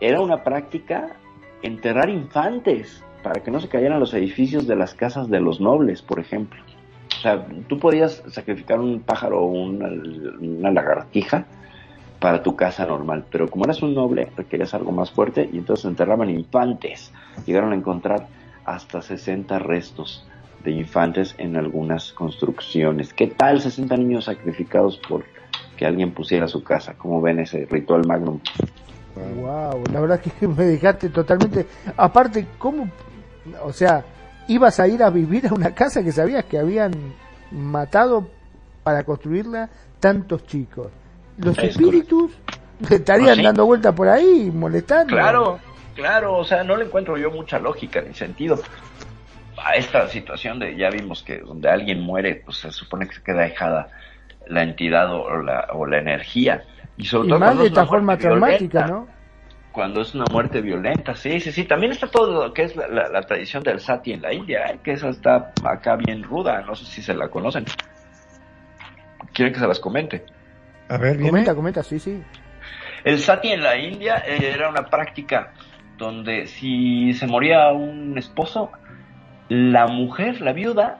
[0.00, 1.16] era una práctica
[1.62, 6.02] enterrar infantes para que no se cayeran los edificios de las casas de los nobles,
[6.02, 6.60] por ejemplo.
[7.18, 9.88] O sea, tú podías sacrificar un pájaro o una,
[10.40, 11.46] una lagartija
[12.18, 15.86] para tu casa normal, pero como eras un noble, requerías algo más fuerte y entonces
[15.86, 17.12] enterraban infantes.
[17.46, 18.26] Llegaron a encontrar
[18.64, 20.26] hasta 60 restos
[20.64, 23.12] de infantes en algunas construcciones.
[23.14, 25.24] ¿Qué tal 60 niños sacrificados por
[25.76, 26.94] que alguien pusiera su casa?
[26.98, 28.40] ¿Cómo ven ese ritual magnum?
[29.36, 31.66] Wow, la verdad que me dejaste totalmente.
[31.96, 32.88] Aparte, ¿cómo?
[33.62, 34.04] O sea,
[34.48, 36.92] ibas a ir a vivir a una casa que sabías que habían
[37.50, 38.28] matado
[38.82, 39.68] para construirla
[39.98, 40.88] tantos chicos.
[41.38, 42.32] Los Es espíritus
[42.88, 43.42] estarían sí.
[43.42, 45.14] dando vueltas por ahí, molestando.
[45.14, 45.58] Claro,
[45.94, 48.58] claro, o sea, no le encuentro yo mucha lógica ni sentido
[49.64, 53.22] a esta situación de, ya vimos que donde alguien muere, pues se supone que se
[53.22, 53.88] queda dejada
[54.46, 56.64] la entidad o la, o la energía.
[56.96, 58.86] Y sobre Y todo más cuando de es una esta forma muerte traumática, violenta.
[58.86, 59.20] ¿no?
[59.72, 61.64] Cuando es una muerte violenta, sí, sí, sí.
[61.64, 64.66] También está todo lo que es la, la- la tradición del sati en la India,
[64.66, 64.78] ¿eh?
[64.82, 67.64] que esa está acá bien ruda, no sé si se la conocen.
[69.32, 70.24] ¿Quieren que se las comente?
[70.88, 71.30] A ver, viene.
[71.30, 72.20] Comenta, comenta, sí, sí.
[73.04, 75.52] El sati en la India eh, era una práctica
[75.96, 78.72] donde si se moría un esposo,
[79.50, 80.98] la mujer, la viuda,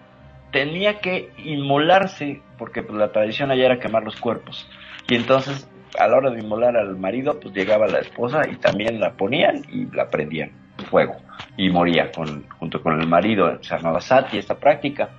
[0.51, 4.69] tenía que inmolarse, porque pues, la tradición allá era quemar los cuerpos.
[5.09, 5.69] Y entonces,
[5.99, 9.63] a la hora de inmolar al marido, pues llegaba la esposa y también la ponían
[9.71, 10.51] y la prendían
[10.91, 11.17] fuego.
[11.57, 13.63] Y moría con, junto con el marido.
[13.63, 15.11] Se llamaba sati esta práctica.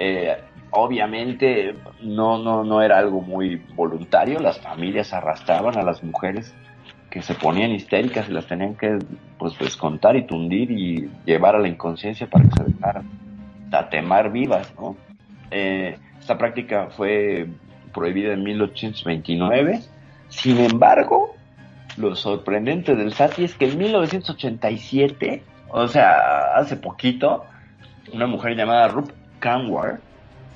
[0.00, 0.36] Eh,
[0.70, 6.54] obviamente no, no, no era algo muy voluntario, las familias arrastraban a las mujeres
[7.10, 8.98] que se ponían histéricas y las tenían que
[9.38, 13.04] pues descontar y tundir y llevar a la inconsciencia para que se dejaran
[13.70, 14.96] tatemar vivas, ¿no?
[15.50, 17.48] Eh, esta práctica fue
[17.92, 19.80] prohibida en 1829,
[20.28, 21.34] sin embargo,
[21.96, 27.44] lo sorprendente del Sati es que en 1987, o sea, hace poquito,
[28.12, 29.10] una mujer llamada Rup
[29.40, 29.98] Kanwar,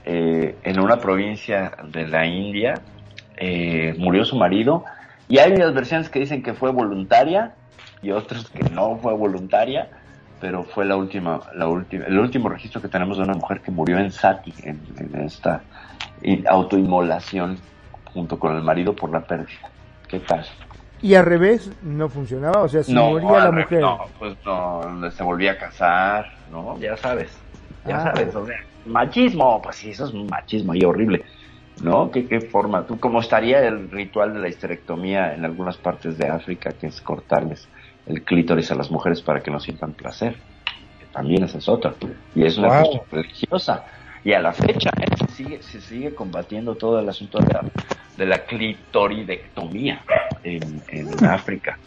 [0.04, 2.74] eh, en una provincia de la India,
[3.36, 4.84] eh, murió su marido
[5.28, 7.54] y hay unas versiones que dicen que fue voluntaria
[8.02, 9.88] y otras que no fue voluntaria,
[10.40, 13.70] pero fue la última, la última, el último registro que tenemos de una mujer que
[13.70, 15.62] murió en Sati, en, en esta
[16.22, 17.56] in- autoinmolación
[18.12, 19.70] junto con el marido por la pérdida.
[20.08, 20.44] ¿Qué tal?
[21.00, 23.80] Y al revés, no funcionaba, o sea, si moría la mujer.
[23.80, 26.78] No, pues no, se volvía a casar, ¿no?
[26.78, 27.36] Ya sabes,
[27.86, 28.00] ya Ah.
[28.14, 28.56] sabes, o sea,
[28.86, 31.24] machismo, pues sí, eso es machismo ahí horrible,
[31.80, 32.10] ¿no?
[32.10, 32.86] ¿Qué, qué forma?
[32.86, 37.00] ¿Tú cómo estaría el ritual de la histerectomía en algunas partes de África, que es
[37.00, 37.68] cortarles
[38.06, 40.36] el clítoris a las mujeres para que no sientan placer?
[40.98, 41.94] Que también esa es otra,
[42.34, 42.76] y es una Wow.
[42.78, 43.84] cuestión religiosa.
[44.24, 45.06] Y a la fecha ¿eh?
[45.18, 47.62] se, sigue, se sigue combatiendo todo el asunto de la,
[48.16, 50.02] de la clitoridectomía
[50.42, 51.78] en, en África.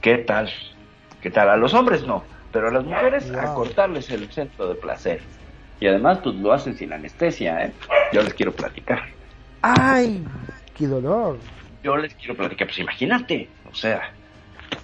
[0.00, 0.50] ¿Qué tal?
[1.20, 1.48] ¿Qué tal?
[1.50, 5.20] A los hombres no, pero a las mujeres a cortarles el centro de placer.
[5.80, 7.72] Y además pues lo hacen sin anestesia, ¿eh?
[8.12, 9.02] Yo les quiero platicar.
[9.62, 10.24] ¡Ay!
[10.76, 11.38] ¡Qué dolor!
[11.82, 14.12] Yo les quiero platicar, pues imagínate, o sea,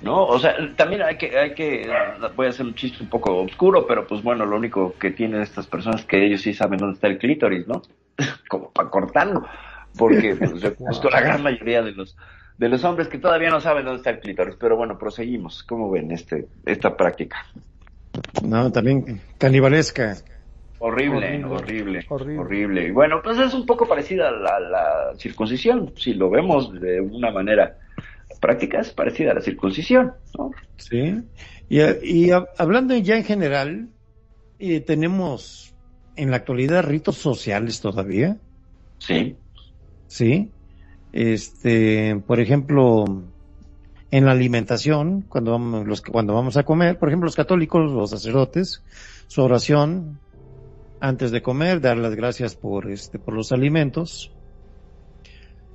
[0.03, 0.25] ¿no?
[0.25, 1.91] O sea, también hay que, hay que,
[2.37, 5.43] voy a hacer un chiste un poco oscuro, pero pues bueno, lo único que tienen
[5.43, 7.83] estas personas es que ellos sí saben dónde está el clítoris, ¿no?
[8.49, 9.47] Como para cortarlo,
[9.97, 12.17] porque pues, yo conozco la gran mayoría de los
[12.57, 15.65] de los hombres que todavía no saben dónde está el clítoris, pero bueno, proseguimos.
[15.65, 17.45] ¿Cómo ven este esta práctica?
[18.45, 20.17] No, también canibalesca.
[20.87, 26.13] Horrible, Horrible, horrible, Y bueno, pues es un poco parecida a la, la circuncisión, si
[26.13, 27.79] lo vemos de una manera
[28.39, 30.51] práctica, es parecida a la circuncisión, ¿no?
[30.77, 31.23] Sí.
[31.71, 33.89] Y, y a- hablando ya en general,
[34.59, 35.75] eh, tenemos
[36.17, 38.37] en la actualidad ritos sociales todavía,
[38.99, 39.37] Sí.
[40.07, 40.51] ¿sí?
[41.13, 43.05] Este, por ejemplo,
[44.11, 48.11] en la alimentación, cuando vamos, los, cuando vamos a comer, por ejemplo, los católicos, los
[48.11, 48.83] sacerdotes,
[49.29, 50.19] su oración
[51.01, 54.33] antes de comer, dar las gracias por este, por los alimentos.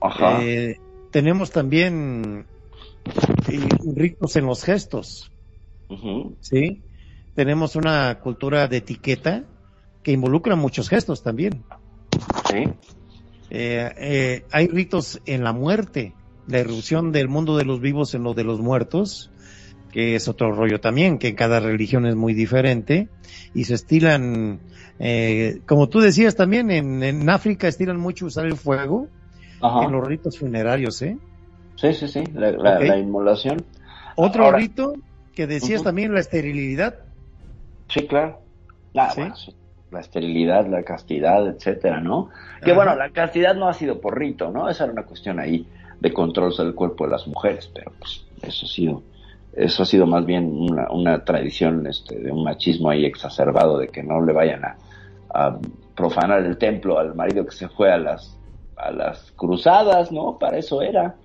[0.02, 0.42] Ajá.
[0.44, 0.80] Eh,
[1.12, 2.46] tenemos también
[3.50, 5.32] eh, ritos en los gestos.
[6.40, 6.84] ¿sí?
[7.36, 9.44] Tenemos una cultura de etiqueta
[10.04, 11.64] que involucra muchos gestos también.
[12.50, 12.66] Sí.
[13.50, 16.14] Eh, eh, hay ritos en la muerte,
[16.48, 19.32] la irrupción del mundo de los vivos en lo de los muertos,
[19.92, 23.10] que es otro rollo también, que en cada religión es muy diferente,
[23.56, 24.60] y se estilan,
[25.00, 29.08] eh, como tú decías también, en, en África estilan mucho usar el fuego
[29.62, 29.86] Ajá.
[29.86, 31.18] en los ritos funerarios, ¿eh?
[31.76, 32.24] Sí, sí, sí.
[32.34, 33.64] La, la, inmolación.
[34.16, 34.94] Otro Ahora- rito
[35.34, 36.96] que decías también, la esterilidad.
[37.88, 38.42] Sí, claro.
[38.96, 39.22] Ah, Sí.
[39.22, 39.56] bueno, sí.
[39.92, 42.30] La esterilidad, la castidad, etcétera, ¿no?
[42.64, 42.76] Que Ajá.
[42.84, 44.70] bueno, la castidad no ha sido por rito, ¿no?
[44.70, 45.66] Esa era una cuestión ahí
[46.00, 49.02] de control sobre el cuerpo de las mujeres, pero pues eso ha sido,
[49.54, 53.88] eso ha sido más bien una, una tradición este, de un machismo ahí exacerbado de
[53.88, 54.78] que no le vayan a,
[55.34, 55.58] a
[55.96, 58.38] profanar el templo al marido que se fue a las,
[58.78, 60.38] a las cruzadas, ¿no?
[60.40, 61.16] Para eso era.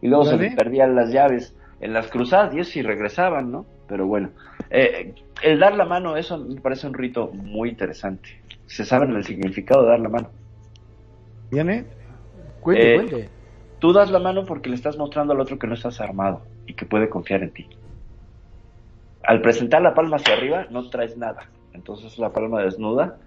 [0.00, 3.66] Y luego se les perdían las llaves en las cruzadas y eso sí regresaban, ¿no?
[3.88, 4.30] Pero bueno,
[4.70, 8.28] eh, el dar la mano, eso me parece un rito muy interesante.
[8.66, 10.30] Se sabe el significado de dar la mano.
[11.50, 11.84] ¿Viene?
[12.60, 13.28] Cuente, Eh, cuente.
[13.78, 16.72] Tú das la mano porque le estás mostrando al otro que no estás armado y
[16.74, 17.68] que puede confiar en ti.
[19.22, 21.50] Al presentar la palma hacia arriba, no traes nada.
[21.74, 23.18] Entonces la palma desnuda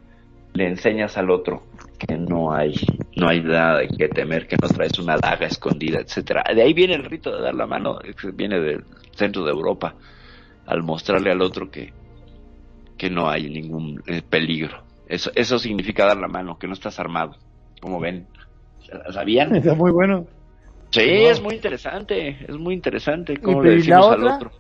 [0.54, 1.64] le enseñas al otro
[1.98, 2.74] que no hay,
[3.16, 6.44] no hay nada de que temer, que no traes una daga escondida, etcétera.
[6.54, 8.84] De ahí viene el rito de dar la mano, que viene del
[9.16, 9.96] centro de Europa,
[10.66, 11.92] al mostrarle al otro que,
[12.98, 14.84] que no hay ningún eh, peligro.
[15.08, 17.36] Eso, eso significa dar la mano, que no estás armado.
[17.82, 18.28] Como ven,
[19.12, 19.56] ¿sabían?
[19.56, 20.26] Está muy bueno.
[20.90, 24.52] Sí, es muy interesante, es muy interesante cómo le ¿y la decimos al otro.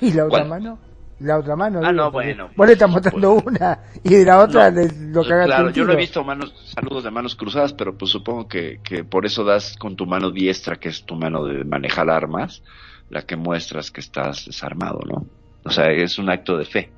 [0.00, 0.48] ¿Y la otra ¿cuál?
[0.48, 0.78] mano?
[1.20, 1.80] La otra mano.
[1.82, 2.50] Ah, digo, no, bueno.
[2.54, 5.92] Vos le estás mostrando una y de la otra No, lo cagaste Claro, yo no
[5.94, 9.76] he visto manos, saludos de manos cruzadas, pero pues supongo que, que por eso das
[9.78, 12.62] con tu mano diestra, que es tu mano de manejar armas,
[13.08, 15.26] la que muestras que estás desarmado, ¿no?
[15.64, 16.90] O sea, es un acto de fe,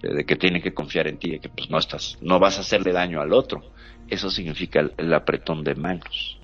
[0.00, 2.58] de, de que tiene que confiar en ti, de que pues no estás, no vas
[2.58, 3.62] a hacerle daño al otro.
[4.08, 6.37] Eso significa el, el apretón de manos.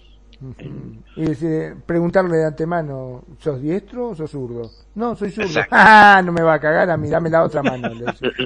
[1.16, 4.70] Y dice, preguntarle de antemano, ¿sos diestro o sos zurdo?
[4.94, 5.48] No, soy zurdo.
[5.48, 5.74] Exacto.
[5.76, 7.90] Ah, no me va a cagar a mí, dame la otra mano.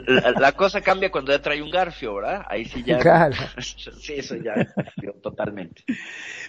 [0.06, 2.42] La, la cosa cambia cuando ya trae un garfio, ¿verdad?
[2.48, 2.98] Ahí sí ya.
[2.98, 3.36] Claro.
[3.58, 4.54] Sí, eso ya
[5.22, 5.82] totalmente.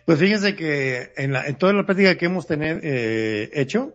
[0.06, 3.94] Pues fíjense que en, la, en toda la práctica que hemos tener, eh, hecho,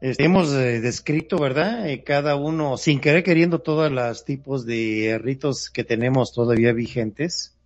[0.00, 1.88] este, hemos eh, descrito, ¿verdad?
[1.88, 7.56] Eh, cada uno, sin querer queriendo, todos los tipos de ritos que tenemos todavía vigentes,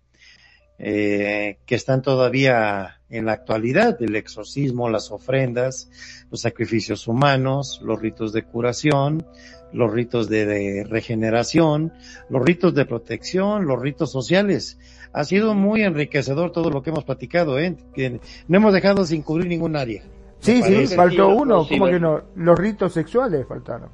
[0.77, 5.89] eh, que están todavía en la actualidad, el exorcismo, las ofrendas,
[6.31, 9.25] los sacrificios humanos, los ritos de curación,
[9.71, 11.93] los ritos de, de regeneración,
[12.29, 14.77] los ritos de protección, los ritos sociales.
[15.13, 17.75] Ha sido muy enriquecedor todo lo que hemos platicado, ¿eh?
[17.93, 20.03] Que no hemos dejado sin cubrir ningún área.
[20.39, 22.21] Sí, sí, faltó Sí, uno, sí, ¿cómo sí, que no?
[22.35, 23.89] Los ritos sexuales faltaron.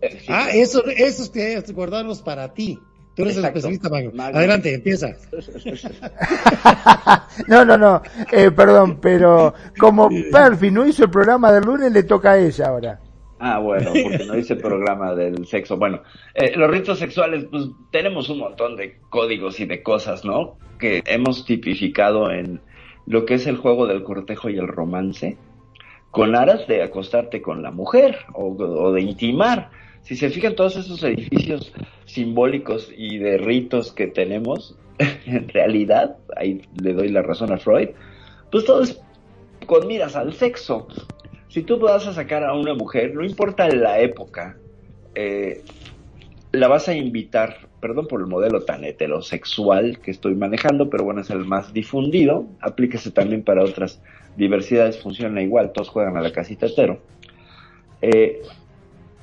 [0.00, 2.78] Eh, Ah, eso, esos que guardarlos para ti.
[3.14, 3.68] Tú eres Exacto.
[3.68, 4.26] el especialista.
[4.38, 5.14] Adelante, empieza.
[7.48, 12.04] no, no, no, eh, perdón, pero como Perfi no hizo el programa del lunes, le
[12.04, 13.00] toca a ella ahora.
[13.38, 15.76] Ah, bueno, porque no hice programa del sexo.
[15.76, 16.02] Bueno,
[16.32, 20.56] eh, los ritos sexuales, pues tenemos un montón de códigos y de cosas, ¿no?
[20.78, 22.60] Que hemos tipificado en
[23.04, 25.36] lo que es el juego del cortejo y el romance,
[26.10, 29.70] con aras de acostarte con la mujer o, o de intimar.
[30.02, 31.72] Si se fijan todos esos edificios
[32.04, 34.76] simbólicos y de ritos que tenemos,
[35.26, 37.90] en realidad, ahí le doy la razón a Freud,
[38.50, 39.00] pues todo es
[39.66, 40.88] con miras al sexo.
[41.48, 44.56] Si tú vas a sacar a una mujer, no importa la época,
[45.14, 45.62] eh,
[46.50, 51.20] la vas a invitar, perdón por el modelo tan heterosexual que estoy manejando, pero bueno,
[51.20, 54.02] es el más difundido, aplíquese también para otras
[54.36, 57.00] diversidades, funciona igual, todos juegan a la casita hetero.
[58.00, 58.42] Eh,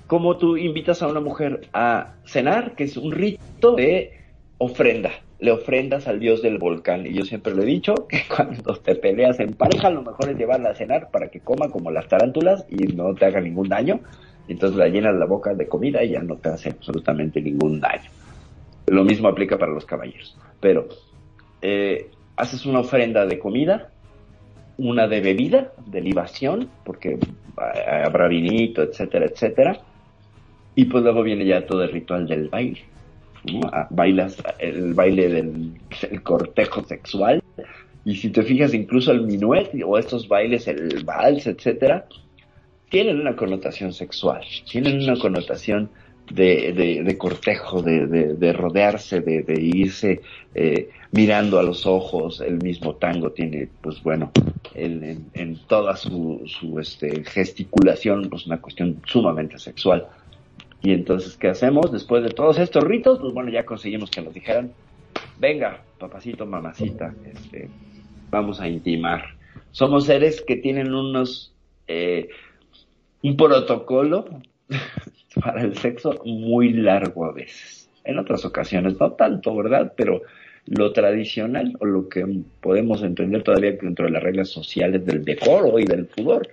[0.10, 4.14] como tú invitas a una mujer a cenar, que es un rito de
[4.58, 7.06] ofrenda, le ofrendas al dios del volcán.
[7.06, 10.36] Y yo siempre lo he dicho, que cuando te peleas en pareja, lo mejor es
[10.36, 14.00] llevarla a cenar para que coma como las tarántulas y no te haga ningún daño.
[14.48, 18.10] Entonces la llenas la boca de comida y ya no te hace absolutamente ningún daño.
[18.88, 20.36] Lo mismo aplica para los caballeros.
[20.60, 20.88] Pero
[21.62, 23.92] eh, haces una ofrenda de comida,
[24.80, 27.20] una de bebida, de libación, porque
[27.56, 29.80] habrá vinito, etcétera, etcétera.
[30.76, 32.82] Y pues luego viene ya todo el ritual del baile.
[33.46, 33.62] ¿no?
[33.90, 35.74] Bailas el baile del
[36.10, 37.42] el cortejo sexual,
[38.06, 42.06] Y si te fijas, incluso el minuet o estos bailes, el vals, etcétera,
[42.90, 45.90] tienen una connotación sexual, tienen una connotación
[46.32, 50.22] de, de, de cortejo, de, de, de rodearse, de, de irse
[50.56, 52.42] eh, mirando a los ojos.
[52.42, 54.32] El mismo tango tiene, pues bueno,
[54.76, 60.08] en, en, en toda su, su este, gesticulación, pues una cuestión sumamente sexual.
[60.82, 61.92] Y entonces, ¿qué hacemos?
[61.92, 64.72] Después de todos estos ritos, pues bueno, ya conseguimos que nos dijeran,
[65.40, 67.70] venga, papacito, mamacita, este,
[68.30, 69.36] vamos a intimar.
[69.72, 71.54] Somos seres que tienen unos,
[71.88, 72.30] eh,
[73.24, 74.26] un protocolo
[75.44, 77.90] para el sexo muy largo a veces.
[78.06, 79.94] En otras ocasiones no tanto, ¿verdad?
[79.98, 80.22] Pero
[80.66, 82.26] lo tradicional o lo que
[82.62, 86.48] podemos entender todavía dentro de las reglas sociales del decoro y del pudor,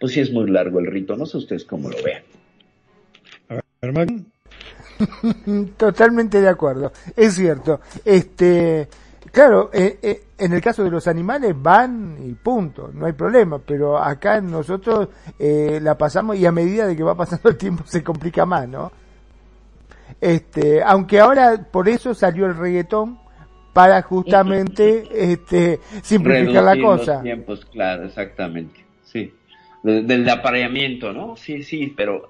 [0.00, 1.16] pues sí es muy largo el rito.
[1.16, 2.22] No sé ustedes cómo lo vean.
[3.80, 4.24] Hermano,
[5.76, 7.80] Totalmente de acuerdo, es cierto.
[8.04, 8.88] Este,
[9.30, 13.58] claro, eh, eh, en el caso de los animales van y punto, no hay problema,
[13.58, 15.08] pero acá nosotros
[15.38, 18.68] eh, la pasamos y a medida de que va pasando el tiempo se complica más,
[18.68, 18.90] ¿no?
[20.20, 23.18] Este, aunque ahora por eso salió el reggaetón
[23.74, 27.14] para justamente este simplificar la cosa.
[27.14, 28.84] Los tiempos, claro, exactamente.
[29.04, 29.34] Sí.
[29.82, 31.36] De- del apareamiento, ¿no?
[31.36, 32.28] Sí, sí, pero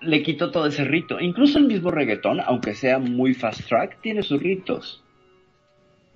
[0.00, 1.20] le quitó todo ese rito.
[1.20, 5.02] Incluso el mismo reggaetón, aunque sea muy fast track, tiene sus ritos.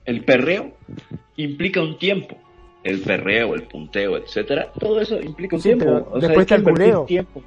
[0.04, 0.72] El perreo
[1.36, 2.36] implica un tiempo.
[2.82, 6.08] El perreo, el punteo, etcétera, todo eso implica un Sí, tiempo.
[6.12, 7.04] O después está el culeo.
[7.04, 7.42] tiempo.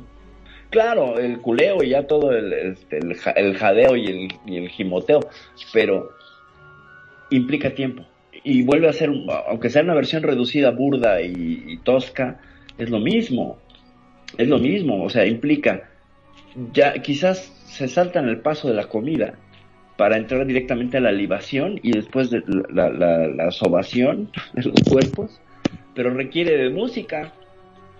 [0.70, 4.58] Claro, el culeo y ya todo el, este, el, ja- el jadeo y el, y
[4.58, 5.22] el gimoteo,
[5.72, 6.12] pero
[7.30, 8.04] implica tiempo.
[8.44, 12.40] Y vuelve a ser, un- aunque sea una versión reducida, burda y, y tosca,
[12.78, 13.58] es lo mismo.
[14.38, 15.90] Es lo mismo, o sea, implica,
[16.74, 19.36] ya quizás se saltan el paso de la comida
[19.98, 24.82] para entrar directamente a la libación y después de la, la, la sobación de los
[24.90, 25.40] cuerpos,
[25.94, 27.34] pero requiere de música,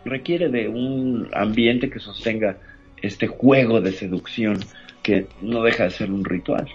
[0.06, 2.58] requiere de un ambiente que sostenga
[3.02, 4.60] este juego de seducción
[5.02, 6.68] que no deja de ser un ritual.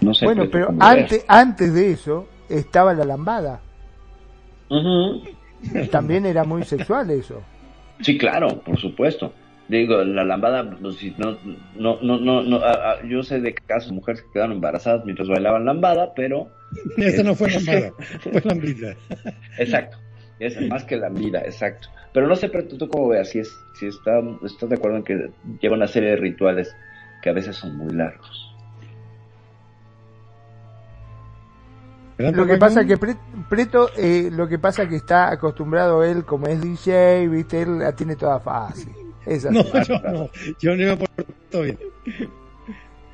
[0.00, 3.60] No sé Bueno, pero antes, antes de eso estaba la lambada.
[5.90, 7.42] También era muy sexual eso.
[8.00, 9.32] Sí, claro, por supuesto.
[9.68, 11.38] Digo, la lambada, pues, si no,
[11.74, 15.28] no, no, no, no, a- a- yo sé de casos mujeres que quedaron embarazadas mientras
[15.28, 16.48] bailaban lambada, pero,
[16.96, 18.94] esta no fue lambada, fue lambida.
[19.58, 19.96] exacto,
[20.38, 21.88] es más que lambida, exacto.
[22.12, 24.98] Pero no sé, pero tú, tú cómo veas, si es, si está, estás de acuerdo
[24.98, 25.30] en que
[25.60, 26.76] lleva una serie de rituales
[27.22, 28.48] que a veces son muy largos.
[32.18, 33.16] Lo que pasa que Pre-
[33.48, 37.92] Preto, eh, lo que pasa que está acostumbrado él, como es DJ, viste, él la
[37.96, 38.92] tiene toda fácil.
[39.26, 39.54] Es así.
[39.54, 40.30] No, yo no,
[40.60, 41.78] yo no me porto bien.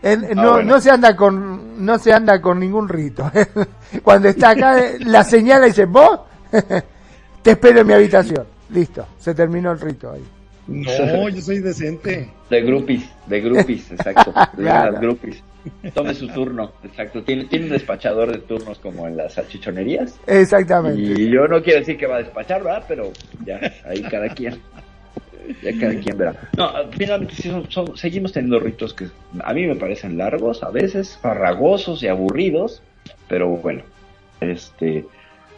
[0.02, 0.74] Él Ah, no, bueno.
[0.74, 3.30] no se anda con, no se anda con ningún rito.
[4.02, 6.20] Cuando está acá, la señala y dice, vos,
[7.42, 8.44] te espero en mi habitación.
[8.70, 10.22] Listo, se terminó el rito ahí.
[10.68, 12.30] No, yo soy decente.
[12.50, 14.32] De groupies, de groupies, exacto.
[14.56, 14.92] De Claro.
[14.92, 15.42] las groupies.
[15.94, 17.22] Tome su turno, exacto.
[17.24, 20.18] Tiene, tiene un despachador de turnos como en las salchichonerías.
[20.26, 21.00] Exactamente.
[21.00, 22.84] Y yo no quiero decir que va a despachar, ¿verdad?
[22.86, 23.10] Pero
[23.44, 24.60] ya, ahí cada quien.
[25.62, 26.34] Ya cada quien verá.
[26.56, 29.06] No, finalmente sí son, son- seguimos teniendo ritos que
[29.42, 32.82] a mí me parecen largos, a veces farragosos y aburridos,
[33.28, 33.82] pero bueno,
[34.40, 35.04] este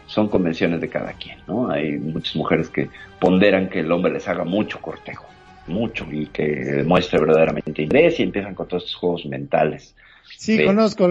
[0.07, 1.69] son convenciones de cada quien, ¿no?
[1.69, 2.89] Hay muchas mujeres que
[3.19, 5.25] ponderan que el hombre les haga mucho cortejo,
[5.67, 9.95] mucho, y que demuestre verdaderamente interés y empiezan con todos estos juegos mentales.
[10.37, 11.07] Sí, conozco,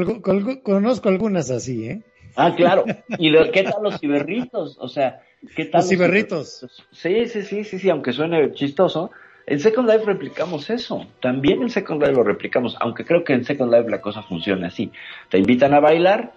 [0.63, 2.03] conozco algunas así, ¿eh?
[2.37, 2.85] Ah, claro.
[3.19, 4.77] ¿Y lo- qué tal los ciberritos?
[4.79, 5.23] O sea,
[5.55, 6.67] ¿qué tal Los ciberritos.
[6.93, 9.11] Sí, sí, sí, sí, sí, aunque suene chistoso.
[9.47, 11.07] En Second Life replicamos eso.
[11.21, 14.69] También en Second Life lo replicamos, aunque creo que en Second Life la cosa funciona
[14.69, 14.93] así.
[15.29, 16.33] Te invitan a bailar,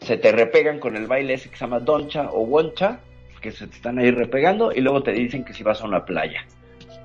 [0.00, 3.00] se te repegan con el baile ese que se llama Doncha o Woncha,
[3.40, 6.04] que se te están ahí repegando, y luego te dicen que si vas a una
[6.04, 6.44] playa.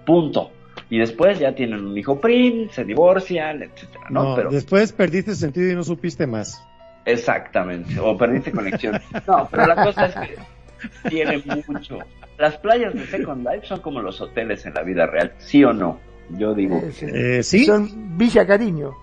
[0.05, 0.51] Punto.
[0.89, 4.23] Y después ya tienen un hijo prim, se divorcian, etcétera, ¿no?
[4.23, 6.61] No, Pero después perdiste sentido y no supiste más.
[7.05, 8.99] Exactamente, o perdiste conexión.
[9.27, 10.35] No, pero la cosa es que
[11.09, 11.99] tiene mucho.
[12.37, 15.73] Las playas de Second Life son como los hoteles en la vida real, ¿sí o
[15.73, 15.99] no?
[16.29, 17.05] Yo digo, Eh, sí.
[17.11, 18.93] Eh, sí, Son Villa Cariño.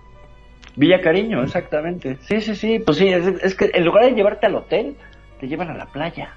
[0.75, 2.17] Villa Cariño, exactamente.
[2.21, 4.95] Sí, sí, sí, pues sí, es, es que en lugar de llevarte al hotel,
[5.39, 6.29] te llevan a la playa.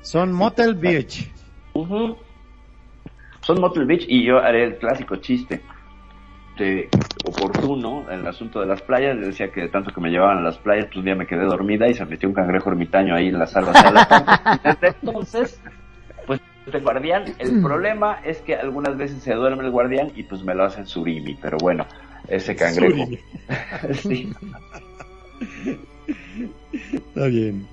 [0.00, 1.30] son Motel Beach.
[3.42, 5.60] Son Motel Beach y yo haré el clásico chiste
[6.58, 6.88] de
[7.24, 9.18] oportuno en el asunto de las playas.
[9.18, 11.44] Decía que de tanto que me llevaban a las playas, pues un día me quedé
[11.44, 13.72] dormida y se metió un cangrejo ermitaño ahí en la sala.
[13.72, 14.60] sala.
[14.64, 15.60] Desde entonces,
[16.26, 20.42] pues de guardián, el problema es que algunas veces se duerme el guardián y pues
[20.42, 21.86] me lo hacen surimi, pero bueno,
[22.28, 23.08] ese cangrejo.
[23.94, 24.32] Sí.
[26.92, 27.66] Está bien.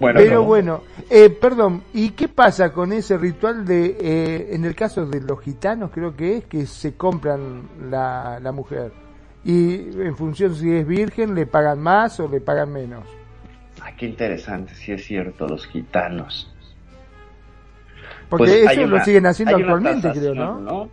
[0.00, 4.76] Bueno, Pero bueno, eh, perdón, ¿y qué pasa con ese ritual de, eh, en el
[4.76, 8.92] caso de los gitanos creo que es, que se compran la, la mujer?
[9.44, 13.04] Y en función si es virgen, le pagan más o le pagan menos.
[13.80, 16.52] Ah, qué interesante, si es cierto, los gitanos.
[18.28, 20.90] Porque pues eso lo siguen haciendo actualmente, creo, ¿no?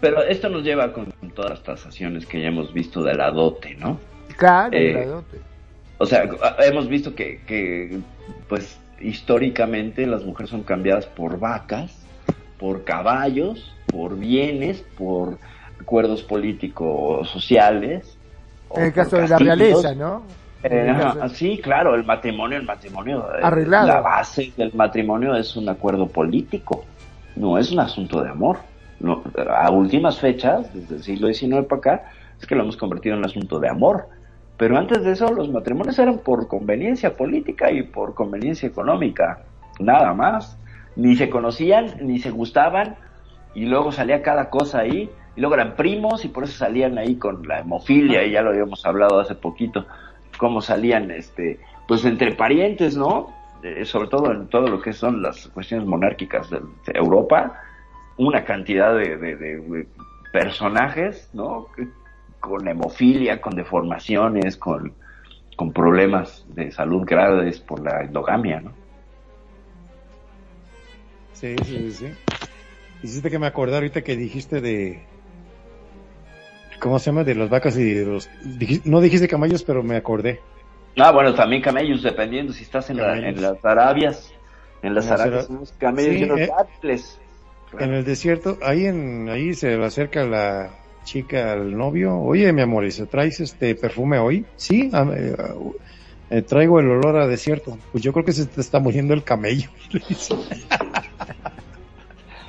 [0.00, 3.74] Pero esto nos lleva con todas las tasaciones que ya hemos visto de la dote,
[3.76, 3.98] ¿no?
[4.36, 5.38] Claro, de la eh, dote.
[5.98, 6.28] O sea,
[6.58, 7.98] hemos visto que, que
[8.48, 12.06] pues históricamente las mujeres son cambiadas por vacas,
[12.58, 15.38] por caballos, por bienes, por
[15.80, 18.16] acuerdos políticos sociales.
[18.74, 20.22] En el caso de la realeza, ¿no?
[20.62, 20.94] Eh,
[21.32, 23.86] sí, claro, el matrimonio, el matrimonio, eh, Arreglado.
[23.86, 26.84] la base del matrimonio es un acuerdo político,
[27.36, 28.58] no es un asunto de amor.
[28.98, 32.04] No, a últimas fechas, desde el siglo XIX para acá,
[32.40, 34.08] es que lo hemos convertido en un asunto de amor.
[34.56, 39.42] Pero antes de eso los matrimonios eran por conveniencia política y por conveniencia económica,
[39.78, 40.58] nada más.
[40.96, 42.96] Ni se conocían, ni se gustaban,
[43.54, 47.16] y luego salía cada cosa ahí, y luego eran primos y por eso salían ahí
[47.16, 49.86] con la hemofilia, y ya lo habíamos hablado hace poquito,
[50.38, 53.32] cómo salían este pues entre parientes, ¿no?
[53.62, 56.60] Eh, sobre todo en todo lo que son las cuestiones monárquicas de,
[56.94, 57.60] Europa,
[58.16, 59.86] una cantidad de
[60.32, 61.68] personajes, ¿no?
[62.46, 64.94] Con hemofilia, con deformaciones, con,
[65.56, 68.72] con problemas de salud graves por la endogamia, ¿no?
[71.32, 72.06] Sí, sí, sí.
[73.02, 75.02] Hiciste que me acordara ahorita que dijiste de...
[76.80, 77.24] ¿Cómo se llama?
[77.24, 78.30] De las vacas y de los...
[78.84, 80.40] no dijiste camellos, pero me acordé.
[80.98, 84.32] Ah, bueno, también camellos, dependiendo si estás en, en las Arabias.
[84.82, 85.48] En las Arabias
[85.78, 86.50] camellos y los eh,
[87.78, 90.70] En el desierto, ahí en ahí se acerca la
[91.06, 94.44] chica al novio, oye mi amor, ¿y traes este perfume hoy?
[94.56, 95.36] Sí, eh,
[96.28, 97.78] eh, traigo el olor a desierto.
[97.92, 99.70] Pues yo creo que se te está muriendo el camello.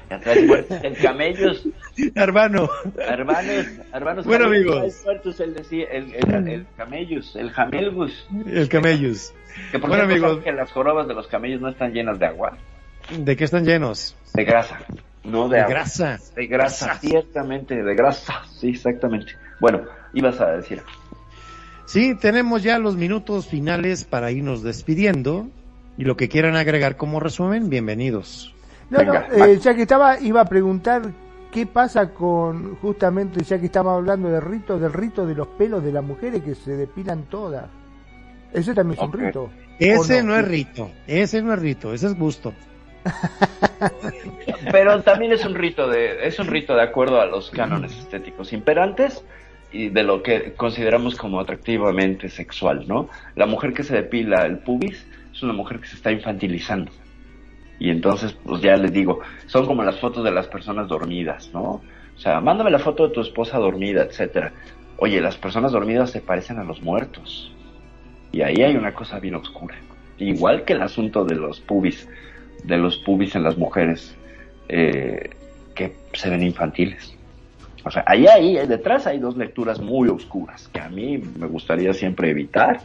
[0.10, 1.52] el camello.
[2.16, 2.70] Hermano.
[2.98, 4.26] Hermanos, hermanos.
[4.26, 5.04] Bueno, amigos.
[5.06, 8.28] El, el, el, el, camellus, el jamelgus.
[8.46, 9.34] El camellus.
[9.72, 10.44] Que por bueno, amigos.
[10.44, 12.58] que las jorobas de los camellos no están llenas de agua.
[13.18, 14.16] ¿De qué están llenos?
[14.34, 14.80] De grasa.
[15.28, 16.20] No de, grasa.
[16.36, 19.34] De grasa, ciertamente, de grasa, sí, exactamente.
[19.60, 19.82] Bueno,
[20.14, 20.82] ibas a decir.
[21.86, 25.48] Sí, tenemos ya los minutos finales para irnos despidiendo.
[25.98, 28.54] Y lo que quieran agregar como resumen, bienvenidos.
[28.90, 31.12] No, no, eh, ya que estaba, iba a preguntar
[31.52, 35.84] qué pasa con, justamente, ya que estamos hablando del rito, del rito de los pelos
[35.84, 37.66] de las mujeres que se depilan todas.
[38.54, 39.50] Ese también es un rito.
[39.80, 40.30] Ese no?
[40.30, 42.54] no es rito, ese no es rito, ese es gusto.
[44.72, 48.54] Pero también es un rito de, es un rito de acuerdo a los cánones estéticos
[48.54, 49.24] imperantes
[49.72, 53.10] y de lo que consideramos como atractivamente sexual, ¿no?
[53.36, 56.92] La mujer que se depila el pubis es una mujer que se está infantilizando.
[57.80, 61.82] Y entonces, pues ya les digo, son como las fotos de las personas dormidas, ¿no?
[62.16, 64.52] O sea, mándame la foto de tu esposa dormida, etcétera.
[64.98, 67.54] Oye, las personas dormidas se parecen a los muertos.
[68.32, 69.76] Y ahí hay una cosa bien oscura.
[70.18, 72.10] Igual que el asunto de los pubis
[72.68, 74.16] de los pubis en las mujeres
[74.70, 75.30] eh,
[75.74, 77.16] que se ven infantiles.
[77.84, 81.94] O sea, ahí, ahí, detrás hay dos lecturas muy oscuras que a mí me gustaría
[81.94, 82.82] siempre evitar,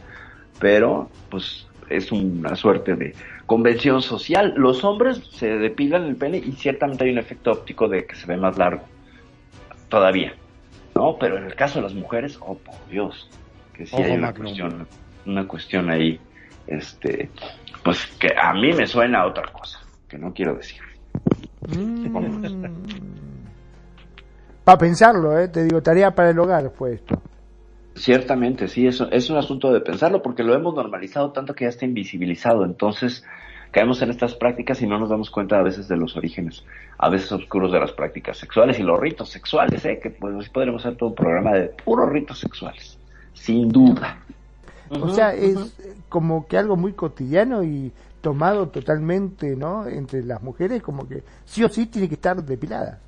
[0.59, 3.13] pero pues es una suerte de
[3.45, 4.53] convención social.
[4.55, 8.25] Los hombres se depilan el pene y ciertamente hay un efecto óptico de que se
[8.27, 8.83] ve más largo,
[9.89, 10.33] todavía,
[10.95, 11.17] ¿no?
[11.19, 13.29] Pero en el caso de las mujeres, oh por Dios,
[13.73, 14.87] que sí hay una cuestión,
[15.25, 16.17] una cuestión ahí,
[16.67, 17.29] este,
[17.83, 20.81] pues que a mí me suena a otra cosa, que no quiero decir.
[21.67, 22.13] Mm.
[24.63, 25.47] para pensarlo, ¿eh?
[25.47, 27.21] te digo, tarea para el hogar fue esto.
[27.95, 31.69] Ciertamente, sí, eso es un asunto de pensarlo porque lo hemos normalizado tanto que ya
[31.69, 32.65] está invisibilizado.
[32.65, 33.23] Entonces,
[33.71, 36.65] caemos en estas prácticas y no nos damos cuenta a veces de los orígenes,
[36.97, 39.99] a veces oscuros de las prácticas sexuales y los ritos sexuales, ¿eh?
[40.01, 42.97] que pues, podremos hacer todo un programa de puros ritos sexuales,
[43.33, 44.17] sin duda.
[44.89, 45.75] O sea, es
[46.09, 47.91] como que algo muy cotidiano y
[48.21, 49.87] tomado totalmente, ¿no?
[49.87, 52.99] Entre las mujeres, como que sí o sí tiene que estar depilada.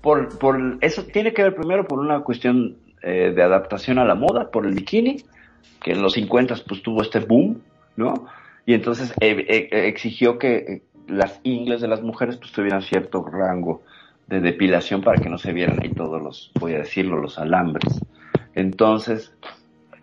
[0.00, 4.14] Por, por eso tiene que ver primero por una cuestión eh, de adaptación a la
[4.14, 5.16] moda, por el bikini,
[5.82, 7.60] que en los 50 pues tuvo este boom,
[7.96, 8.26] ¿no?
[8.66, 13.82] Y entonces eh, eh, exigió que las ingles de las mujeres pues tuvieran cierto rango
[14.26, 18.00] de depilación para que no se vieran ahí todos los, voy a decirlo, los alambres.
[18.54, 19.34] Entonces,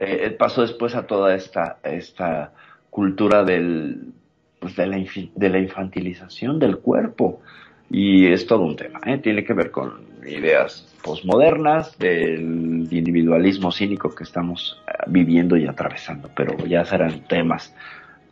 [0.02, 2.54] eh, pasó después a toda esta, esta
[2.90, 4.14] cultura del,
[4.60, 7.42] pues de, la de la infantilización del cuerpo.
[7.90, 9.18] Y es todo un tema, ¿eh?
[9.18, 16.30] tiene que ver con ideas posmodernas, del individualismo cínico que estamos eh, viviendo y atravesando,
[16.36, 17.76] pero ya serán temas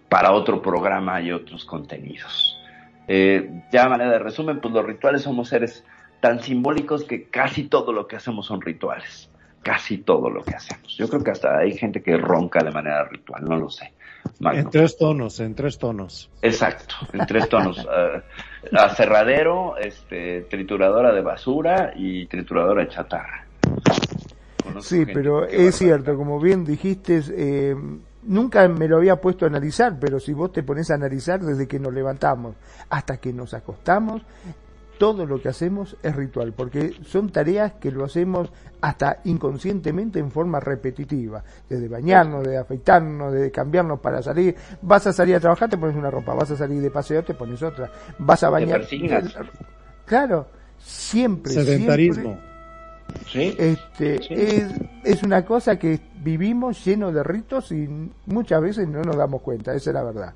[0.08, 2.58] para otro programa y otros contenidos.
[3.08, 5.84] Eh, ya a manera de resumen, pues los rituales somos seres
[6.20, 9.30] tan simbólicos que casi todo lo que hacemos son rituales.
[9.62, 10.96] Casi todo lo que hacemos.
[10.96, 13.94] Yo creo que hasta hay gente que ronca de manera ritual, no lo sé.
[14.40, 14.62] Magno.
[14.62, 16.30] En tres tonos, en tres tonos.
[16.42, 17.78] Exacto, en tres tonos.
[17.86, 18.22] uh,
[18.78, 23.46] aserradero, este, trituradora de basura y trituradora de chatarra.
[24.64, 27.76] Conozco Sí, pero es cierto, como bien dijiste, eh,
[28.24, 31.68] nunca me lo había puesto a analizar, pero si vos te pones a analizar desde
[31.68, 32.56] que nos levantamos
[32.90, 34.22] hasta que nos acostamos,
[35.00, 38.52] todo lo que hacemos es ritual, porque son tareas que lo hacemos
[38.82, 45.14] hasta inconscientemente en forma repetitiva, desde bañarnos, de afeitarnos, de cambiarnos para salir, vas a
[45.14, 47.90] salir a trabajar, te pones una ropa, vas a salir de paseo, te pones otra,
[48.20, 48.86] vas a bañar.
[50.06, 50.48] Claro,
[50.78, 52.38] siempre, Sedentarismo.
[53.26, 54.34] Sí, este, Sí.
[54.34, 54.68] es,
[55.04, 57.88] es una cosa que vivimos lleno de ritos y
[58.28, 60.34] muchas veces no nos damos cuenta, esa es la verdad.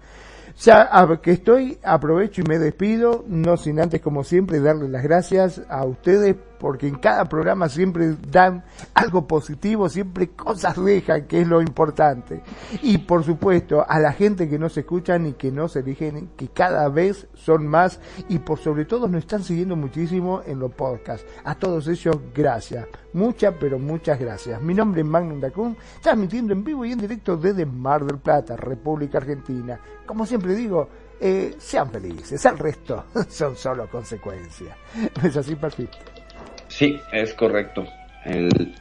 [0.61, 0.90] Ya
[1.22, 5.86] que estoy, aprovecho y me despido, no sin antes como siempre darles las gracias a
[5.86, 8.64] ustedes porque en cada programa siempre dan
[8.94, 12.41] algo positivo, siempre cosas dejan, que es lo importante.
[12.81, 16.88] Y por supuesto a la gente que nos escuchan y que nos eligen, que cada
[16.88, 17.99] vez son más
[18.30, 21.27] y por sobre todo nos están siguiendo muchísimo en los podcasts.
[21.44, 22.88] A todos ellos, gracias.
[23.11, 24.61] Muchas, pero muchas gracias.
[24.61, 28.56] Mi nombre es Magnum Dacun, transmitiendo en vivo y en directo desde Mar del Plata,
[28.56, 29.77] República Argentina.
[30.06, 30.88] Como siempre digo,
[31.19, 34.77] eh, sean felices, el resto son solo consecuencias.
[35.22, 35.90] ¿No es así, Perfil?
[36.73, 37.85] Sí, es correcto.
[38.25, 38.73] El,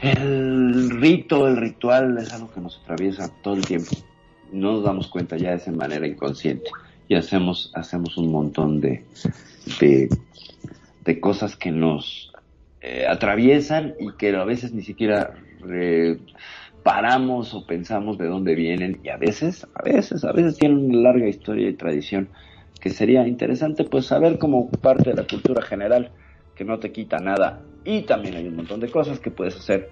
[0.00, 3.90] el rito, el ritual es algo que nos atraviesa todo el tiempo.
[4.52, 6.70] No nos damos cuenta ya de esa manera inconsciente.
[7.08, 9.04] Y hacemos, hacemos un montón de,
[9.80, 10.08] de,
[11.04, 12.32] de cosas que nos
[12.82, 15.34] eh, atraviesan y que a veces ni siquiera
[15.68, 16.18] eh,
[16.82, 21.10] paramos o pensamos de dónde vienen y a veces, a veces, a veces tienen una
[21.10, 22.28] larga historia y tradición
[22.80, 26.10] que sería interesante pues saber como parte de la cultura general
[26.60, 29.88] que no te quita nada y también hay un montón de cosas que puedes hacer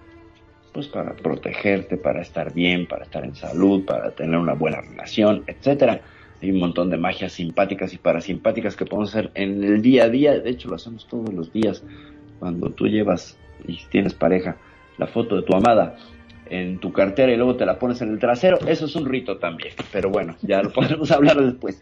[0.74, 5.44] pues para protegerte, para estar bien, para estar en salud, para tener una buena relación,
[5.46, 6.02] etcétera.
[6.42, 10.08] Hay un montón de magias simpáticas y parasimpáticas que podemos hacer en el día a
[10.10, 10.38] día.
[10.38, 11.82] De hecho, lo hacemos todos los días.
[12.38, 14.58] Cuando tú llevas y tienes pareja
[14.98, 15.96] la foto de tu amada
[16.50, 19.38] en tu cartera y luego te la pones en el trasero, eso es un rito
[19.38, 19.72] también.
[19.90, 21.80] Pero bueno, ya lo podremos hablar después.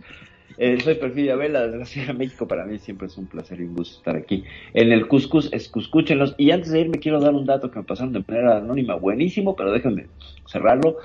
[0.58, 2.48] Eh, soy Perfidia Vela, desde México.
[2.48, 4.44] Para mí siempre es un placer y un gusto estar aquí.
[4.74, 6.34] En el Cuscus, escúchenlos.
[6.38, 9.54] Y antes de irme, quiero dar un dato que me pasaron de manera anónima, buenísimo,
[9.54, 10.06] pero déjenme
[10.46, 10.96] cerrarlo.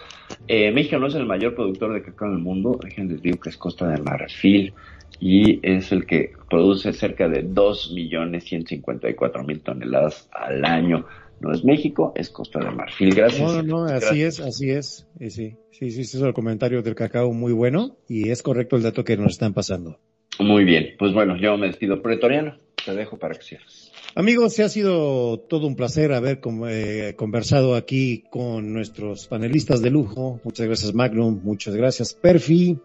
[0.47, 2.79] Eh, México no es el mayor productor de cacao en el mundo.
[2.81, 4.73] Déjenles digo que es Costa de Marfil
[5.19, 11.05] y es el que produce cerca de 2.154.000 toneladas al año.
[11.41, 13.15] No es México, es Costa de Marfil.
[13.15, 13.41] Gracias.
[13.41, 15.07] No, no, no, así es, así es.
[15.19, 18.75] Y sí, sí, sí, ese es el comentario del cacao muy bueno y es correcto
[18.75, 19.97] el dato que nos están pasando.
[20.39, 22.01] Muy bien, pues bueno, yo me despido.
[22.03, 23.91] Pretoriano, te dejo para que cierres.
[24.13, 29.89] Amigos, se ha sido todo un placer haber eh, conversado aquí con nuestros panelistas de
[29.89, 30.39] lujo.
[30.43, 32.77] Muchas gracias Magnum, muchas gracias Perfi.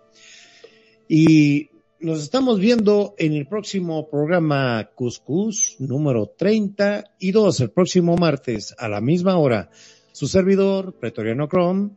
[1.09, 1.69] Y
[2.01, 9.01] nos estamos viendo en el próximo programa Cuscus número 32, el próximo martes a la
[9.01, 9.71] misma hora.
[10.13, 11.91] Su servidor, Pretoriano Chrome,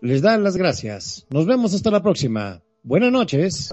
[0.00, 1.26] les da las gracias.
[1.30, 2.62] Nos vemos hasta la próxima.
[2.82, 3.72] Buenas noches.